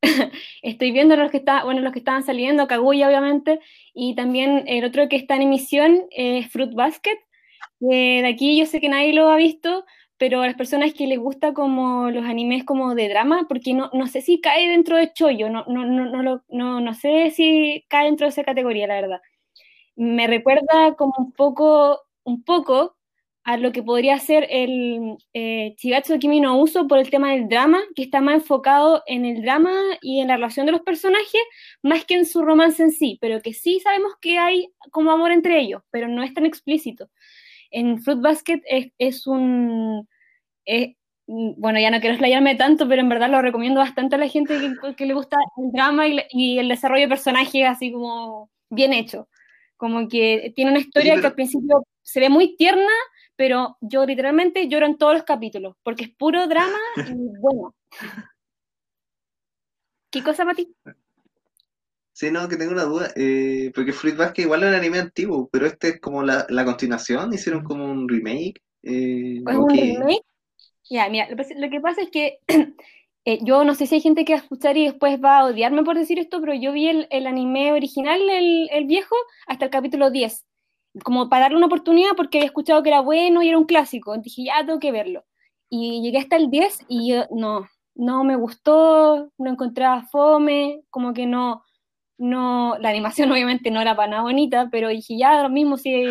estoy 0.62 0.90
viendo 0.90 1.16
los 1.16 1.30
que 1.30 1.36
está, 1.38 1.64
bueno, 1.64 1.80
los 1.82 1.92
que 1.92 2.00
estaban 2.00 2.24
saliendo, 2.24 2.66
Kaguya 2.66 3.06
obviamente, 3.08 3.60
y 3.94 4.14
también 4.16 4.64
el 4.66 4.84
otro 4.84 5.08
que 5.08 5.16
está 5.16 5.36
en 5.36 5.42
emisión 5.42 6.06
es 6.10 6.50
Fruit 6.50 6.74
Basket. 6.74 7.18
de 7.78 8.26
aquí 8.26 8.58
yo 8.58 8.66
sé 8.66 8.80
que 8.80 8.88
nadie 8.88 9.12
lo 9.14 9.28
ha 9.30 9.36
visto, 9.36 9.86
pero 10.18 10.42
a 10.42 10.46
las 10.46 10.56
personas 10.56 10.94
que 10.94 11.06
les 11.06 11.18
gusta 11.18 11.52
como 11.52 12.10
los 12.10 12.24
animes 12.24 12.64
como 12.64 12.94
de 12.94 13.08
drama, 13.08 13.46
porque 13.48 13.74
no, 13.74 13.90
no 13.92 14.06
sé 14.06 14.20
si 14.22 14.40
cae 14.40 14.68
dentro 14.68 14.96
de 14.96 15.12
Choyo, 15.12 15.50
no, 15.50 15.64
no, 15.66 15.84
no, 15.84 16.42
no, 16.48 16.80
no 16.80 16.94
sé 16.94 17.30
si 17.30 17.84
cae 17.88 18.06
dentro 18.06 18.26
de 18.26 18.30
esa 18.30 18.44
categoría, 18.44 18.86
la 18.86 19.00
verdad. 19.00 19.20
Me 19.96 20.26
recuerda 20.26 20.94
como 20.96 21.14
un 21.18 21.32
poco, 21.32 22.00
un 22.24 22.44
poco 22.44 22.96
a 23.44 23.58
lo 23.58 23.72
que 23.72 23.82
podría 23.82 24.18
ser 24.18 24.46
el 24.50 25.18
eh, 25.34 25.74
Chigatsu 25.76 26.18
Kimi 26.18 26.40
no 26.40 26.58
Uso 26.58 26.88
por 26.88 26.98
el 26.98 27.10
tema 27.10 27.32
del 27.32 27.48
drama, 27.48 27.82
que 27.94 28.02
está 28.02 28.20
más 28.22 28.36
enfocado 28.36 29.02
en 29.06 29.26
el 29.26 29.42
drama 29.42 29.72
y 30.00 30.20
en 30.20 30.28
la 30.28 30.36
relación 30.36 30.64
de 30.66 30.72
los 30.72 30.80
personajes, 30.80 31.42
más 31.82 32.04
que 32.06 32.14
en 32.14 32.24
su 32.24 32.42
romance 32.42 32.82
en 32.82 32.90
sí, 32.90 33.18
pero 33.20 33.42
que 33.42 33.52
sí 33.52 33.80
sabemos 33.80 34.14
que 34.20 34.38
hay 34.38 34.72
como 34.90 35.10
amor 35.10 35.30
entre 35.32 35.60
ellos, 35.60 35.82
pero 35.90 36.08
no 36.08 36.22
es 36.22 36.32
tan 36.32 36.46
explícito 36.46 37.10
en 37.74 38.00
Fruit 38.02 38.20
Basket 38.20 38.62
es, 38.66 38.92
es 38.98 39.26
un... 39.26 40.08
es- 40.64 40.96
bueno, 41.26 41.80
ya 41.80 41.90
no 41.90 42.00
quiero 42.00 42.14
explayarme 42.14 42.54
tanto, 42.56 42.86
pero 42.88 43.00
en 43.00 43.08
verdad 43.08 43.30
lo 43.30 43.40
recomiendo 43.42 43.80
bastante 43.80 44.16
a 44.16 44.18
la 44.18 44.28
gente 44.28 44.58
que, 44.60 44.94
que 44.94 45.06
le 45.06 45.14
gusta 45.14 45.38
el 45.56 45.72
drama 45.72 46.06
y, 46.06 46.20
y 46.30 46.58
el 46.58 46.68
desarrollo 46.68 47.02
de 47.04 47.08
personajes 47.08 47.64
así 47.66 47.90
como 47.92 48.50
bien 48.70 48.92
hecho. 48.92 49.28
Como 49.78 50.06
que 50.08 50.52
tiene 50.54 50.70
una 50.72 50.80
historia 50.80 51.12
pero- 51.14 51.22
que 51.22 51.26
al 51.28 51.34
principio 51.34 51.84
se 52.02 52.20
ve 52.20 52.28
muy 52.28 52.56
tierna, 52.56 52.92
pero 53.36 53.78
yo 53.80 54.04
literalmente 54.06 54.68
lloro 54.68 54.86
en 54.86 54.98
todos 54.98 55.14
los 55.14 55.22
capítulos, 55.24 55.76
porque 55.82 56.04
es 56.04 56.10
puro 56.10 56.46
drama 56.46 56.78
y 57.08 57.14
bueno. 57.40 57.74
¿Qué 60.10 60.22
cosa, 60.22 60.44
Mati? 60.44 60.74
Sí, 62.14 62.30
no, 62.30 62.48
que 62.48 62.56
tengo 62.56 62.72
una 62.72 62.84
duda. 62.84 63.12
Eh, 63.16 63.72
porque 63.74 63.92
Fruit 63.92 64.16
Basket 64.16 64.42
igual 64.44 64.62
es 64.62 64.68
un 64.70 64.74
anime 64.76 65.00
antiguo, 65.00 65.48
pero 65.52 65.66
este 65.66 65.88
es 65.90 66.00
como 66.00 66.22
la, 66.22 66.46
la 66.50 66.64
continuación, 66.64 67.32
hicieron 67.34 67.64
como 67.64 67.86
un 67.86 68.08
remake. 68.08 68.62
Eh, 68.84 69.42
¿Es 69.46 69.56
¿o 69.56 69.66
un 69.66 69.68
qué? 69.68 69.78
remake? 69.78 70.22
Ya, 70.90 71.08
mira, 71.10 71.28
lo, 71.30 71.36
que- 71.36 71.54
lo 71.56 71.70
que 71.70 71.80
pasa 71.80 72.02
es 72.02 72.10
que 72.10 72.38
eh, 73.26 73.38
yo 73.44 73.64
no 73.64 73.74
sé 73.74 73.86
si 73.86 73.96
hay 73.96 74.00
gente 74.02 74.24
que 74.24 74.34
va 74.34 74.40
a 74.40 74.42
escuchar 74.42 74.76
y 74.76 74.86
después 74.86 75.20
va 75.22 75.40
a 75.40 75.46
odiarme 75.46 75.84
por 75.84 75.96
decir 75.98 76.18
esto, 76.20 76.40
pero 76.40 76.54
yo 76.54 76.72
vi 76.72 76.88
el, 76.88 77.08
el 77.10 77.26
anime 77.26 77.72
original, 77.72 78.20
el, 78.30 78.68
el 78.72 78.86
viejo, 78.86 79.16
hasta 79.46 79.66
el 79.66 79.70
capítulo 79.72 80.10
10, 80.10 80.46
como 81.04 81.28
para 81.28 81.44
darle 81.44 81.58
una 81.58 81.66
oportunidad 81.68 82.12
porque 82.16 82.38
había 82.38 82.48
escuchado 82.48 82.82
que 82.82 82.90
era 82.90 83.00
bueno 83.00 83.42
y 83.42 83.48
era 83.50 83.58
un 83.58 83.66
clásico. 83.66 84.16
Dije, 84.18 84.44
ya 84.46 84.64
tengo 84.66 84.80
que 84.80 84.92
verlo. 84.92 85.24
Y 85.70 86.02
llegué 86.02 86.18
hasta 86.18 86.36
el 86.36 86.50
10 86.50 86.80
y 86.88 87.10
yo, 87.12 87.24
no, 87.30 87.68
no 87.94 88.24
me 88.24 88.36
gustó, 88.36 89.32
no 89.38 89.50
encontraba 89.50 90.04
fome, 90.12 90.82
como 90.90 91.14
que 91.14 91.26
no, 91.26 91.64
no, 92.24 92.76
la 92.80 92.88
animación 92.90 93.30
obviamente 93.32 93.70
no 93.70 93.80
era 93.80 93.96
para 93.96 94.08
nada 94.10 94.22
bonita, 94.22 94.68
pero 94.70 94.88
dije, 94.88 95.16
ya, 95.18 95.42
lo 95.42 95.50
mismo, 95.50 95.76
si 95.76 96.04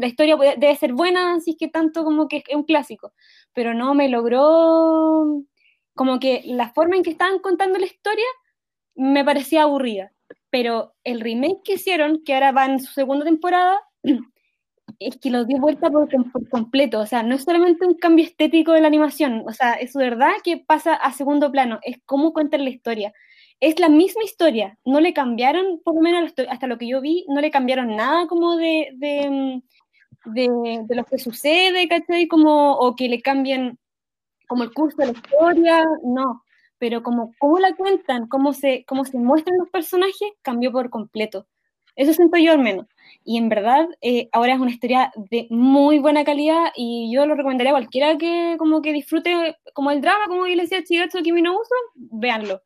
la 0.00 0.06
historia 0.06 0.36
puede- 0.36 0.56
debe 0.56 0.76
ser 0.76 0.92
buena, 0.94 1.34
así 1.34 1.56
que 1.56 1.68
tanto 1.68 2.04
como 2.04 2.28
que 2.28 2.38
es 2.46 2.54
un 2.56 2.64
clásico, 2.64 3.12
pero 3.54 3.74
no 3.74 3.94
me 3.94 4.08
logró, 4.08 5.42
como 5.94 6.18
que 6.20 6.42
la 6.46 6.72
forma 6.72 6.96
en 6.96 7.02
que 7.02 7.10
estaban 7.10 7.38
contando 7.40 7.78
la 7.78 7.86
historia 7.86 8.24
me 8.94 9.24
parecía 9.24 9.62
aburrida, 9.64 10.12
pero 10.50 10.94
el 11.04 11.20
remake 11.20 11.62
que 11.64 11.74
hicieron, 11.74 12.22
que 12.24 12.34
ahora 12.34 12.52
va 12.52 12.66
en 12.66 12.80
su 12.80 12.92
segunda 12.92 13.24
temporada, 13.24 13.80
es 14.98 15.16
que 15.18 15.30
lo 15.30 15.44
dio 15.44 15.58
vuelta 15.58 15.90
por 15.90 16.08
completo, 16.50 17.00
o 17.00 17.06
sea, 17.06 17.22
no 17.22 17.34
es 17.34 17.44
solamente 17.44 17.86
un 17.86 17.94
cambio 17.94 18.24
estético 18.24 18.72
de 18.72 18.80
la 18.80 18.88
animación, 18.88 19.44
o 19.46 19.52
sea, 19.52 19.74
es 19.74 19.94
verdad 19.94 20.32
que 20.44 20.58
pasa 20.58 20.94
a 20.94 21.12
segundo 21.12 21.50
plano, 21.52 21.78
es 21.82 21.98
cómo 22.06 22.32
cuentan 22.32 22.64
la 22.64 22.70
historia. 22.70 23.12
Es 23.62 23.78
la 23.78 23.88
misma 23.88 24.24
historia, 24.24 24.76
no 24.84 24.98
le 25.00 25.14
cambiaron, 25.14 25.80
por 25.84 25.94
lo 25.94 26.00
menos 26.00 26.32
hasta- 26.48 26.66
lo 26.66 26.78
que 26.78 26.88
yo 26.88 27.00
vi, 27.00 27.24
no 27.28 27.40
le 27.40 27.52
cambiaron 27.52 27.94
nada 27.94 28.26
como 28.26 28.56
de, 28.56 28.88
de, 28.96 29.30
mm, 29.30 29.62
de, 30.34 30.48
de 30.88 30.94
lo 30.96 31.04
que 31.04 31.18
sucede, 31.18 31.86
¿cachai? 31.88 32.26
Como, 32.26 32.72
o 32.74 32.96
que 32.96 33.08
le 33.08 33.22
cambien 33.22 33.78
como 34.48 34.64
el 34.64 34.72
curso 34.74 34.96
de 34.98 35.06
la 35.06 35.12
historia, 35.12 35.84
no, 36.04 36.42
pero 36.78 37.02
como 37.04 37.32
cómo 37.38 37.58
la 37.60 37.74
cuentan, 37.76 38.26
cómo 38.28 38.52
se, 38.52 38.84
cómo 38.86 39.04
se 39.04 39.18
muestran 39.18 39.58
los 39.58 39.70
personajes, 39.70 40.32
cambió 40.42 40.72
por 40.72 40.90
completo. 40.90 41.46
Eso 41.96 42.12
siento 42.14 42.38
yo 42.38 42.52
al 42.52 42.58
menos. 42.60 42.86
Y 43.24 43.38
en 43.38 43.48
verdad, 43.48 43.86
eh, 44.00 44.28
ahora 44.32 44.54
es 44.54 44.60
una 44.60 44.72
historia 44.72 45.12
de 45.30 45.46
muy 45.50 45.98
buena 46.00 46.24
calidad 46.24 46.72
y 46.76 47.12
yo 47.14 47.26
lo 47.26 47.36
recomendaría 47.36 47.72
a 47.72 47.74
cualquiera 47.78 48.18
que 48.18 48.56
como 48.58 48.82
que 48.82 48.92
disfrute 48.92 49.56
como 49.74 49.90
el 49.92 50.00
drama, 50.00 50.26
como 50.28 50.46
yo 50.48 50.56
le 50.56 50.62
decía 50.62 50.82
Chigatsu 50.84 51.22
Kimi 51.22 51.42
no 51.42 51.52
Uso, 51.54 51.74
véanlo. 51.94 52.60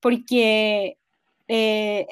Porque 0.00 0.98
eh, 1.48 2.06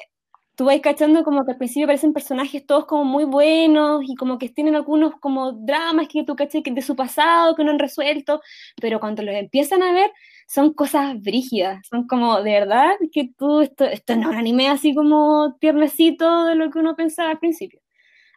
tú 0.55 0.65
vas 0.65 0.79
cachando 0.81 1.23
como 1.23 1.45
que 1.45 1.51
al 1.51 1.57
principio 1.57 1.87
parecen 1.87 2.13
personajes 2.13 2.65
todos 2.65 2.85
como 2.85 3.03
muy 3.03 3.25
buenos 3.25 4.03
y 4.07 4.15
como 4.15 4.37
que 4.39 4.49
tienen 4.49 4.75
algunos 4.75 5.15
como 5.19 5.51
dramas 5.51 6.07
que 6.07 6.23
tú 6.23 6.35
que 6.35 6.47
de 6.47 6.81
su 6.81 6.95
pasado 6.95 7.55
que 7.55 7.63
no 7.63 7.71
han 7.71 7.79
resuelto, 7.79 8.41
pero 8.81 8.99
cuando 8.99 9.23
los 9.23 9.35
empiezan 9.35 9.83
a 9.83 9.91
ver 9.91 10.11
son 10.47 10.73
cosas 10.73 11.21
brígidas, 11.21 11.85
son 11.89 12.07
como 12.07 12.41
de 12.41 12.51
verdad 12.51 12.91
que 13.11 13.31
tú, 13.37 13.61
esto, 13.61 13.85
esto 13.85 14.15
no 14.15 14.23
es 14.23 14.27
un 14.29 14.35
anime 14.35 14.69
así 14.69 14.93
como 14.95 15.55
tiernecito 15.59 16.45
de 16.45 16.55
lo 16.55 16.69
que 16.71 16.79
uno 16.79 16.95
pensaba 16.95 17.31
al 17.31 17.39
principio. 17.39 17.81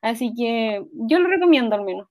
Así 0.03 0.32
que 0.36 0.84
yo 0.92 1.18
lo 1.18 1.28
recomiendo 1.28 1.74
al 1.76 1.84
menos. 1.84 2.09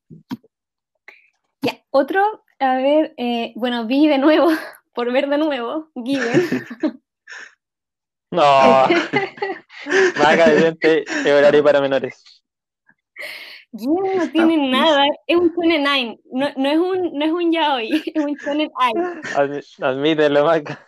Ya, 1.61 1.79
otro, 1.89 2.21
a 2.59 2.75
ver, 2.77 3.13
eh, 3.17 3.53
bueno, 3.55 3.85
vi 3.87 4.07
de 4.07 4.17
nuevo, 4.17 4.47
por 4.93 5.11
ver 5.11 5.29
de 5.29 5.37
nuevo, 5.37 5.89
Given. 5.95 6.41
No. 8.31 8.41
Maga, 10.17 10.51
evidente, 10.51 11.03
es 11.03 11.25
horario 11.27 11.63
para 11.63 11.81
menores. 11.81 12.43
Given 13.77 14.17
no 14.17 14.29
tiene 14.31 14.69
nada, 14.69 15.05
es 15.27 15.35
un 15.37 15.49
shonen 15.53 15.83
nine, 15.83 16.19
no, 16.31 16.47
no 16.55 16.69
es 16.69 16.77
un, 16.77 17.13
no 17.17 17.25
es 17.25 17.31
un 17.31 17.51
yaoi, 17.51 18.03
es 18.15 18.23
un 18.23 18.33
shonen 18.35 18.69
ai. 18.75 18.93
Admítelo, 19.81 20.45
Maga. 20.45 20.83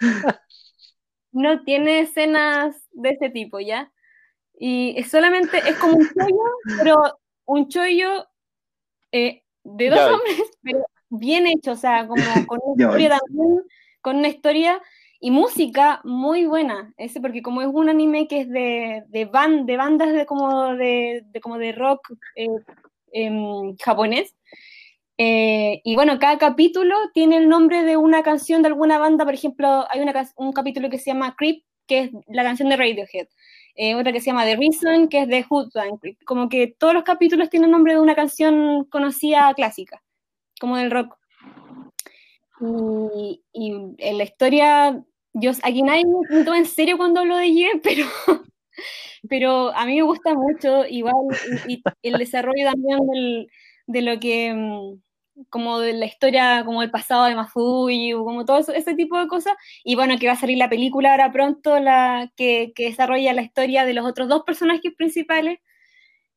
no 1.32 1.64
tiene 1.64 2.00
escenas 2.02 2.76
de 2.92 3.10
ese 3.12 3.30
tipo, 3.30 3.60
¿ya? 3.60 3.92
Y 4.58 4.96
es 4.98 5.10
solamente, 5.10 5.58
es 5.60 5.78
como 5.78 5.98
un 5.98 6.08
chollo, 6.08 6.78
pero 6.78 7.20
un 7.46 7.68
chollo 7.70 8.28
eh, 9.12 9.44
de 9.64 9.90
dos 9.90 10.00
Ya. 10.00 10.14
hombres, 10.14 10.42
pero 10.62 10.86
bien 11.10 11.48
hecho, 11.48 11.72
o 11.72 11.78
sea, 11.78 12.08
como 12.08 12.24
con 12.48 12.60
una 12.64 12.84
historia 12.84 13.18
también, 13.20 13.64
con 14.02 14.16
una 14.18 14.28
historia 14.30 14.82
y 15.20 15.32
música 15.32 16.02
muy 16.04 16.46
buena, 16.46 16.94
ese 16.98 17.20
porque 17.22 17.42
como 17.42 17.62
es 17.62 17.68
un 17.68 17.90
anime 17.90 18.28
que 18.28 18.42
es 18.42 18.50
de, 18.50 19.04
de, 19.10 19.26
ban- 19.30 19.66
de 19.66 19.78
bandas 19.78 20.14
de 20.14 20.26
como 20.26 20.76
de, 20.76 21.26
como 21.42 21.58
de 21.58 21.72
rock 21.74 22.14
eh, 22.36 22.48
em, 23.12 23.76
japonés, 23.78 24.36
eh, 25.18 25.82
y 25.84 25.96
bueno, 25.96 26.18
cada 26.20 26.38
capítulo 26.38 26.96
tiene 27.14 27.38
el 27.38 27.50
nombre 27.50 27.84
de 27.84 27.98
una 27.98 28.24
canción 28.24 28.62
de 28.62 28.70
alguna 28.70 28.98
banda. 29.00 29.26
Por 29.26 29.34
ejemplo, 29.34 29.86
hay 29.90 30.00
una, 30.02 30.14
un 30.38 30.54
capítulo 30.54 30.90
que 30.90 30.98
se 30.98 31.12
llama 31.12 31.36
Creep, 31.38 31.64
que 31.88 32.00
es 32.00 32.12
la 32.28 32.44
canción 32.44 32.70
de 32.70 32.78
Radiohead. 32.78 33.28
Eh, 33.76 33.96
otra 33.96 34.12
que 34.14 34.22
se 34.22 34.28
llama 34.28 34.46
The 34.46 34.56
Reason, 34.56 35.10
que 35.10 35.22
es 35.24 35.28
de 35.28 35.46
Hoodbang. 35.50 36.00
Como 36.26 36.48
que 36.50 36.68
todos 36.68 36.94
los 36.94 37.04
capítulos 37.04 37.50
tienen 37.50 37.72
nombre 37.72 37.94
de 37.94 38.00
una 38.00 38.16
canción 38.16 38.86
conocida 38.86 39.54
clásica, 39.56 40.02
como 40.60 40.78
del 40.78 40.92
rock. 40.92 41.18
Y 42.62 43.42
en 43.98 44.18
la 44.18 44.24
historia, 44.24 45.04
yo, 45.34 45.52
aquí 45.64 45.82
nadie 45.84 46.06
me 46.30 46.44
toma 46.44 46.58
en 46.58 46.66
serio 46.66 46.98
cuando 46.98 47.22
hablo 47.22 47.38
de 47.38 47.54
Yen, 47.54 47.82
pero, 47.84 48.06
pero 49.30 49.76
a 49.76 49.86
mí 49.86 49.96
me 49.96 50.04
gusta 50.04 50.34
mucho, 50.34 50.86
igual, 50.86 51.16
y, 51.68 51.82
el 52.04 52.18
desarrollo 52.18 52.66
también 52.72 53.00
de 53.88 54.02
lo 54.02 54.20
que, 54.20 54.54
mm, 54.54 55.46
como 55.50 55.80
de 55.80 55.94
la 55.94 56.06
historia, 56.06 56.64
como 56.66 56.84
el 56.84 56.92
pasado 56.92 57.26
de 57.26 57.36
Mafuyu, 57.36 58.24
como 58.26 58.46
todo 58.46 58.60
eso- 58.60 58.74
ese 58.74 58.94
tipo 58.96 59.18
de 59.18 59.28
cosas. 59.28 59.54
Y 59.84 59.96
bueno, 59.96 60.18
que 60.20 60.28
va 60.28 60.34
a 60.34 60.36
salir 60.36 60.58
la 60.58 60.70
película 60.70 61.12
ahora 61.12 61.32
pronto, 61.32 61.80
la 61.80 62.32
que, 62.36 62.74
que 62.76 62.86
desarrolla 62.90 63.34
la 63.34 63.42
historia 63.44 63.86
de 63.86 63.94
los 63.94 64.06
otros 64.06 64.28
dos 64.30 64.44
personajes 64.44 64.94
principales, 64.96 65.60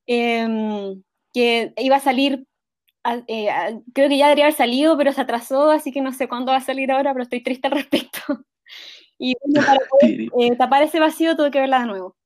em, 0.06 1.02
que 1.34 1.72
iba 1.78 1.96
a 1.96 2.00
salir, 2.00 2.46
eh, 3.28 3.48
creo 3.94 4.08
que 4.08 4.18
ya 4.18 4.26
debería 4.28 4.46
haber 4.46 4.56
salido, 4.56 4.96
pero 4.98 5.12
se 5.12 5.20
atrasó, 5.22 5.70
así 5.70 5.92
que 5.92 6.02
no 6.02 6.12
sé 6.12 6.28
cuándo 6.28 6.52
va 6.52 6.58
a 6.58 6.62
salir 6.62 6.92
ahora, 6.92 7.12
pero 7.12 7.24
estoy 7.24 7.42
triste 7.42 7.68
al 7.68 7.74
respecto. 7.74 8.20
Y 9.22 9.36
bueno, 9.40 9.64
para 9.64 9.78
poder 9.90 10.20
eh, 10.36 10.56
tapar 10.56 10.82
ese 10.82 10.98
vacío 10.98 11.36
tuve 11.36 11.52
que 11.52 11.60
verla 11.60 11.78
de 11.78 11.86
nuevo. 11.86 12.16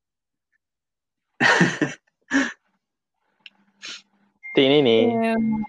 Tinini. 4.55 5.13
Em, 5.13 5.63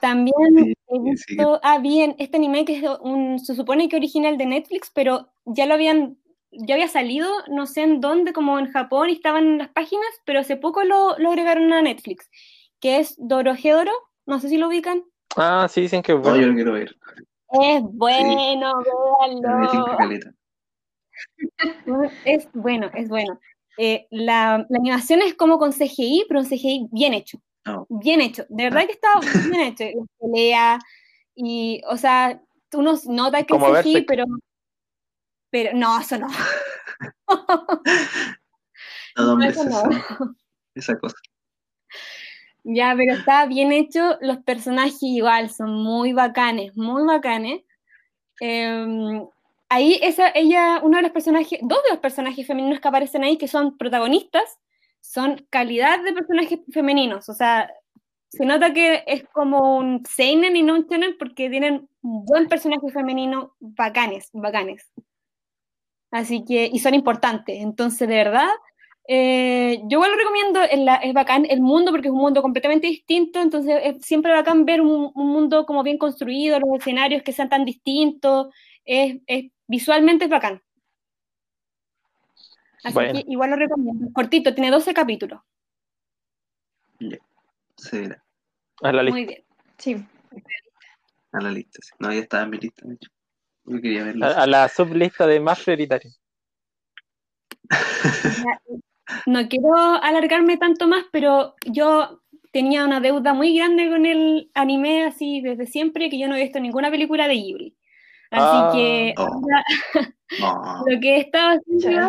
también 0.00 0.34
Sí, 0.56 0.74
he 0.88 0.96
sí. 1.16 1.34
visto, 1.36 1.60
ah, 1.62 1.78
bien, 1.78 2.16
este 2.18 2.36
anime 2.36 2.64
que 2.64 2.78
es 2.78 2.84
un, 3.00 3.38
se 3.38 3.54
supone 3.54 3.88
que 3.88 3.94
original 3.94 4.36
de 4.36 4.46
Netflix, 4.46 4.90
pero 4.92 5.28
ya 5.44 5.66
lo 5.66 5.74
habían, 5.74 6.18
ya 6.50 6.74
había 6.74 6.88
salido, 6.88 7.30
no 7.48 7.66
sé 7.66 7.82
en 7.82 8.00
dónde, 8.00 8.32
como 8.32 8.58
en 8.58 8.72
Japón, 8.72 9.08
y 9.10 9.12
estaban 9.12 9.44
en 9.46 9.58
las 9.58 9.68
páginas, 9.68 10.08
pero 10.24 10.40
hace 10.40 10.56
poco 10.56 10.82
lo, 10.82 11.16
lo 11.18 11.28
agregaron 11.30 11.72
a 11.72 11.80
Netflix, 11.82 12.28
que 12.80 12.98
es 12.98 13.14
Dorohedoro, 13.18 13.92
no 14.26 14.40
sé 14.40 14.48
si 14.48 14.56
lo 14.56 14.66
ubican. 14.66 15.04
Ah, 15.36 15.68
sí, 15.70 15.82
dicen 15.82 16.02
que 16.02 16.10
es 16.10 16.18
No, 16.18 16.24
yo 16.24 16.30
bueno. 16.32 16.46
lo 16.48 16.54
quiero 16.54 16.72
ver. 16.72 16.96
Es 17.52 17.82
bueno, 17.82 18.32
en 18.42 19.42
véanlo. 19.42 20.41
Es 22.24 22.48
bueno, 22.52 22.90
es 22.94 23.08
bueno. 23.08 23.38
Eh, 23.78 24.06
la, 24.10 24.66
la 24.68 24.78
animación 24.78 25.22
es 25.22 25.34
como 25.34 25.58
con 25.58 25.72
CGI, 25.72 26.26
pero 26.28 26.40
un 26.40 26.46
CGI 26.46 26.88
bien 26.92 27.14
hecho. 27.14 27.38
No. 27.64 27.86
Bien 27.90 28.20
hecho. 28.20 28.44
De 28.48 28.64
verdad 28.64 28.86
que 28.86 28.92
está 28.92 29.08
bien 29.48 29.60
hecho. 29.62 29.84
La 29.84 30.06
pelea 30.20 30.78
y, 31.34 31.82
o 31.88 31.96
sea, 31.96 32.40
uno 32.74 32.94
nota 33.08 33.44
que 33.44 33.56
es 33.56 33.62
CGI, 33.84 34.02
pero, 34.06 34.24
pero 35.50 35.76
no, 35.76 36.00
eso 36.00 36.18
no. 36.18 36.28
Eso 39.16 39.38
esa, 39.42 39.64
no. 39.64 40.34
esa 40.74 40.98
cosa. 40.98 41.16
Ya, 42.64 42.94
pero 42.96 43.14
está 43.14 43.46
bien 43.46 43.72
hecho. 43.72 44.16
Los 44.20 44.38
personajes 44.38 45.02
igual 45.02 45.50
son 45.50 45.74
muy 45.82 46.12
bacanes, 46.12 46.76
muy 46.76 47.04
bacanes. 47.04 47.62
Em, 48.40 49.26
ahí 49.74 49.98
esa, 50.02 50.30
ella, 50.34 50.80
uno 50.82 50.96
de 50.98 51.02
los 51.04 51.12
personajes, 51.12 51.58
dos 51.62 51.82
de 51.84 51.90
los 51.90 51.98
personajes 52.00 52.46
femeninos 52.46 52.80
que 52.80 52.88
aparecen 52.88 53.24
ahí, 53.24 53.38
que 53.38 53.48
son 53.48 53.76
protagonistas, 53.78 54.58
son 55.00 55.46
calidad 55.50 56.02
de 56.04 56.12
personajes 56.12 56.60
femeninos. 56.72 57.28
O 57.28 57.34
sea, 57.34 57.70
se 58.28 58.46
nota 58.46 58.72
que 58.72 59.04
es 59.06 59.24
como 59.32 59.76
un 59.78 60.04
seinen 60.06 60.56
y 60.56 60.62
no 60.62 60.74
un 60.74 60.86
shonen 60.88 61.16
porque 61.18 61.50
tienen 61.50 61.88
un 62.02 62.24
buen 62.26 62.48
personaje 62.48 62.90
femenino 62.92 63.54
bacanes, 63.60 64.30
bacanes. 64.32 64.90
Así 66.10 66.44
que, 66.44 66.68
y 66.72 66.78
son 66.80 66.94
importantes. 66.94 67.56
Entonces, 67.62 68.06
de 68.08 68.14
verdad, 68.16 68.48
eh, 69.08 69.78
yo 69.84 69.96
igual 69.98 70.10
lo 70.12 70.16
recomiendo, 70.18 70.60
es, 70.62 71.14
bacán 71.14 71.46
el 71.48 71.60
mundo 71.60 71.90
porque 71.90 72.08
es 72.08 72.12
un 72.12 72.20
mundo 72.20 72.42
completamente 72.42 72.86
distinto, 72.86 73.40
entonces 73.40 73.80
es 73.82 74.04
siempre 74.06 74.32
bacán 74.32 74.64
ver 74.66 74.80
un, 74.82 75.10
un 75.14 75.28
mundo 75.28 75.64
como 75.66 75.82
bien 75.82 75.98
construido, 75.98 76.60
los 76.60 76.78
escenarios 76.78 77.22
que 77.22 77.32
sean 77.32 77.48
tan 77.48 77.64
distintos, 77.64 78.48
es- 78.84 79.16
visualmente 79.72 80.24
es 80.26 80.30
bacán. 80.30 80.62
Así 82.84 82.92
Bueno. 82.94 83.14
que 83.14 83.24
igual 83.28 83.50
lo 83.50 83.56
recomiendo. 83.56 84.12
Cortito, 84.12 84.54
tiene 84.54 84.70
12 84.70 84.92
capítulos. 84.92 85.40
Se 87.76 88.00
verá. 88.00 88.22
A 88.82 88.92
la 88.92 89.02
lista. 89.02 89.16
Muy 89.16 89.26
bien. 89.26 89.44
Sí. 89.78 89.96
A 91.32 91.40
la 91.40 91.50
lista. 91.50 91.78
sí. 91.82 91.90
No, 91.98 92.12
ya 92.12 92.20
estaba 92.20 92.42
en 92.44 92.50
mi 92.50 92.58
lista, 92.58 92.86
de 92.86 92.94
hecho. 92.94 93.10
Yo 93.64 93.80
quería 93.80 94.04
verlo. 94.04 94.26
A, 94.26 94.42
a 94.42 94.46
la 94.46 94.68
sublista 94.68 95.26
de 95.26 95.40
más 95.40 95.60
prioritarios. 95.62 96.20
Ya, 98.44 98.60
No 99.26 99.48
quiero 99.48 99.74
alargarme 100.02 100.56
tanto 100.58 100.86
más, 100.86 101.04
pero 101.12 101.54
yo 101.66 102.20
tenía 102.52 102.84
una 102.84 103.00
deuda 103.00 103.32
muy 103.34 103.56
grande 103.56 103.88
con 103.88 104.04
el 104.06 104.50
anime 104.54 105.04
así 105.04 105.40
desde 105.40 105.66
siempre 105.66 106.10
que 106.10 106.18
yo 106.18 106.28
no 106.28 106.36
he 106.36 106.42
visto 106.42 106.60
ninguna 106.60 106.90
película 106.90 107.26
de 107.28 107.34
Ghibli. 107.34 107.76
Así 108.32 108.56
Ah. 108.58 108.70
que 108.74 109.14
Oh. 109.18 109.42
lo 110.86 111.00
que 111.00 111.16
he 111.16 111.20
estado 111.20 111.58
haciendo 111.58 112.08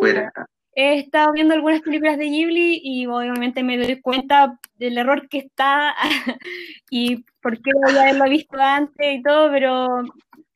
he 0.76 1.00
estado 1.00 1.34
viendo 1.34 1.54
algunas 1.54 1.82
películas 1.82 2.18
de 2.18 2.26
Ghibli 2.26 2.80
y 2.82 3.06
obviamente 3.06 3.62
me 3.62 3.78
doy 3.78 4.02
cuenta 4.02 4.58
del 4.76 4.98
error 4.98 5.28
que 5.30 5.40
está 5.40 5.94
y 6.90 7.26
por 7.42 7.62
qué 7.62 7.70
ya 7.94 8.02
haberlo 8.04 8.26
visto 8.30 8.58
antes 8.60 9.16
y 9.20 9.22
todo, 9.22 9.52
pero 9.52 10.02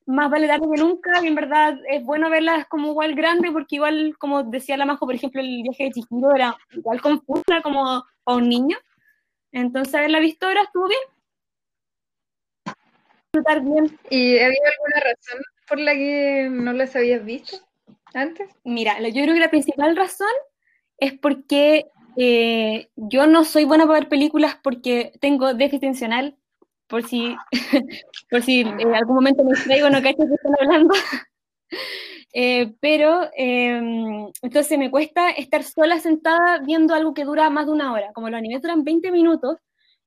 más 0.07 0.32
vale 0.32 0.47
tarde 0.47 0.65
que 0.74 0.82
nunca, 0.82 1.22
y 1.22 1.28
en 1.28 1.36
verdad 1.36 1.78
es 1.89 2.01
bueno 2.03 2.30
verlas 2.30 2.65
como 2.68 2.88
igual 2.88 3.13
grande, 3.13 3.51
porque 3.51 3.76
igual, 3.76 4.15
como 4.18 4.41
decía 4.43 4.78
la 4.78 4.86
Majo, 4.86 5.05
por 5.05 5.13
ejemplo, 5.13 5.41
el 5.41 5.61
viaje 5.63 5.84
de 5.84 5.91
Chihiro 5.91 6.34
era 6.34 6.55
igual 6.72 7.01
confusa 7.01 7.61
como 7.61 7.86
a 8.26 8.34
un 8.34 8.47
niño, 8.49 8.78
entonces 9.51 9.93
haberla 9.93 10.20
visto 10.20 10.47
ahora 10.47 10.61
estuvo 10.63 10.88
bien. 10.88 10.99
¿Y 14.09 14.39
había 14.39 14.59
alguna 14.72 14.99
razón 15.03 15.41
por 15.68 15.80
la 15.80 15.93
que 15.93 16.47
no 16.49 16.74
las 16.74 16.95
habías 16.95 17.24
visto 17.24 17.57
antes? 18.13 18.49
Mira, 18.63 18.99
yo 18.99 19.22
creo 19.24 19.34
que 19.34 19.39
la 19.39 19.49
principal 19.49 19.95
razón 19.95 20.28
es 20.97 21.13
porque 21.13 21.88
eh, 22.15 22.89
yo 22.95 23.28
no 23.28 23.43
soy 23.43 23.65
buena 23.65 23.86
para 23.86 23.99
ver 23.99 24.09
películas 24.09 24.57
porque 24.63 25.13
tengo 25.20 25.53
déficit 25.53 25.84
atencional, 25.84 26.36
por 26.88 27.03
si, 27.03 27.36
por 28.32 28.41
si 28.41 28.61
en 28.61 28.95
algún 28.95 29.15
momento 29.15 29.43
me 29.43 29.51
distraigo, 29.51 29.89
no 29.89 30.01
cacho 30.01 30.18
que 30.18 30.36
están 30.36 30.55
hablando. 30.59 30.93
Eh, 32.34 32.76
pero 32.82 33.32
eh, 33.36 33.78
entonces 34.43 34.78
me 34.78 34.91
cuesta 34.91 35.32
estar 35.32 35.63
sola 35.63 35.99
sentada 35.99 36.59
viendo 36.59 36.93
algo 36.93 37.13
que 37.15 37.24
dura 37.24 37.49
más 37.49 37.65
de 37.65 37.72
una 37.72 37.91
hora. 37.91 38.13
Como 38.13 38.30
los 38.30 38.38
animes 38.38 38.61
duran 38.61 38.84
20 38.84 39.11
minutos, 39.11 39.57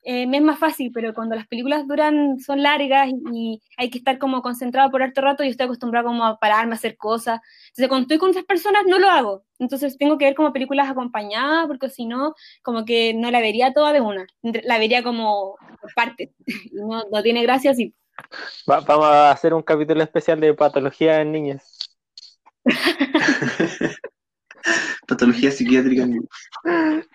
eh, 0.03 0.27
me 0.27 0.39
es 0.39 0.43
más 0.43 0.59
fácil, 0.59 0.91
pero 0.93 1.13
cuando 1.13 1.37
las 1.37 1.47
películas 1.47 1.87
duran, 1.87 2.39
son 2.41 2.63
largas 2.63 3.11
y, 3.33 3.61
hay 3.77 3.91
que 3.91 3.99
estar 3.99 4.19
como 4.19 4.41
concentrado 4.43 4.91
por 4.91 5.03
harto 5.03 5.21
rato, 5.21 5.45
yo 5.45 5.51
estoy 5.51 5.65
acostumbrada 5.65 6.07
como 6.07 6.25
a 6.25 6.39
pararme 6.39 6.73
a 6.73 6.77
hacer 6.77 6.97
cosas. 6.97 7.41
Entonces 7.69 7.89
cuando 7.89 8.03
estoy 8.05 8.19
con 8.19 8.31
otras 8.31 8.45
personas 8.45 8.85
no 8.87 8.99
lo 8.99 9.11
hago. 9.11 9.45
Entonces 9.59 9.99
tengo 9.99 10.17
que 10.17 10.25
ver 10.25 10.35
como 10.35 10.53
películas 10.53 10.89
acompañadas, 10.89 11.67
porque 11.67 11.91
si 11.91 12.07
no, 12.07 12.35
como 12.63 12.85
que 12.85 13.13
no 13.15 13.31
la 13.31 13.41
vería 13.41 13.73
toda 13.75 13.93
de 13.93 14.01
una. 14.01 14.27
La 14.43 14.79
vería 14.79 15.03
como 15.03 15.57
por 15.81 15.95
partes. 15.95 16.31
No, 16.73 17.05
no 17.11 17.23
tiene 17.23 17.43
gracia 17.43 17.73
así. 17.73 17.95
Va- 18.71 18.81
vamos 18.81 19.07
a 19.07 19.33
hacer 19.33 19.53
un 19.55 19.63
capítulo 19.63 20.03
especial 20.03 20.41
de 20.41 20.55
patología 20.55 21.21
en 21.21 21.33
niñas. 21.33 21.99
Patología 25.07 25.51
psiquiátrica. 25.51 26.07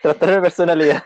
Trastorno 0.01 0.35
de 0.35 0.41
personalidad. 0.41 1.03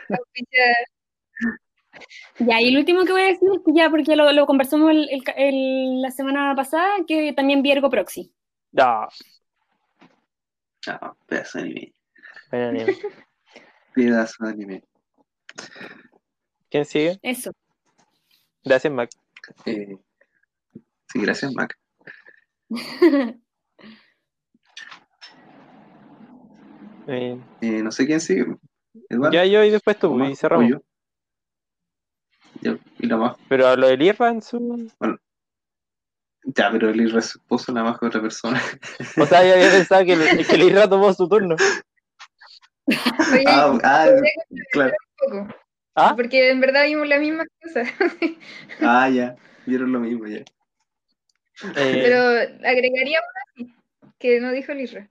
Ya, 2.40 2.62
y 2.62 2.70
el 2.70 2.78
último 2.78 3.04
que 3.06 3.12
voy 3.12 3.22
a 3.22 3.26
decir, 3.28 3.50
que 3.66 3.74
ya 3.74 3.90
porque 3.90 4.16
lo, 4.16 4.32
lo 4.32 4.46
conversamos 4.46 4.92
el- 4.92 5.10
el- 5.10 5.24
el- 5.36 6.02
la 6.02 6.12
semana 6.12 6.54
pasada, 6.56 6.88
que 7.08 7.34
también 7.34 7.62
vi 7.62 7.72
Ergo 7.72 7.90
Proxy. 7.90 8.32
No, 8.72 9.08
Ah, 10.88 11.14
pedazo 11.28 11.58
de 11.60 11.64
anime. 11.66 11.94
buen 12.52 12.64
anime. 12.64 12.86
Pedazo 13.94 14.46
de 14.46 14.50
anime. 14.52 14.84
¿Quién 16.70 16.86
sigue? 16.86 17.20
Eso. 17.22 17.52
Gracias, 18.64 18.94
Mac. 18.94 19.10
Eh, 19.66 19.98
sí, 21.12 21.20
gracias, 21.22 21.54
Mac. 21.54 21.78
Eh, 27.08 27.40
Eh, 27.62 27.82
no 27.84 27.92
sé 27.92 28.06
quién 28.06 28.20
sigue. 28.22 28.46
Eduardo. 29.10 29.34
ya 29.34 29.46
yo 29.46 29.64
y 29.64 29.70
después 29.72 29.98
tú, 29.98 30.14
¿O 30.14 30.30
y 30.30 30.36
cerramos. 30.36 30.70
yo? 30.70 30.78
Ya, 32.62 32.78
y 33.00 33.08
la 33.08 33.18
más. 33.18 33.38
Pero 33.48 33.68
hablo 33.68 33.88
del 33.88 34.02
Irra 34.02 34.30
en 34.30 34.42
su. 34.42 34.92
Ya, 36.44 36.72
pero 36.72 36.90
el 36.90 37.10
su 37.12 37.18
esposo, 37.18 37.72
la 37.72 37.84
más 37.84 38.00
que 38.00 38.06
otra 38.06 38.22
persona. 38.22 38.62
O 39.18 39.26
sea, 39.26 39.46
yo 39.46 39.54
había 39.54 39.70
pensado 39.72 40.06
que 40.06 40.14
el, 40.14 40.48
que 40.48 40.56
el 40.56 40.64
Irra 40.64 40.90
tomó 40.90 41.14
su 41.14 41.28
turno. 41.28 41.56
Oye, 42.88 43.44
Ah, 43.48 43.78
ah, 43.84 44.08
claro. 44.72 44.94
¿Ah? 45.96 46.14
porque 46.16 46.50
en 46.50 46.62
verdad 46.62 46.86
vimos 46.86 47.08
las 47.08 47.20
mismas 47.20 47.48
cosas. 47.62 47.90
Ah, 48.82 49.10
ya. 49.10 49.36
Vieron 49.66 49.92
lo 49.92 50.00
mismo, 50.00 50.26
ya. 50.28 50.40
Eh, 50.40 52.02
Pero 52.04 52.18
agregaría 52.68 53.20
una 53.20 53.42
así, 53.68 53.76
que 54.18 54.40
no 54.40 54.52
dijo 54.52 54.74
Lirra, 54.74 55.10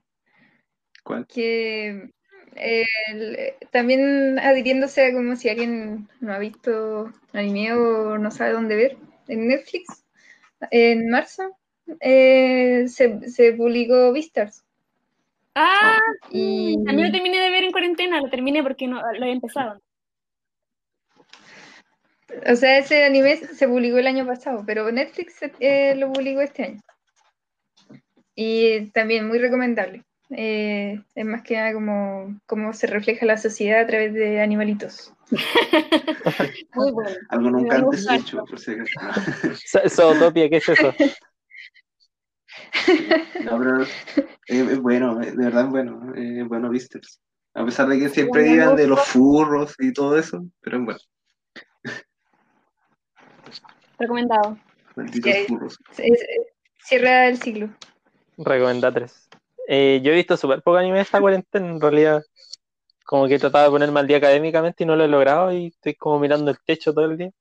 ¿Cuál? 1.03 1.27
que 1.27 2.11
eh, 2.55 2.85
el- 3.09 3.53
también 3.71 4.39
adhiriéndose 4.39 5.05
a 5.05 5.13
como 5.13 5.35
si 5.35 5.49
alguien 5.49 6.07
no 6.21 6.33
ha 6.33 6.39
visto 6.39 7.11
anime 7.33 7.73
o 7.73 8.17
no 8.17 8.31
sabe 8.31 8.53
dónde 8.53 8.75
ver, 8.75 8.97
en 9.27 9.47
Netflix, 9.47 10.03
en 10.71 11.09
marzo, 11.09 11.57
eh, 12.01 12.85
se, 12.87 13.29
se 13.29 13.53
publicó 13.53 14.11
Beastars. 14.13 14.63
Ah, 15.55 15.99
Y 16.31 16.83
también 16.85 17.07
lo 17.09 17.13
terminé 17.13 17.39
de 17.39 17.49
ver 17.51 17.63
en 17.63 17.71
cuarentena, 17.71 18.21
lo 18.21 18.29
terminé 18.29 18.63
porque 18.63 18.87
no, 18.87 18.97
lo 19.01 19.07
había 19.07 19.33
empezado. 19.33 19.79
O 22.51 22.55
sea, 22.55 22.77
ese 22.79 23.05
anime 23.05 23.37
se 23.37 23.67
publicó 23.67 23.97
el 23.99 24.07
año 24.07 24.25
pasado, 24.25 24.63
pero 24.65 24.91
Netflix 24.91 25.37
eh, 25.59 25.95
lo 25.95 26.11
publicó 26.11 26.41
este 26.41 26.63
año. 26.63 26.81
Y 28.33 28.89
también 28.89 29.27
muy 29.27 29.37
recomendable. 29.37 30.03
Eh, 30.31 31.01
es 31.15 31.25
más 31.25 31.41
que 31.41 31.55
nada 31.55 31.73
como 31.73 32.39
cómo 32.45 32.71
se 32.73 32.85
refleja 32.87 33.25
la 33.25 33.37
sociedad 33.37 33.81
a 33.81 33.87
través 33.87 34.13
de 34.13 34.41
animalitos. 34.41 35.13
Muy 36.75 36.91
bueno. 36.91 37.09
Algo 37.29 37.49
nunca 37.49 37.77
antes 37.77 38.05
hecho, 38.09 38.45
por 38.45 38.59
si 38.59 38.71
acaso. 38.73 39.89
Zootopia, 39.89 40.49
¿qué 40.49 40.57
es 40.57 40.69
eso? 40.69 40.93
No, 43.43 43.57
pero 43.59 43.83
es, 43.83 43.89
es 44.47 44.79
bueno, 44.79 45.21
es- 45.21 45.35
de 45.37 45.45
verdad 45.45 45.65
es 45.65 45.69
bueno, 45.69 46.13
es 46.15 46.47
bueno 46.47 46.69
Beasters. 46.69 47.19
A 47.53 47.63
pesar 47.65 47.87
de 47.87 47.99
que 47.99 48.09
siempre 48.09 48.41
Bueno, 48.41 48.53
digan 48.53 48.75
de 48.75 48.87
los 48.87 49.01
furros 49.01 49.75
y 49.79 49.93
todo 49.93 50.17
eso, 50.17 50.43
pero 50.61 50.77
es 50.77 50.85
bueno, 50.85 50.99
Recomendado. 53.97 54.57
malditos 54.95 55.35
furros. 55.47 55.77
Cierra 56.83 57.27
el 57.27 57.37
siglo. 57.41 57.69
Recomendá 58.37 58.91
tres. 58.93 59.29
Eh, 59.71 60.01
yo 60.03 60.11
he 60.11 60.15
visto 60.15 60.35
súper 60.35 60.63
poco 60.63 60.77
anime 60.77 60.99
esta 60.99 61.21
cuarentena, 61.21 61.67
en 61.69 61.79
realidad. 61.79 62.23
Como 63.05 63.27
que 63.27 63.35
he 63.35 63.39
tratado 63.39 63.65
de 63.65 63.69
ponerme 63.69 63.99
al 63.99 64.07
día 64.07 64.17
académicamente 64.17 64.83
y 64.83 64.87
no 64.87 64.95
lo 64.95 65.03
he 65.03 65.07
logrado 65.07 65.51
y 65.53 65.67
estoy 65.67 65.93
como 65.93 66.17
mirando 66.19 66.49
el 66.49 66.57
techo 66.65 66.91
todo 66.91 67.05
el 67.05 67.17
día. 67.17 67.31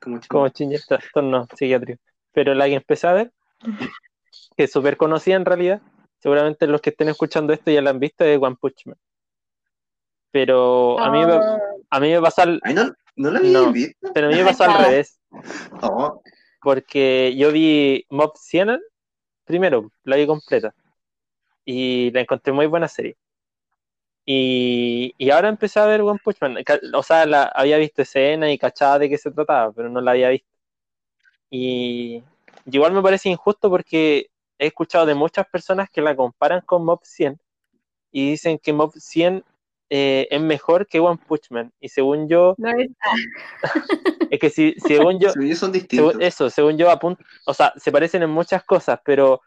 Como 0.00 0.18
chingón. 0.18 0.28
Como 0.28 0.48
chingue 0.50 0.78
trastorno 0.86 1.46
psiquiátrico. 1.56 2.02
Pero 2.32 2.54
la 2.54 2.66
que 2.66 2.74
empecé 2.74 3.06
a 3.06 3.12
ver, 3.14 3.32
que 4.56 4.64
es 4.64 4.70
súper 4.72 4.98
conocida 4.98 5.36
en 5.36 5.46
realidad, 5.46 5.80
seguramente 6.18 6.66
los 6.66 6.82
que 6.82 6.90
estén 6.90 7.08
escuchando 7.08 7.54
esto 7.54 7.70
ya 7.70 7.80
la 7.80 7.90
han 7.90 7.98
visto, 7.98 8.22
es 8.24 8.38
One 8.40 8.56
Punch 8.60 8.84
Man. 8.86 8.96
Pero 10.32 11.00
a 11.02 11.10
mí, 11.10 11.24
me- 11.24 11.32
Ah, 11.32 11.58
a 11.90 12.00
mí 12.00 12.10
me 12.12 12.20
pasó 12.20 12.42
al, 12.42 12.60
Ay, 12.62 12.74
no, 12.74 12.92
no 13.16 13.30
la 13.30 13.38
había 13.38 13.52
No. 13.52 13.72
visto. 13.72 14.10
pero 14.12 14.26
a 14.26 14.30
mí 14.30 14.36
me 14.36 14.44
pasó 14.44 14.64
al 14.64 14.74
revés. 14.74 15.18
Oh, 15.80 16.20
porque 16.60 17.34
yo 17.36 17.52
vi 17.52 18.04
Mob 18.10 18.32
100 18.36 18.80
primero, 19.46 19.90
la 20.04 20.16
vi 20.16 20.26
completa 20.26 20.74
y 21.64 22.10
la 22.12 22.20
encontré 22.22 22.52
muy 22.52 22.66
buena 22.66 22.88
serie. 22.88 23.16
Y, 24.26 25.14
y 25.18 25.30
ahora 25.30 25.48
empecé 25.48 25.78
a 25.80 25.86
ver 25.86 26.02
One 26.02 26.20
Punch 26.22 26.38
Man. 26.40 26.56
O 26.94 27.02
sea, 27.02 27.22
había 27.54 27.78
visto 27.78 28.02
escena 28.02 28.50
y 28.50 28.58
cachaba 28.58 28.98
de 28.98 29.08
qué 29.08 29.18
se 29.18 29.30
trataba, 29.30 29.72
pero 29.72 29.88
no 29.88 30.00
la 30.00 30.10
había 30.12 30.30
visto. 30.30 30.48
Y 31.50 32.22
igual 32.66 32.92
me 32.92 33.02
parece 33.02 33.28
injusto 33.28 33.70
porque 33.70 34.26
he 34.58 34.66
escuchado 34.66 35.06
de 35.06 35.14
muchas 35.14 35.46
personas 35.48 35.88
que 35.90 36.02
la 36.02 36.16
comparan 36.16 36.60
con 36.62 36.84
Mob 36.84 37.00
100 37.04 37.38
y 38.10 38.30
dicen 38.30 38.58
que 38.58 38.72
Mob 38.72 38.92
100 38.94 39.44
eh, 39.90 40.26
es 40.30 40.40
mejor 40.40 40.86
que 40.86 41.00
One 41.00 41.20
Punch 41.26 41.50
Man. 41.50 41.72
Y 41.80 41.88
según 41.88 42.28
yo, 42.28 42.54
no 42.58 42.70
es- 42.70 42.90
es 44.30 44.40
que 44.40 44.50
si, 44.50 44.74
según 44.78 45.18
yo, 45.20 45.28
yo 45.40 45.56
son 45.56 45.72
distintos. 45.72 46.12
según- 46.12 46.22
eso, 46.22 46.50
según 46.50 46.78
yo, 46.78 46.90
apun- 46.90 47.18
o 47.46 47.54
sea, 47.54 47.72
se 47.76 47.92
parecen 47.92 48.22
en 48.22 48.30
muchas 48.30 48.64
cosas, 48.64 49.00
pero 49.04 49.40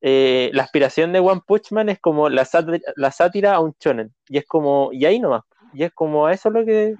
eh, 0.00 0.50
la 0.52 0.64
aspiración 0.64 1.12
de 1.12 1.20
One 1.20 1.40
Punch 1.46 1.72
Man 1.72 1.88
es 1.88 1.98
como 2.00 2.28
la 2.28 2.44
sátira, 2.44 2.78
la 2.96 3.10
sátira 3.10 3.54
a 3.54 3.60
un 3.60 3.74
shonen, 3.80 4.14
y 4.28 4.38
es 4.38 4.46
como, 4.46 4.90
y 4.92 5.04
ahí 5.06 5.18
nomás, 5.18 5.42
y 5.72 5.84
es 5.84 5.92
como 5.92 6.26
a 6.26 6.32
eso 6.32 6.50
lo 6.50 6.64
que, 6.64 6.94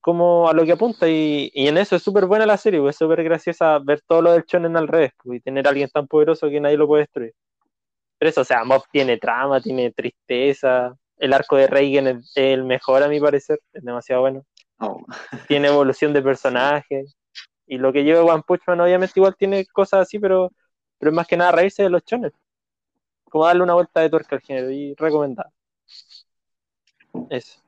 como 0.00 0.48
a 0.48 0.52
lo 0.52 0.64
que 0.64 0.72
apunta, 0.72 1.08
y, 1.08 1.50
y 1.52 1.66
en 1.68 1.78
eso 1.78 1.96
es 1.96 2.02
súper 2.02 2.26
buena 2.26 2.46
la 2.46 2.56
serie, 2.56 2.80
pues, 2.80 2.94
es 2.94 2.98
súper 2.98 3.22
graciosa 3.24 3.78
ver 3.80 4.02
todo 4.06 4.22
lo 4.22 4.32
del 4.32 4.44
shonen 4.44 4.76
al 4.76 4.88
revés, 4.88 5.12
pues, 5.22 5.38
y 5.38 5.40
tener 5.42 5.66
a 5.66 5.70
alguien 5.70 5.88
tan 5.92 6.06
poderoso 6.06 6.48
que 6.48 6.60
nadie 6.60 6.76
lo 6.76 6.86
puede 6.86 7.02
destruir. 7.02 7.32
Pero 8.18 8.30
eso, 8.30 8.42
o 8.42 8.44
sea, 8.44 8.62
Mob 8.64 8.82
tiene 8.92 9.16
trama, 9.18 9.60
tiene 9.60 9.90
tristeza, 9.90 10.94
el 11.22 11.32
arco 11.32 11.56
de 11.56 11.68
Reigen 11.68 12.08
es 12.08 12.32
el 12.34 12.64
mejor 12.64 13.02
a 13.02 13.08
mi 13.08 13.20
parecer, 13.20 13.60
es 13.72 13.84
demasiado 13.84 14.22
bueno 14.22 14.44
Oh, 14.84 15.00
tiene 15.46 15.68
evolución 15.68 16.12
de 16.12 16.20
personajes. 16.20 17.16
Y 17.68 17.78
lo 17.78 17.92
que 17.92 18.02
lleva 18.02 18.24
One 18.24 18.42
Punch 18.44 18.62
Man 18.66 18.80
obviamente 18.80 19.12
igual 19.14 19.36
tiene 19.36 19.64
cosas 19.66 20.00
así, 20.00 20.18
pero, 20.18 20.50
pero 20.98 21.10
es 21.10 21.14
más 21.16 21.28
que 21.28 21.36
nada 21.36 21.52
reírse 21.52 21.84
de 21.84 21.90
los 21.90 22.04
chones. 22.04 22.32
Como 23.30 23.46
darle 23.46 23.62
una 23.62 23.74
vuelta 23.74 24.00
de 24.00 24.10
tuerca 24.10 24.34
al 24.34 24.42
género 24.42 24.72
y 24.72 24.94
recomendado. 24.96 25.50
Eso. 27.30 27.60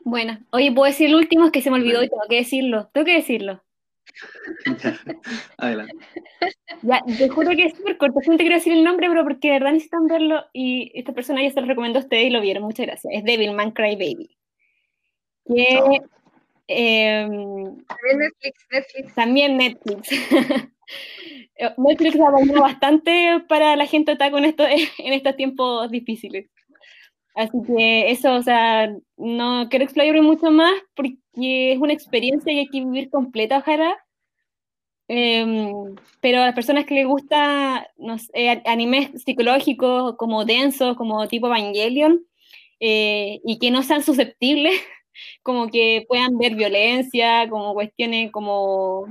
Bueno, 0.00 0.40
oye, 0.50 0.72
puedo 0.72 0.90
decir 0.90 1.08
el 1.08 1.14
último, 1.14 1.46
es 1.46 1.52
que 1.52 1.62
se 1.62 1.70
me 1.70 1.76
olvidó 1.76 2.02
y 2.02 2.08
tengo 2.08 2.26
que 2.28 2.36
decirlo. 2.36 2.88
Tengo 2.92 3.04
que 3.04 3.14
decirlo. 3.14 3.62
Adelante. 5.58 5.94
Ya, 6.82 7.02
te 7.06 7.28
juro 7.28 7.50
que 7.50 7.66
es 7.66 7.76
súper 7.76 7.96
corto. 7.98 8.20
No 8.26 8.36
te 8.36 8.42
quiero 8.44 8.56
decir 8.56 8.72
el 8.72 8.84
nombre, 8.84 9.08
pero 9.08 9.24
porque 9.24 9.48
de 9.48 9.54
verdad 9.54 9.72
necesitan 9.72 10.06
verlo 10.06 10.44
y 10.52 10.90
esta 10.94 11.12
persona 11.12 11.42
ya 11.42 11.50
se 11.50 11.60
lo 11.60 11.66
recomendó 11.66 11.98
a 11.98 12.02
ustedes 12.02 12.26
y 12.26 12.30
lo 12.30 12.40
vieron. 12.40 12.64
Muchas 12.64 12.86
gracias. 12.86 13.12
Es 13.14 13.24
Devilman 13.24 13.72
Crybaby. 13.72 14.36
Que 15.46 15.74
No. 15.80 15.90
em, 16.68 17.76
También 17.86 18.18
Netflix, 18.18 18.66
Netflix. 18.70 19.14
también 19.14 19.56
Netflix. 19.56 20.08
Netflix 21.78 22.20
apañó 22.20 22.60
bastante 22.60 23.40
para 23.48 23.76
la 23.76 23.86
gente 23.86 24.12
otaku 24.12 24.38
en, 24.38 24.44
esto, 24.46 24.64
en 24.98 25.12
estos 25.12 25.36
tiempos 25.36 25.90
difíciles. 25.90 26.48
Así 27.34 27.58
que 27.66 28.10
eso, 28.10 28.34
o 28.34 28.42
sea, 28.42 28.90
no 29.18 29.68
quiero 29.68 29.84
explayarme 29.84 30.22
mucho 30.22 30.50
más 30.50 30.72
porque 30.94 31.18
es 31.72 31.78
una 31.78 31.92
experiencia 31.92 32.50
que 32.52 32.60
hay 32.60 32.68
que 32.68 32.80
vivir 32.80 33.10
completa, 33.10 33.58
ojalá. 33.58 33.94
Em, 35.08 35.94
pero 36.20 36.40
a 36.42 36.46
las 36.46 36.54
personas 36.54 36.84
que 36.84 36.94
les 36.94 37.06
gusta 37.06 37.88
no 37.96 38.18
sé, 38.18 38.50
a- 38.50 38.62
animes 38.66 39.22
psicológicos 39.22 40.16
como 40.16 40.44
densos, 40.44 40.96
como 40.96 41.28
tipo 41.28 41.46
Evangelion, 41.46 42.24
eh, 42.80 43.40
y 43.44 43.58
que 43.58 43.70
no 43.70 43.82
sean 43.82 44.02
susceptibles, 44.02 44.74
como 45.42 45.68
que 45.68 46.04
puedan 46.08 46.36
ver 46.38 46.54
violencia, 46.56 47.48
como 47.48 47.72
cuestiones 47.74 48.32
como, 48.32 49.06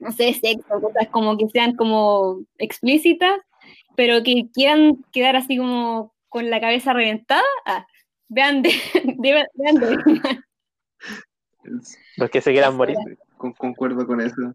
no 0.00 0.12
sé, 0.12 0.34
sexo, 0.34 0.80
cosas 0.80 1.08
como 1.10 1.36
que 1.38 1.48
sean 1.48 1.76
como 1.76 2.40
explícitas, 2.58 3.40
pero 3.96 4.22
que 4.22 4.46
quieran 4.52 5.04
quedar 5.12 5.36
así 5.36 5.56
como 5.56 6.12
con 6.28 6.50
la 6.50 6.60
cabeza 6.60 6.92
reventada, 6.92 7.42
ah, 7.66 7.86
vean 8.28 8.62
de, 8.62 8.70
de- 9.18 9.46
vean 9.54 9.74
de- 9.76 10.40
Los 12.16 12.30
que 12.30 12.40
se 12.40 12.52
quieran 12.52 12.76
morir. 12.76 12.96
Con- 13.36 13.52
concuerdo 13.52 14.06
con 14.06 14.20
eso. 14.20 14.54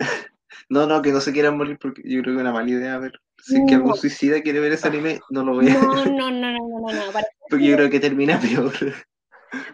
No, 0.68 0.86
no, 0.86 1.02
que 1.02 1.10
no 1.10 1.20
se 1.20 1.32
quieran 1.32 1.56
morir 1.56 1.78
porque 1.80 2.00
yo 2.04 2.22
creo 2.22 2.34
que 2.34 2.38
es 2.38 2.42
una 2.42 2.52
mala 2.52 2.70
idea 2.70 2.96
ver. 2.98 3.20
Si 3.42 3.56
es 3.56 3.62
que 3.66 3.74
algún 3.74 3.96
suicida 3.96 4.40
quiere 4.40 4.60
ver 4.60 4.70
ese 4.70 4.86
anime, 4.86 5.18
no 5.30 5.42
lo 5.42 5.56
vea. 5.56 5.74
No, 5.74 5.80
no, 6.04 6.30
no, 6.30 6.30
no, 6.30 6.52
no, 6.52 6.92
no, 6.92 7.06
no, 7.06 7.12
para- 7.12 7.26
Porque 7.50 7.66
yo 7.66 7.76
creo 7.76 7.90
que 7.90 7.98
termina 7.98 8.38
peor. 8.38 8.72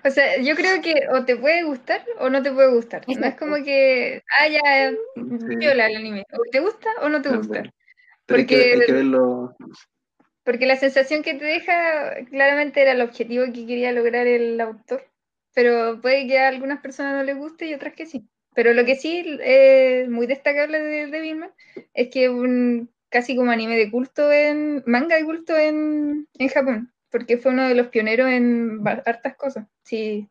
O 0.05 0.11
sea, 0.11 0.41
yo 0.41 0.55
creo 0.55 0.81
que 0.81 0.95
o 1.13 1.25
te 1.27 1.37
puede 1.37 1.65
gustar 1.65 2.03
o 2.19 2.31
no 2.31 2.43
te 2.43 2.51
puede 2.51 2.73
gustar. 2.73 3.05
No 3.07 3.27
es 3.27 3.35
como 3.37 3.57
que, 3.57 4.23
ah, 4.41 4.49
ya, 4.49 4.93
viola 5.17 5.87
el 5.89 5.97
anime. 5.97 6.25
O 6.33 6.51
te 6.51 6.61
gusta 6.61 6.89
o 7.03 7.11
no 7.11 7.21
te 7.21 7.29
gusta. 7.29 7.59
Hay 7.59 7.65
que, 7.65 7.73
Porque- 8.27 8.73
hay 8.73 8.81
que 8.87 8.93
verlo. 8.93 9.55
Porque 10.45 10.65
la 10.65 10.77
sensación 10.77 11.23
que 11.23 11.35
te 11.35 11.45
deja 11.45 12.15
claramente 12.31 12.81
era 12.81 12.93
el 12.93 13.03
objetivo 13.03 13.45
que 13.47 13.67
quería 13.67 13.93
lograr 13.93 14.27
el 14.27 14.59
autor. 14.61 15.05
Pero 15.53 16.01
puede 16.01 16.27
que 16.27 16.39
a 16.39 16.49
algunas 16.49 16.81
personas 16.81 17.15
no 17.15 17.23
les 17.25 17.37
guste 17.37 17.67
y 17.67 17.75
otras 17.75 17.93
que 17.93 18.07
sí. 18.07 18.27
Pero 18.57 18.73
lo 18.73 18.87
que 18.87 18.97
sí 18.97 19.39
es 19.43 20.09
muy 20.09 20.27
destacable 20.27 20.81
de 20.81 21.09
Devilman 21.09 21.51
es 21.93 22.09
que 22.09 22.25
es 22.25 22.31
un 22.31 22.91
casi 23.11 23.37
como 23.37 23.51
anime 23.51 23.77
de 23.77 23.91
culto 23.91 24.33
en 24.33 24.83
manga 24.87 25.17
de 25.17 25.27
culto 25.27 25.55
en, 25.55 26.27
en 26.39 26.49
Japón, 26.49 26.91
porque 27.11 27.37
fue 27.37 27.53
uno 27.53 27.69
de 27.69 27.75
los 27.75 27.89
pioneros 27.89 28.29
en 28.29 28.81
hartas 28.87 29.37
cosas. 29.37 29.67
Sí. 29.83 30.31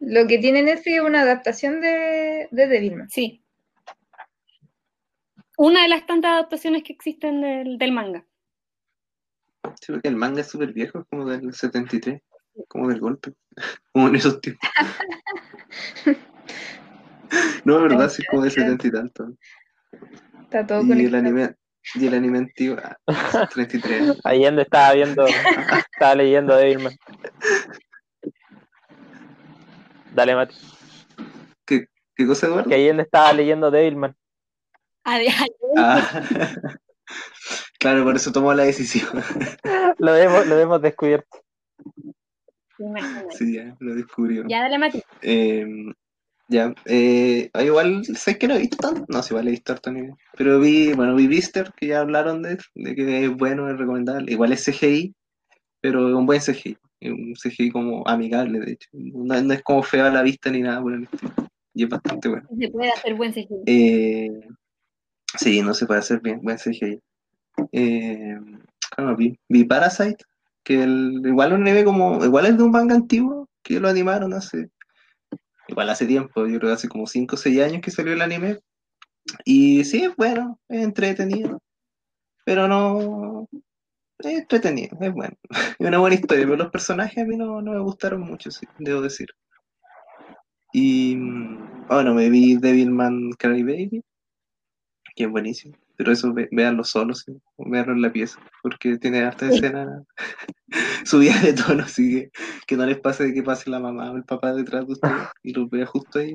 Lo 0.00 0.26
que 0.26 0.36
tiene 0.36 0.62
Netflix 0.62 0.98
es 0.98 1.02
una 1.02 1.22
adaptación 1.22 1.80
de, 1.80 2.46
de 2.50 2.66
Devilman. 2.66 3.08
Sí. 3.08 3.42
Una 5.56 5.84
de 5.84 5.88
las 5.88 6.04
tantas 6.04 6.32
adaptaciones 6.32 6.82
que 6.82 6.92
existen 6.92 7.40
del, 7.40 7.78
del 7.78 7.92
manga. 7.92 8.26
Sí, 9.80 9.92
porque 9.92 10.08
el 10.08 10.16
manga 10.16 10.42
es 10.42 10.48
súper 10.48 10.74
viejo, 10.74 10.98
es 10.98 11.06
como 11.08 11.24
del 11.24 11.54
73, 11.54 12.20
como 12.68 12.90
del 12.90 13.00
golpe, 13.00 13.32
como 13.92 14.08
en 14.08 14.16
esos 14.16 14.42
tiempos. 14.42 14.68
No, 17.64 17.76
es 17.76 17.82
verdad, 17.82 18.08
sí, 18.10 18.22
es 18.22 18.28
como 18.28 18.42
del 18.42 18.50
70 18.52 18.86
y 18.86 18.90
tanto. 18.90 19.28
Está 20.42 20.66
todo 20.66 20.78
Y 20.82 20.82
el 20.82 20.88
conectado. 21.10 21.18
anime, 21.18 21.54
y 21.94 22.06
el 22.06 22.14
anime 22.14 22.38
antiguo, 22.38 22.76
ah, 22.82 22.96
33. 23.54 24.20
Allende 24.24 24.62
estaba 24.62 24.92
viendo, 24.94 25.24
estaba 25.92 26.14
leyendo 26.14 26.56
Devilman. 26.56 26.92
Dale, 30.14 30.34
Mati. 30.36 30.54
¿Qué, 31.66 31.86
qué 32.14 32.26
cosa, 32.26 32.46
Eduardo? 32.46 32.68
Que 32.68 32.76
Allende 32.76 33.02
estaba 33.02 33.32
leyendo 33.32 33.70
Devilman. 33.70 34.14
Ah, 35.04 36.22
claro, 37.78 38.04
por 38.04 38.16
eso 38.16 38.32
tomó 38.32 38.54
la 38.54 38.62
decisión. 38.64 39.08
Lo 39.98 40.14
hemos, 40.16 40.46
lo 40.46 40.58
hemos 40.58 40.80
descubierto. 40.80 41.38
Sí, 43.30 43.54
ya, 43.54 43.76
lo 43.80 43.94
descubrió. 43.94 44.44
Ya, 44.48 44.62
dale, 44.62 44.78
Mati. 44.78 45.02
Eh, 45.22 45.66
ya, 46.54 46.74
eh, 46.86 47.50
ah, 47.52 47.62
igual 47.64 48.04
sé 48.04 48.38
que 48.38 48.46
no 48.46 48.54
he 48.54 48.60
visto 48.60 48.76
tanto, 48.76 49.04
no, 49.08 49.22
sí, 49.22 49.32
igual 49.32 49.48
he 49.48 49.50
visto 49.50 49.72
harto 49.72 49.90
anime, 49.90 50.14
pero 50.36 50.60
vi, 50.60 50.92
bueno, 50.92 51.16
vi 51.16 51.26
Beaster, 51.26 51.72
que 51.76 51.88
ya 51.88 52.00
hablaron 52.00 52.42
de, 52.42 52.58
de 52.74 52.94
que 52.94 53.24
es 53.24 53.36
bueno, 53.36 53.68
es 53.68 53.76
recomendable, 53.76 54.30
igual 54.30 54.52
es 54.52 54.64
CGI, 54.64 55.14
pero 55.80 56.08
es 56.08 56.14
un 56.14 56.26
buen 56.26 56.40
CGI, 56.40 56.78
es 57.00 57.10
un 57.10 57.34
CGI 57.34 57.70
como 57.70 58.06
amigable, 58.06 58.60
de 58.60 58.72
hecho, 58.72 58.88
no, 58.92 59.42
no 59.42 59.52
es 59.52 59.62
como 59.62 59.82
feo 59.82 60.06
a 60.06 60.10
la 60.10 60.22
vista 60.22 60.50
ni 60.50 60.62
nada 60.62 60.80
por 60.80 60.94
el 60.94 61.02
estilo, 61.02 61.34
y 61.74 61.82
es 61.82 61.88
bastante 61.88 62.28
bueno. 62.28 62.48
Se 62.56 62.68
puede 62.68 62.90
hacer 62.90 63.14
buen 63.14 63.32
CGI. 63.32 63.62
Eh, 63.66 64.40
sí, 65.36 65.60
no 65.60 65.74
se 65.74 65.86
puede 65.86 66.00
hacer 66.00 66.20
bien, 66.20 66.40
buen 66.40 66.56
CGI. 66.56 67.00
Eh, 67.72 68.38
claro, 68.94 69.16
vi, 69.16 69.36
vi 69.48 69.64
Parasite, 69.64 70.24
que 70.62 70.84
el, 70.84 71.20
igual 71.24 71.52
un 71.52 71.62
anime 71.62 71.84
como, 71.84 72.24
igual 72.24 72.46
es 72.46 72.56
de 72.56 72.62
un 72.62 72.70
manga 72.70 72.94
antiguo, 72.94 73.48
que 73.64 73.80
lo 73.80 73.88
animaron 73.88 74.34
hace, 74.34 74.70
igual 75.68 75.90
hace 75.90 76.06
tiempo, 76.06 76.46
yo 76.46 76.58
creo 76.58 76.70
que 76.70 76.74
hace 76.74 76.88
como 76.88 77.06
5 77.06 77.36
o 77.36 77.38
6 77.38 77.60
años 77.60 77.82
que 77.82 77.90
salió 77.90 78.12
el 78.12 78.22
anime. 78.22 78.60
Y 79.44 79.84
sí, 79.84 80.04
es 80.04 80.16
bueno, 80.16 80.58
es 80.68 80.82
entretenido, 80.82 81.60
pero 82.44 82.68
no, 82.68 83.48
es 84.18 84.38
entretenido, 84.38 84.96
es 85.00 85.12
bueno. 85.12 85.36
Es 85.78 85.86
una 85.86 85.98
buena 85.98 86.16
historia, 86.16 86.44
pero 86.44 86.56
los 86.56 86.70
personajes 86.70 87.18
a 87.18 87.26
mí 87.26 87.36
no, 87.36 87.62
no 87.62 87.72
me 87.72 87.80
gustaron 87.80 88.20
mucho, 88.22 88.50
sí, 88.50 88.66
debo 88.78 89.00
decir. 89.00 89.28
Y 90.72 91.16
mm, 91.16 91.86
bueno, 91.88 92.14
me 92.14 92.28
vi 92.30 92.56
Devilman 92.56 93.30
Crybaby, 93.38 94.02
que 95.14 95.24
es 95.24 95.30
buenísimo. 95.30 95.76
Pero 95.96 96.12
eso 96.12 96.32
ve- 96.32 96.48
véanlo 96.50 96.82
solo, 96.84 97.14
sí, 97.14 97.32
véanlo 97.58 97.92
en 97.92 98.02
la 98.02 98.12
pieza, 98.12 98.38
porque 98.62 98.98
tiene 98.98 99.22
harta 99.22 99.46
escena 99.48 100.02
subida 101.04 101.40
de 101.40 101.52
tono, 101.52 101.84
así 101.84 102.10
que 102.10 102.30
que 102.66 102.76
no 102.76 102.84
les 102.86 102.98
pase 102.98 103.24
de 103.24 103.34
que 103.34 103.42
pase 103.42 103.70
la 103.70 103.78
mamá 103.78 104.10
o 104.10 104.16
el 104.16 104.24
papá 104.24 104.52
detrás 104.54 104.86
de 104.86 104.92
ustedes 104.94 105.28
y 105.42 105.52
los 105.52 105.70
vea 105.70 105.86
justo 105.86 106.18
ahí. 106.18 106.34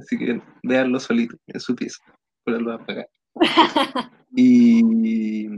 Así 0.00 0.18
que 0.18 0.40
véanlo 0.62 1.00
solito, 1.00 1.36
en 1.46 1.60
su 1.60 1.74
pieza, 1.74 1.98
por 2.44 2.60
lo 2.60 2.72
apagar. 2.72 3.08
Y, 4.32 5.50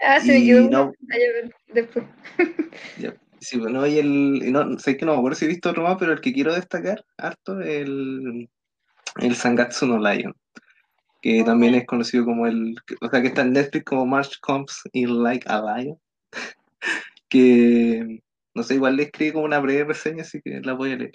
Ah, 0.00 0.18
me 0.24 0.38
y 0.38 0.46
quedó 0.46 0.70
no. 0.70 0.92
Ah, 1.10 1.50
después. 1.72 2.04
Ya, 2.98 3.14
sí, 3.40 3.58
bueno, 3.58 3.86
y 3.86 3.98
el, 3.98 4.52
no, 4.52 4.78
sé 4.78 4.96
que 4.96 5.04
no 5.04 5.12
me 5.12 5.18
acuerdo 5.18 5.36
si 5.36 5.44
he 5.46 5.48
visto 5.48 5.70
otro 5.70 5.82
más, 5.82 5.96
pero 5.98 6.12
el 6.12 6.20
que 6.20 6.32
quiero 6.32 6.54
destacar 6.54 7.04
harto 7.18 7.60
es 7.60 7.68
el, 7.68 8.48
el 9.20 9.34
Sangatsu 9.34 9.86
no 9.86 9.98
Lion, 9.98 10.34
que 11.24 11.42
también 11.42 11.74
es 11.74 11.86
conocido 11.86 12.26
como 12.26 12.46
el, 12.46 12.76
o 13.00 13.08
sea, 13.08 13.22
que 13.22 13.28
está 13.28 13.40
en 13.40 13.54
Netflix 13.54 13.86
como 13.86 14.04
March 14.04 14.38
Comes 14.42 14.82
in 14.92 15.22
Like 15.22 15.48
a 15.48 15.58
Lion, 15.58 15.98
que, 17.30 18.20
no 18.54 18.62
sé, 18.62 18.74
igual 18.74 18.96
le 18.96 19.04
escribí 19.04 19.32
como 19.32 19.46
una 19.46 19.58
breve 19.58 19.84
reseña, 19.84 20.20
así 20.20 20.42
que 20.42 20.60
la 20.60 20.74
voy 20.74 20.92
a 20.92 20.96
leer, 20.96 21.12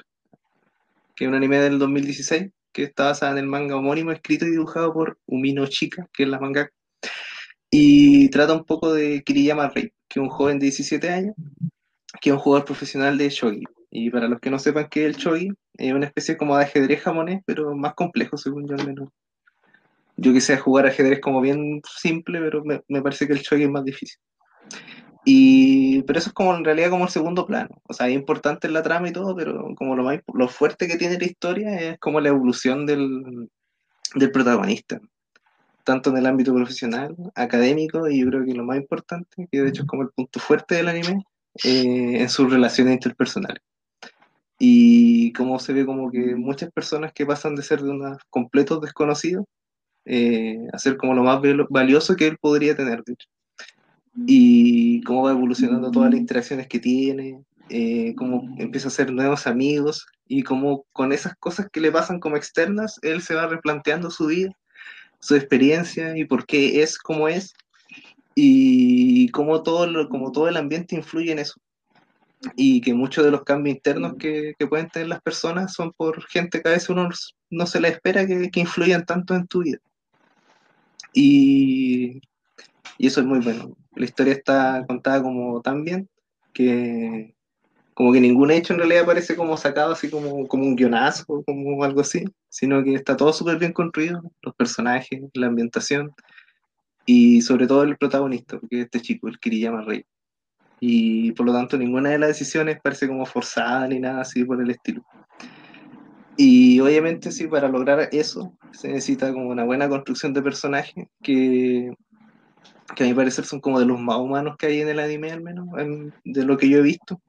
que 1.16 1.26
es 1.26 1.28
un 1.28 1.36
anime 1.36 1.60
del 1.60 1.78
2016, 1.78 2.50
que 2.72 2.84
está 2.86 3.04
basada 3.04 3.34
en 3.34 3.38
el 3.38 3.46
manga 3.46 3.76
homónimo, 3.76 4.12
escrito 4.12 4.48
y 4.48 4.50
dibujado 4.50 4.92
por 4.94 5.20
Umino 5.28 5.68
Chika, 5.68 6.08
que 6.12 6.24
es 6.24 6.30
la 6.30 6.40
manga, 6.40 6.72
y 7.70 8.30
trata 8.30 8.56
un 8.56 8.66
poco 8.66 8.92
de 8.92 9.22
Kiriyama 9.24 9.70
Rei, 9.70 9.94
que 10.08 10.20
es 10.20 10.24
un 10.24 10.30
joven 10.30 10.58
de 10.58 10.66
17 10.66 11.08
años, 11.08 11.36
que 12.20 12.32
es 12.32 12.34
un 12.34 12.40
jugador 12.40 12.66
profesional 12.66 13.16
de 13.16 13.30
shogi. 13.30 13.64
Y 13.92 14.10
para 14.10 14.28
los 14.28 14.40
que 14.40 14.50
no 14.50 14.58
sepan 14.58 14.88
qué 14.90 15.06
es 15.06 15.16
el 15.16 15.22
shogi, 15.22 15.52
es 15.78 15.94
una 15.94 16.08
especie 16.08 16.36
como 16.36 16.58
de 16.58 16.64
ajedrez 16.64 17.00
japonés, 17.04 17.44
pero 17.46 17.76
más 17.76 17.94
complejo, 17.94 18.38
según 18.38 18.68
yo 18.68 18.74
al 18.74 18.88
menos. 18.88 19.10
Yo 20.22 20.34
quise 20.34 20.58
jugar 20.58 20.86
ajedrez 20.86 21.20
como 21.22 21.42
bien 21.42 21.82
simple, 21.98 22.40
pero 22.40 22.64
me, 22.64 22.82
me 22.88 23.02
parece 23.02 23.28
que 23.28 23.34
el 23.34 23.40
shogi 23.40 23.64
es 23.64 23.70
más 23.70 23.86
difícil. 23.86 24.20
Y, 25.26 26.02
pero 26.04 26.20
eso 26.20 26.30
es 26.30 26.34
como 26.34 26.56
en 26.56 26.64
realidad 26.64 26.90
como 26.90 27.06
el 27.06 27.10
segundo 27.10 27.46
plano. 27.46 27.70
O 27.88 27.94
sea, 27.94 28.08
es 28.08 28.16
importante 28.16 28.70
la 28.70 28.84
trama 28.84 29.10
y 29.10 29.14
todo, 29.14 29.36
pero 29.36 29.76
como 29.76 29.96
lo, 29.96 30.04
más, 30.04 30.20
lo 30.34 30.48
fuerte 30.48 30.88
que 30.88 30.98
tiene 30.98 31.18
la 31.18 31.26
historia 31.26 31.80
es 31.80 32.00
como 32.00 32.20
la 32.20 32.30
evolución 32.30 32.86
del, 32.86 33.50
del 34.16 34.32
protagonista. 34.32 35.00
Tanto 35.84 36.10
en 36.10 36.18
el 36.18 36.26
ámbito 36.26 36.54
profesional, 36.54 37.16
académico, 37.36 38.08
y 38.10 38.22
yo 38.22 38.28
creo 38.28 38.46
que 38.46 38.54
lo 38.54 38.64
más 38.64 38.78
importante, 38.78 39.48
que 39.52 39.62
de 39.62 39.70
hecho 39.70 39.84
es 39.84 39.88
como 39.88 40.04
el 40.04 40.10
punto 40.10 40.40
fuerte 40.40 40.76
del 40.76 40.88
anime, 40.88 41.24
eh, 41.64 42.22
en 42.22 42.30
sus 42.30 42.52
relaciones 42.52 42.94
interpersonales. 42.94 43.62
Y 44.60 45.32
cómo 45.34 45.58
se 45.60 45.74
ve 45.74 45.86
como 45.86 46.12
que 46.12 46.36
muchas 46.36 46.72
personas 46.72 47.14
que 47.14 47.26
pasan 47.26 47.56
de 47.56 47.64
ser 47.64 47.82
de 47.82 47.92
unos 47.92 48.18
completos 48.30 48.82
desconocidos 48.82 49.46
eh, 50.06 50.58
a 50.74 50.80
ser 50.80 50.98
como 50.98 51.14
lo 51.14 51.24
más 51.24 51.40
valioso 51.70 52.16
que 52.16 52.28
él 52.28 52.38
podría 52.40 52.76
tener, 52.76 53.04
de 53.04 53.14
hecho. 53.14 53.28
Y 54.28 55.02
cómo 55.04 55.24
va 55.24 55.32
evolucionando 55.32 55.92
todas 55.92 56.12
las 56.12 56.20
interacciones 56.20 56.68
que 56.68 56.80
tiene, 56.80 57.42
eh, 57.70 58.14
cómo 58.16 58.56
empieza 58.58 58.88
a 58.88 58.90
hacer 58.90 59.12
nuevos 59.12 59.48
amigos 59.48 60.06
y 60.28 60.44
cómo 60.44 60.86
con 60.92 61.12
esas 61.14 61.36
cosas 61.38 61.68
que 61.72 61.80
le 61.82 61.92
pasan 61.92 62.20
como 62.20 62.36
externas, 62.38 63.00
él 63.02 63.22
se 63.22 63.36
va 63.36 63.48
replanteando 63.48 64.12
su 64.12 64.28
vida, 64.28 64.52
su 65.20 65.36
experiencia 65.36 66.18
y 66.18 66.26
por 66.26 66.46
qué 66.46 66.82
es 66.82 66.98
como 66.98 67.28
es 67.28 67.54
y 68.36 69.30
cómo 69.30 69.64
todo, 69.64 69.88
lo- 69.88 70.10
como 70.10 70.32
todo 70.32 70.48
el 70.48 70.58
ambiente 70.58 70.96
influye 70.96 71.32
en 71.32 71.40
eso. 71.40 71.60
Y 72.56 72.82
que 72.82 72.94
muchos 72.94 73.26
de 73.26 73.32
los 73.32 73.44
cambios 73.44 73.76
internos 73.76 74.16
que, 74.18 74.54
que 74.58 74.68
pueden 74.68 74.90
tener 74.90 75.10
las 75.10 75.22
personas 75.22 75.74
son 75.74 75.92
por 75.94 76.26
gente 76.28 76.62
que 76.62 76.70
a 76.70 76.72
veces 76.74 76.90
uno 76.90 77.10
no 77.50 77.66
se 77.68 77.82
la 77.82 77.90
espera 77.90 78.26
que, 78.26 78.50
que 78.50 78.60
influyan 78.62 79.06
tanto 79.06 79.36
en 79.36 79.48
tu 79.48 79.64
vida. 79.64 79.78
Y, 81.14 82.22
y 82.98 83.08
eso 83.08 83.22
es 83.22 83.26
muy 83.26 83.40
bueno. 83.40 83.76
La 83.96 84.06
historia 84.06 84.34
está 84.34 84.86
contada 84.88 85.22
como 85.22 85.62
tan 85.62 85.84
bien 85.84 86.10
que 86.54 87.36
como 88.00 88.14
que 88.14 88.22
ningún 88.22 88.50
hecho 88.50 88.72
en 88.72 88.80
realidad 88.80 89.06
parece 89.06 89.36
como 89.36 89.58
sacado 89.58 89.92
así 89.92 90.10
como, 90.10 90.48
como 90.48 90.64
un 90.64 90.78
guionazo, 90.78 91.44
como 91.46 91.84
algo 91.84 92.00
así, 92.00 92.24
sino 92.48 92.82
que 92.82 92.94
está 92.94 93.18
todo 93.18 93.34
súper 93.34 93.58
bien 93.58 93.74
construido, 93.74 94.22
los 94.42 94.56
personajes, 94.56 95.20
la 95.34 95.48
ambientación 95.48 96.14
y 97.06 97.42
sobre 97.42 97.68
todo 97.68 97.84
el 97.84 97.98
protagonista, 97.98 98.58
porque 98.58 98.78
es 98.80 98.86
este 98.86 99.02
chico, 99.02 99.28
el 99.28 99.38
Kiriyama 99.38 99.82
Rey. 99.82 100.06
Y 100.80 101.34
por 101.34 101.46
lo 101.46 101.52
tanto 101.52 101.78
ninguna 101.78 102.12
de 102.12 102.20
las 102.20 102.30
decisiones 102.30 102.80
parece 102.82 103.06
como 103.06 103.26
forzada 103.26 103.86
ni 103.90 104.00
nada 104.00 104.22
así 104.22 104.46
por 104.46 104.62
el 104.62 104.70
estilo. 104.70 105.04
Y 106.42 106.80
obviamente 106.80 107.34
sí, 107.34 107.48
para 107.48 107.68
lograr 107.68 108.08
eso 108.14 108.54
se 108.72 108.88
necesita 108.88 109.34
como 109.34 109.50
una 109.50 109.66
buena 109.66 109.90
construcción 109.90 110.34
de 110.34 110.42
personajes 110.42 111.06
que, 111.22 111.94
que 112.96 113.04
a 113.04 113.08
mi 113.08 113.14
parecer 113.14 113.44
son 113.44 113.60
como 113.60 113.78
de 113.78 113.86
los 113.86 114.00
más 114.00 114.16
humanos 114.20 114.56
que 114.58 114.68
hay 114.68 114.80
en 114.80 114.88
el 114.88 115.00
anime 115.00 115.34
al 115.34 115.42
menos, 115.42 115.68
en- 115.78 116.14
de 116.24 116.46
lo 116.46 116.56
que 116.56 116.70
yo 116.70 116.78
he 116.78 116.82
visto. 116.82 117.20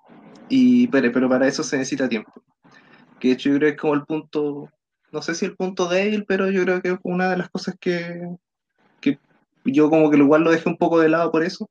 Y, 0.48 0.86
pero, 0.88 1.10
pero 1.10 1.28
para 1.28 1.48
eso 1.48 1.64
se 1.64 1.76
necesita 1.76 2.08
tiempo. 2.08 2.32
Que 3.18 3.28
de 3.28 3.34
hecho 3.34 3.48
yo 3.50 3.56
creo 3.56 3.70
que 3.70 3.74
es 3.74 3.80
como 3.80 3.94
el 3.94 4.04
punto, 4.04 4.70
no 5.10 5.22
sé 5.22 5.34
si 5.34 5.44
el 5.44 5.56
punto 5.56 5.88
débil, 5.88 6.24
pero 6.24 6.48
yo 6.48 6.62
creo 6.62 6.80
que 6.80 6.90
es 6.90 6.98
una 7.02 7.28
de 7.30 7.36
las 7.38 7.50
cosas 7.50 7.74
que, 7.80 8.28
que 9.00 9.18
yo 9.64 9.90
como 9.90 10.08
que 10.08 10.18
igual 10.18 10.44
lo 10.44 10.52
dejé 10.52 10.68
un 10.68 10.76
poco 10.76 11.00
de 11.00 11.08
lado 11.08 11.32
por 11.32 11.42
eso, 11.42 11.68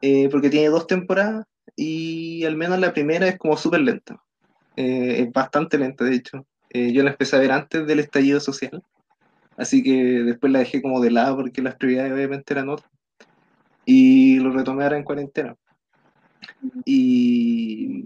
eh, 0.00 0.28
porque 0.28 0.50
tiene 0.50 0.70
dos 0.70 0.88
temporadas 0.88 1.46
y 1.76 2.44
al 2.44 2.56
menos 2.56 2.80
la 2.80 2.92
primera 2.92 3.28
es 3.28 3.38
como 3.38 3.56
súper 3.56 3.82
lenta. 3.82 4.20
Eh, 4.80 5.22
es 5.22 5.32
bastante 5.32 5.76
lenta, 5.76 6.04
de 6.04 6.14
hecho. 6.14 6.46
Eh, 6.70 6.92
yo 6.92 7.02
la 7.02 7.10
empecé 7.10 7.34
a 7.34 7.40
ver 7.40 7.50
antes 7.50 7.84
del 7.84 7.98
estallido 7.98 8.38
social, 8.38 8.80
así 9.56 9.82
que 9.82 10.22
después 10.22 10.52
la 10.52 10.60
dejé 10.60 10.80
como 10.80 11.00
de 11.00 11.10
lado 11.10 11.36
porque 11.36 11.62
las 11.62 11.74
prioridades 11.74 12.12
obviamente 12.12 12.54
eran 12.54 12.68
otras. 12.68 12.88
Y 13.84 14.38
lo 14.38 14.52
retomé 14.52 14.84
ahora 14.84 14.96
en 14.96 15.02
cuarentena. 15.02 15.56
Y, 16.84 18.04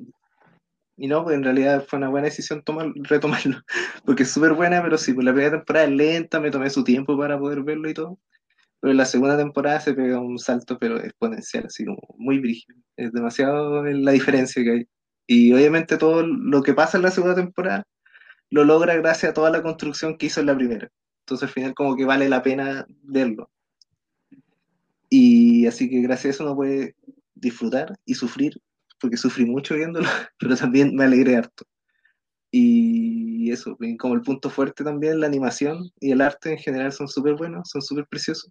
y 0.97 1.09
no, 1.09 1.23
pues 1.25 1.37
en 1.37 1.45
realidad 1.45 1.85
fue 1.87 1.99
una 1.99 2.09
buena 2.09 2.29
decisión 2.29 2.63
tomar, 2.63 2.91
retomarlo, 2.95 3.61
porque 4.07 4.23
es 4.23 4.31
súper 4.31 4.55
buena, 4.55 4.83
pero 4.83 4.97
sí, 4.97 5.13
pues 5.13 5.27
la 5.27 5.33
primera 5.33 5.59
temporada 5.59 5.85
es 5.85 5.93
lenta, 5.93 6.41
me 6.41 6.51
tomé 6.51 6.71
su 6.71 6.85
tiempo 6.85 7.19
para 7.19 7.39
poder 7.39 7.63
verlo 7.65 7.91
y 7.91 7.95
todo. 7.95 8.19
Pero 8.81 8.93
en 8.93 8.97
la 8.97 9.05
segunda 9.05 9.37
temporada 9.37 9.79
se 9.81 9.93
pega 9.93 10.21
un 10.21 10.39
salto, 10.39 10.79
pero 10.79 10.99
exponencial, 10.99 11.67
así 11.67 11.85
como 11.85 12.01
muy 12.17 12.39
brígido. 12.39 12.79
Es 12.97 13.13
demasiado 13.13 13.85
la 13.85 14.13
diferencia 14.13 14.65
que 14.65 14.71
hay. 14.71 14.89
Y 15.27 15.53
obviamente 15.53 15.97
todo 15.99 16.27
lo 16.27 16.63
que 16.63 16.75
pasa 16.75 16.97
en 16.99 17.05
la 17.05 17.11
segunda 17.11 17.35
temporada 17.37 17.85
lo 18.51 18.65
logra 18.65 18.97
gracias 18.97 19.31
a 19.31 19.35
toda 19.35 19.51
la 19.51 19.63
construcción 19.63 20.19
que 20.19 20.27
hizo 20.27 20.41
en 20.41 20.47
la 20.47 20.57
primera. 20.57 20.89
Entonces 21.23 21.49
al 21.49 21.55
final 21.55 21.75
como 21.75 21.97
que 21.97 22.05
vale 22.05 22.29
la 22.29 22.43
pena 22.43 22.87
verlo. 23.03 23.51
Y 25.09 25.67
así 25.67 25.89
que 25.91 26.01
gracias 26.01 26.27
a 26.27 26.31
eso 26.37 26.45
uno 26.45 26.57
puede 26.57 26.97
disfrutar 27.35 27.95
y 28.05 28.15
sufrir, 28.15 28.55
porque 29.01 29.17
sufrí 29.17 29.45
mucho 29.45 29.75
viéndolo, 29.75 30.07
pero 30.39 30.57
también 30.57 30.95
me 30.95 31.05
alegré 31.05 31.37
harto. 31.37 31.65
Y 32.51 33.51
eso, 33.53 33.77
como 33.99 34.15
el 34.15 34.23
punto 34.23 34.51
fuerte 34.51 34.85
también, 34.85 35.21
la 35.21 35.27
animación 35.27 35.91
y 36.01 36.13
el 36.13 36.21
arte 36.21 36.53
en 36.53 36.59
general 36.59 36.93
son 36.93 37.09
súper 37.09 37.35
buenos, 37.35 37.69
son 37.71 37.83
súper 37.83 38.07
preciosos. 38.09 38.51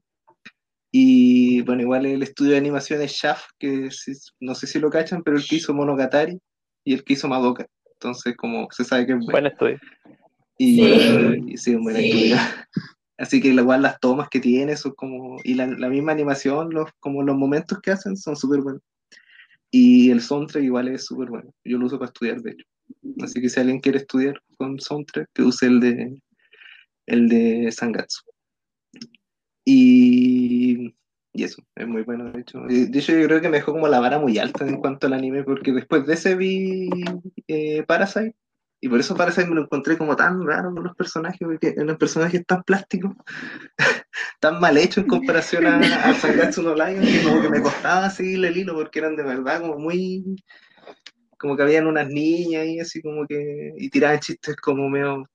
Y 0.91 1.61
bueno, 1.63 1.83
igual 1.83 2.05
el 2.05 2.23
estudio 2.23 2.51
de 2.53 2.57
animación 2.57 3.01
es 3.01 3.13
Shaft, 3.13 3.45
que 3.59 3.91
si- 3.91 4.13
no 4.39 4.55
sé 4.55 4.67
si 4.67 4.79
lo 4.79 4.89
cachan, 4.89 5.23
pero 5.23 5.37
el 5.37 5.45
que 5.47 5.57
hizo 5.57 5.73
Monogatari 5.73 6.39
y 6.83 6.93
el 6.93 7.03
que 7.03 7.13
hizo 7.13 7.27
Madoka. 7.27 7.67
Entonces, 7.93 8.35
como 8.35 8.67
se 8.71 8.83
sabe 8.83 9.05
que 9.05 9.13
es 9.13 9.19
bueno. 9.19 9.31
Buen 9.31 9.45
estudio. 9.47 9.79
Y 10.57 10.75
Sí. 10.75 11.43
y 11.47 11.57
sí, 11.57 11.75
un 11.75 11.83
buen 11.83 11.95
Sí. 11.97 12.05
estudio. 12.09 12.35
Así 13.17 13.39
que 13.39 13.49
igual 13.49 13.83
las 13.83 13.99
tomas 13.99 14.29
que 14.29 14.39
tiene 14.39 14.75
son 14.75 14.93
como, 14.93 15.37
y 15.43 15.53
la, 15.53 15.67
la 15.67 15.89
misma 15.89 16.11
animación, 16.11 16.71
los, 16.71 16.89
como 16.99 17.21
los 17.21 17.35
momentos 17.37 17.79
que 17.81 17.91
hacen 17.91 18.17
son 18.17 18.35
súper 18.35 18.61
buenos. 18.61 18.81
Y 19.69 20.09
el 20.09 20.21
soundtrack 20.21 20.63
igual 20.63 20.87
es 20.87 21.05
súper 21.05 21.29
bueno. 21.29 21.53
Yo 21.63 21.77
lo 21.77 21.85
uso 21.85 21.99
para 21.99 22.07
estudiar, 22.09 22.41
de 22.41 22.51
hecho. 22.51 22.65
Así 23.21 23.39
que 23.39 23.47
si 23.49 23.59
alguien 23.59 23.79
quiere 23.79 23.99
estudiar 23.99 24.41
con 24.57 24.79
soundtrack, 24.79 25.29
que 25.33 25.43
use 25.43 25.67
el 25.67 25.79
de, 25.79 26.21
el 27.05 27.29
de 27.29 27.71
Sangatsu. 27.71 28.21
Y, 29.65 30.93
y 31.33 31.43
eso, 31.43 31.63
es 31.75 31.87
muy 31.87 32.03
bueno, 32.03 32.31
de 32.31 32.41
hecho. 32.41 32.61
Y, 32.67 32.85
De 32.85 32.99
hecho, 32.99 33.13
yo 33.13 33.25
creo 33.27 33.41
que 33.41 33.49
me 33.49 33.57
dejó 33.57 33.71
como 33.71 33.87
la 33.87 33.99
vara 33.99 34.19
muy 34.19 34.37
alta 34.37 34.67
en 34.67 34.77
cuanto 34.77 35.07
al 35.07 35.13
anime, 35.13 35.43
porque 35.43 35.71
después 35.71 36.05
de 36.05 36.13
ese 36.13 36.35
vi 36.35 36.89
eh, 37.47 37.83
Parasite, 37.83 38.35
y 38.81 38.89
por 38.89 38.99
eso 38.99 39.15
Parasite 39.15 39.47
me 39.47 39.55
lo 39.55 39.61
encontré 39.61 39.97
como 39.97 40.15
tan 40.15 40.45
raro 40.45 40.73
con 40.73 40.83
los 40.83 40.95
personajes, 40.95 41.39
porque 41.39 41.75
eran 41.77 41.97
personajes 41.97 42.43
tan 42.45 42.63
plásticos, 42.63 43.15
tan 44.39 44.59
mal 44.59 44.75
hechos 44.77 45.03
en 45.03 45.07
comparación 45.07 45.67
a, 45.67 45.77
a 45.77 46.13
Sangatsu 46.15 46.63
no 46.63 46.73
Lion, 46.73 47.01
que 47.01 47.23
como 47.23 47.41
que 47.41 47.49
me 47.49 47.61
costaba 47.61 48.09
seguirle 48.09 48.49
el 48.49 48.57
hilo, 48.57 48.73
porque 48.73 48.99
eran 48.99 49.15
de 49.15 49.23
verdad 49.23 49.61
como 49.61 49.77
muy... 49.77 50.35
Como 51.37 51.55
que 51.55 51.63
habían 51.63 51.87
unas 51.87 52.07
niñas 52.07 52.65
y 52.67 52.79
así 52.79 53.01
como 53.01 53.25
que... 53.25 53.73
Y 53.77 53.89
tiraban 53.89 54.19
chistes 54.19 54.55
como 54.57 54.89
medio 54.89 55.27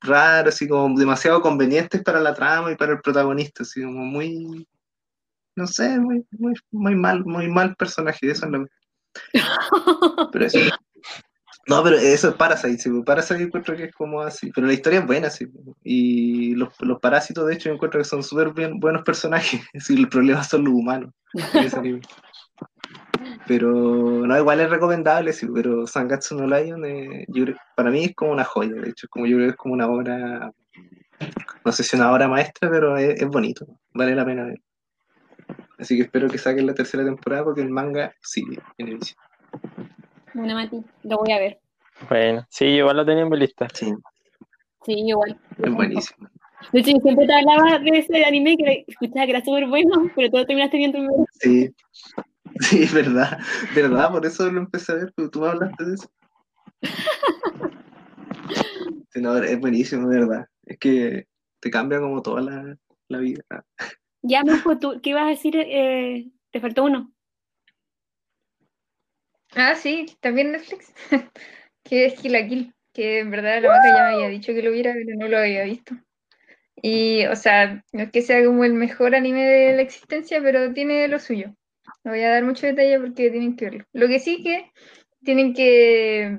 raros, 0.00 0.54
así 0.54 0.68
como 0.68 0.98
demasiado 0.98 1.40
convenientes 1.42 2.02
para 2.02 2.20
la 2.20 2.34
trama 2.34 2.72
y 2.72 2.76
para 2.76 2.92
el 2.92 3.00
protagonista, 3.00 3.62
así 3.62 3.82
como 3.82 4.04
muy... 4.04 4.66
No 5.56 5.66
sé, 5.66 5.98
muy, 5.98 6.24
muy, 6.32 6.54
muy 6.70 6.94
mal, 6.94 7.24
muy 7.24 7.48
mal 7.48 7.74
personaje, 7.76 8.30
eso 8.30 8.46
es 8.46 8.52
lo 8.52 8.66
Pero 10.30 10.44
eso... 10.46 10.60
No, 11.68 11.82
pero 11.82 11.96
eso 11.96 12.28
es 12.28 12.34
Parasite, 12.34 12.78
sí, 12.78 12.90
pues, 12.90 13.04
Parasite 13.04 13.42
encuentro 13.42 13.74
que 13.74 13.84
es 13.84 13.92
como 13.92 14.20
así, 14.20 14.52
pero 14.54 14.68
la 14.68 14.72
historia 14.72 15.00
es 15.00 15.06
buena, 15.06 15.30
sí, 15.30 15.46
pues, 15.46 15.64
y 15.82 16.54
los, 16.54 16.68
los 16.80 17.00
parásitos 17.00 17.46
de 17.46 17.54
hecho 17.54 17.70
yo 17.70 17.74
encuentro 17.74 17.98
que 17.98 18.04
son 18.04 18.22
súper 18.22 18.52
bien- 18.52 18.78
buenos 18.78 19.02
personajes, 19.02 19.60
sí, 19.80 19.94
el 19.94 20.08
problema 20.08 20.44
son 20.44 20.64
los 20.64 20.74
humanos 20.74 21.10
en 21.34 21.64
ese 21.64 21.78
anime. 21.78 22.00
Pero 23.48 24.26
no, 24.26 24.38
igual 24.38 24.60
es 24.60 24.70
recomendable, 24.70 25.32
sí, 25.32 25.46
pero 25.52 25.86
Sangatsu 25.86 26.36
no 26.36 26.46
Lion 26.46 26.84
eh, 26.84 27.24
yo 27.28 27.44
para 27.74 27.90
mí 27.90 28.04
es 28.04 28.14
como 28.14 28.32
una 28.32 28.44
joya, 28.44 28.74
de 28.80 28.90
hecho, 28.90 29.08
como 29.08 29.26
yo 29.26 29.36
creo 29.36 29.48
que 29.48 29.50
es 29.52 29.56
como 29.56 29.74
una 29.74 29.88
obra, 29.88 30.52
no 31.64 31.72
sé 31.72 31.82
si 31.82 31.96
una 31.96 32.12
obra 32.12 32.28
maestra, 32.28 32.70
pero 32.70 32.96
es, 32.96 33.20
es 33.20 33.28
bonito, 33.28 33.66
vale 33.92 34.14
la 34.14 34.24
pena 34.24 34.44
ver. 34.44 34.60
Así 35.78 35.96
que 35.96 36.02
espero 36.04 36.28
que 36.28 36.38
saquen 36.38 36.66
la 36.66 36.74
tercera 36.74 37.04
temporada 37.04 37.44
porque 37.44 37.60
el 37.62 37.70
manga 37.70 38.14
sigue 38.22 38.58
en 38.78 38.88
emisión. 38.88 39.18
Bueno, 40.34 40.54
Mati, 40.54 40.82
lo 41.02 41.18
voy 41.18 41.32
a 41.32 41.38
ver. 41.38 41.60
Bueno, 42.08 42.46
sí, 42.50 42.64
igual 42.66 42.96
lo 42.98 43.06
tenía 43.06 43.22
en 43.24 43.30
mi 43.30 43.38
lista. 43.38 43.68
Sí, 43.72 43.92
Sí, 44.84 44.92
igual. 44.92 45.38
es 45.58 45.72
buenísimo. 45.74 46.28
De 46.72 46.80
hecho, 46.80 46.90
yo 46.92 47.00
siempre 47.00 47.26
te 47.26 47.34
hablaba 47.34 47.78
de 47.78 47.98
ese 47.98 48.24
anime 48.24 48.56
que 48.56 48.84
escuchaba 48.86 49.24
que 49.26 49.30
era 49.32 49.44
súper 49.44 49.66
bueno, 49.66 50.10
pero 50.14 50.30
todo 50.30 50.46
terminaste 50.46 50.76
viendo 50.78 50.98
primero. 50.98 51.24
Sí, 51.40 51.74
sí, 52.60 52.86
verdad, 52.94 53.38
verdad, 53.74 54.10
por 54.10 54.24
eso 54.24 54.50
lo 54.50 54.60
empecé 54.60 54.92
a 54.92 54.94
ver, 54.96 55.12
porque 55.16 55.30
tú 55.30 55.40
me 55.40 55.48
hablaste 55.48 55.84
de 55.84 55.94
eso. 55.94 56.08
Sí, 59.10 59.22
no, 59.22 59.34
es 59.38 59.58
buenísimo, 59.58 60.08
de 60.10 60.20
verdad. 60.20 60.46
Es 60.66 60.78
que 60.78 61.26
te 61.60 61.70
cambia 61.70 62.00
como 62.00 62.20
toda 62.20 62.42
la, 62.42 62.76
la 63.08 63.18
vida. 63.18 63.42
Ya, 64.22 64.42
Majo, 64.42 64.78
¿tú 64.78 65.00
qué 65.02 65.10
ibas 65.10 65.24
a 65.24 65.30
decir? 65.30 65.56
Eh, 65.56 66.30
te 66.50 66.60
faltó 66.60 66.84
uno. 66.84 67.12
Ah, 69.54 69.74
sí, 69.74 70.06
también 70.20 70.52
Netflix. 70.52 70.92
que 71.84 72.06
es 72.06 72.20
Kill 72.20 72.32
la 72.32 72.46
Kill, 72.46 72.74
que 72.92 73.20
en 73.20 73.30
verdad 73.30 73.62
la 73.62 73.68
vaca 73.68 73.88
ya 73.88 74.08
me 74.08 74.14
había 74.14 74.28
dicho 74.28 74.52
que 74.52 74.62
lo 74.62 74.72
viera, 74.72 74.92
pero 74.92 75.16
no 75.16 75.28
lo 75.28 75.38
había 75.38 75.64
visto. 75.64 75.94
Y, 76.82 77.24
o 77.26 77.36
sea, 77.36 77.82
no 77.92 78.02
es 78.02 78.10
que 78.10 78.22
sea 78.22 78.44
como 78.44 78.64
el 78.64 78.74
mejor 78.74 79.14
anime 79.14 79.44
de 79.44 79.76
la 79.76 79.82
existencia, 79.82 80.42
pero 80.42 80.72
tiene 80.72 81.08
lo 81.08 81.18
suyo. 81.18 81.54
No 82.04 82.10
voy 82.10 82.22
a 82.22 82.30
dar 82.30 82.44
mucho 82.44 82.66
detalle 82.66 83.00
porque 83.00 83.30
tienen 83.30 83.56
que 83.56 83.64
verlo. 83.66 83.84
Lo 83.92 84.08
que 84.08 84.18
sí 84.18 84.42
que 84.42 84.70
tienen 85.22 85.54
que 85.54 86.38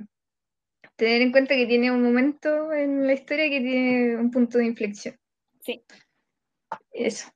tener 0.96 1.22
en 1.22 1.32
cuenta 1.32 1.56
que 1.56 1.66
tiene 1.66 1.92
un 1.92 2.04
momento 2.04 2.72
en 2.74 3.08
la 3.08 3.14
historia 3.14 3.50
que 3.50 3.62
tiene 3.62 4.18
un 4.18 4.32
punto 4.32 4.58
de 4.58 4.66
inflexión. 4.66 5.16
Sí. 5.62 5.84
Eso. 6.92 7.30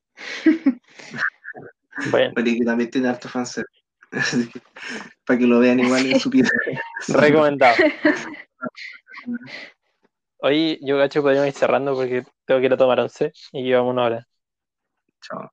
Bueno, 2.11 2.32
Pero 2.36 2.49
y 2.49 2.59
que 2.59 2.65
también 2.65 2.89
tiene 2.89 3.09
harto 3.09 3.30
fanservice. 3.30 3.82
Así 4.11 4.49
que, 4.49 4.59
para 5.26 5.39
que 5.39 5.45
lo 5.47 5.59
vean 5.59 5.80
igual 5.80 6.05
en 6.05 6.19
su 6.19 6.30
pieza. 6.30 6.51
recomendado. 7.09 7.76
Oye, 10.39 10.80
yo 10.82 10.97
gacho 10.97 11.22
podríamos 11.22 11.47
ir 11.47 11.53
cerrando 11.53 11.93
porque 11.95 12.24
tengo 12.45 12.59
que 12.59 12.65
ir 12.65 12.74
a 12.74 12.78
tomar 12.78 12.99
once 12.99 13.32
y 13.51 13.63
llevamos 13.63 13.93
una 13.93 14.03
hora, 14.05 14.28
Chao. 15.22 15.51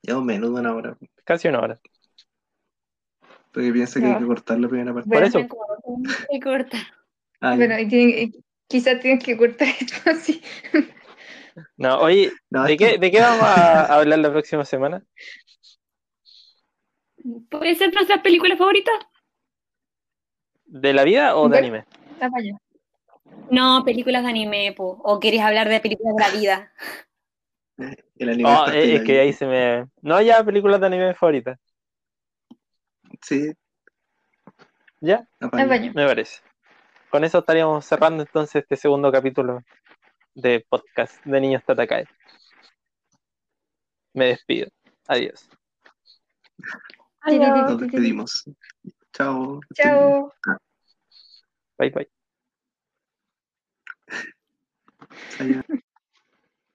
Llevo 0.00 0.22
menos 0.22 0.54
de 0.54 0.60
una 0.60 0.74
hora. 0.74 0.96
casi 1.24 1.48
una 1.48 1.60
hora. 1.60 1.78
Porque 3.52 3.70
piensa 3.72 4.00
que 4.00 4.06
hay 4.06 4.18
que 4.18 4.26
cortar 4.26 4.58
la 4.58 4.68
primera 4.68 4.94
parte. 4.94 5.10
Por 5.10 5.22
eso. 5.22 5.38
Hay 5.38 5.46
que 6.40 6.40
cortar. 6.40 6.80
Ah. 7.40 7.54
Bueno, 7.56 7.78
y 7.78 7.86
tienen- 7.88 8.18
y 8.18 8.44
quizás 8.66 9.00
tienes 9.00 9.22
que 9.22 9.36
cortar 9.36 9.68
esto 9.68 10.10
así. 10.10 10.42
No, 11.76 12.00
oye, 12.00 12.32
No, 12.50 12.64
¿de 12.64 12.76
qué, 12.76 12.98
¿de 12.98 13.10
qué 13.10 13.20
vamos 13.20 13.44
a 13.44 13.84
hablar 13.94 14.18
la 14.18 14.30
próxima 14.30 14.64
semana? 14.64 15.02
¿Puede 17.50 17.74
ser 17.74 17.92
nuestras 17.92 18.20
películas 18.20 18.58
favoritas? 18.58 18.94
¿De 20.66 20.92
la 20.92 21.04
vida 21.04 21.36
o 21.36 21.48
de 21.48 21.56
Ok. 21.56 21.58
anime? 21.58 21.84
No, 23.50 23.82
películas 23.84 24.22
de 24.22 24.28
anime, 24.28 24.74
po. 24.76 25.00
¿O 25.02 25.18
queréis 25.18 25.42
hablar 25.42 25.68
de 25.68 25.80
películas 25.80 26.14
de 26.16 26.22
la 26.22 26.38
vida? 26.38 26.72
El 28.18 28.28
anime 28.30 28.50
Oh, 28.50 28.70
de 28.70 28.94
es 28.94 28.98
la 29.00 29.04
que 29.04 29.20
ahí 29.20 29.32
se 29.32 29.46
me. 29.46 29.86
No, 30.02 30.20
ya, 30.20 30.44
películas 30.44 30.80
de 30.80 30.86
anime 30.86 31.14
favoritas. 31.14 31.58
Sí, 33.22 33.52
Ya, 35.00 35.26
me 35.40 36.06
parece. 36.06 36.40
Con 37.10 37.24
eso 37.24 37.38
estaríamos 37.38 37.84
cerrando 37.86 38.22
entonces 38.22 38.62
este 38.62 38.76
segundo 38.76 39.10
capítulo 39.10 39.62
de 40.38 40.64
podcast 40.68 41.24
de 41.24 41.40
Niños 41.40 41.64
Tatakae. 41.64 42.06
Me 44.14 44.26
despido. 44.26 44.70
Adiós. 45.08 45.48
Adiós. 47.22 47.70
Nos 47.70 47.80
despedimos. 47.80 48.44
Chao. 49.12 49.60
Chao. 49.74 50.32
Bye 51.78 51.90
bye. 51.90 52.08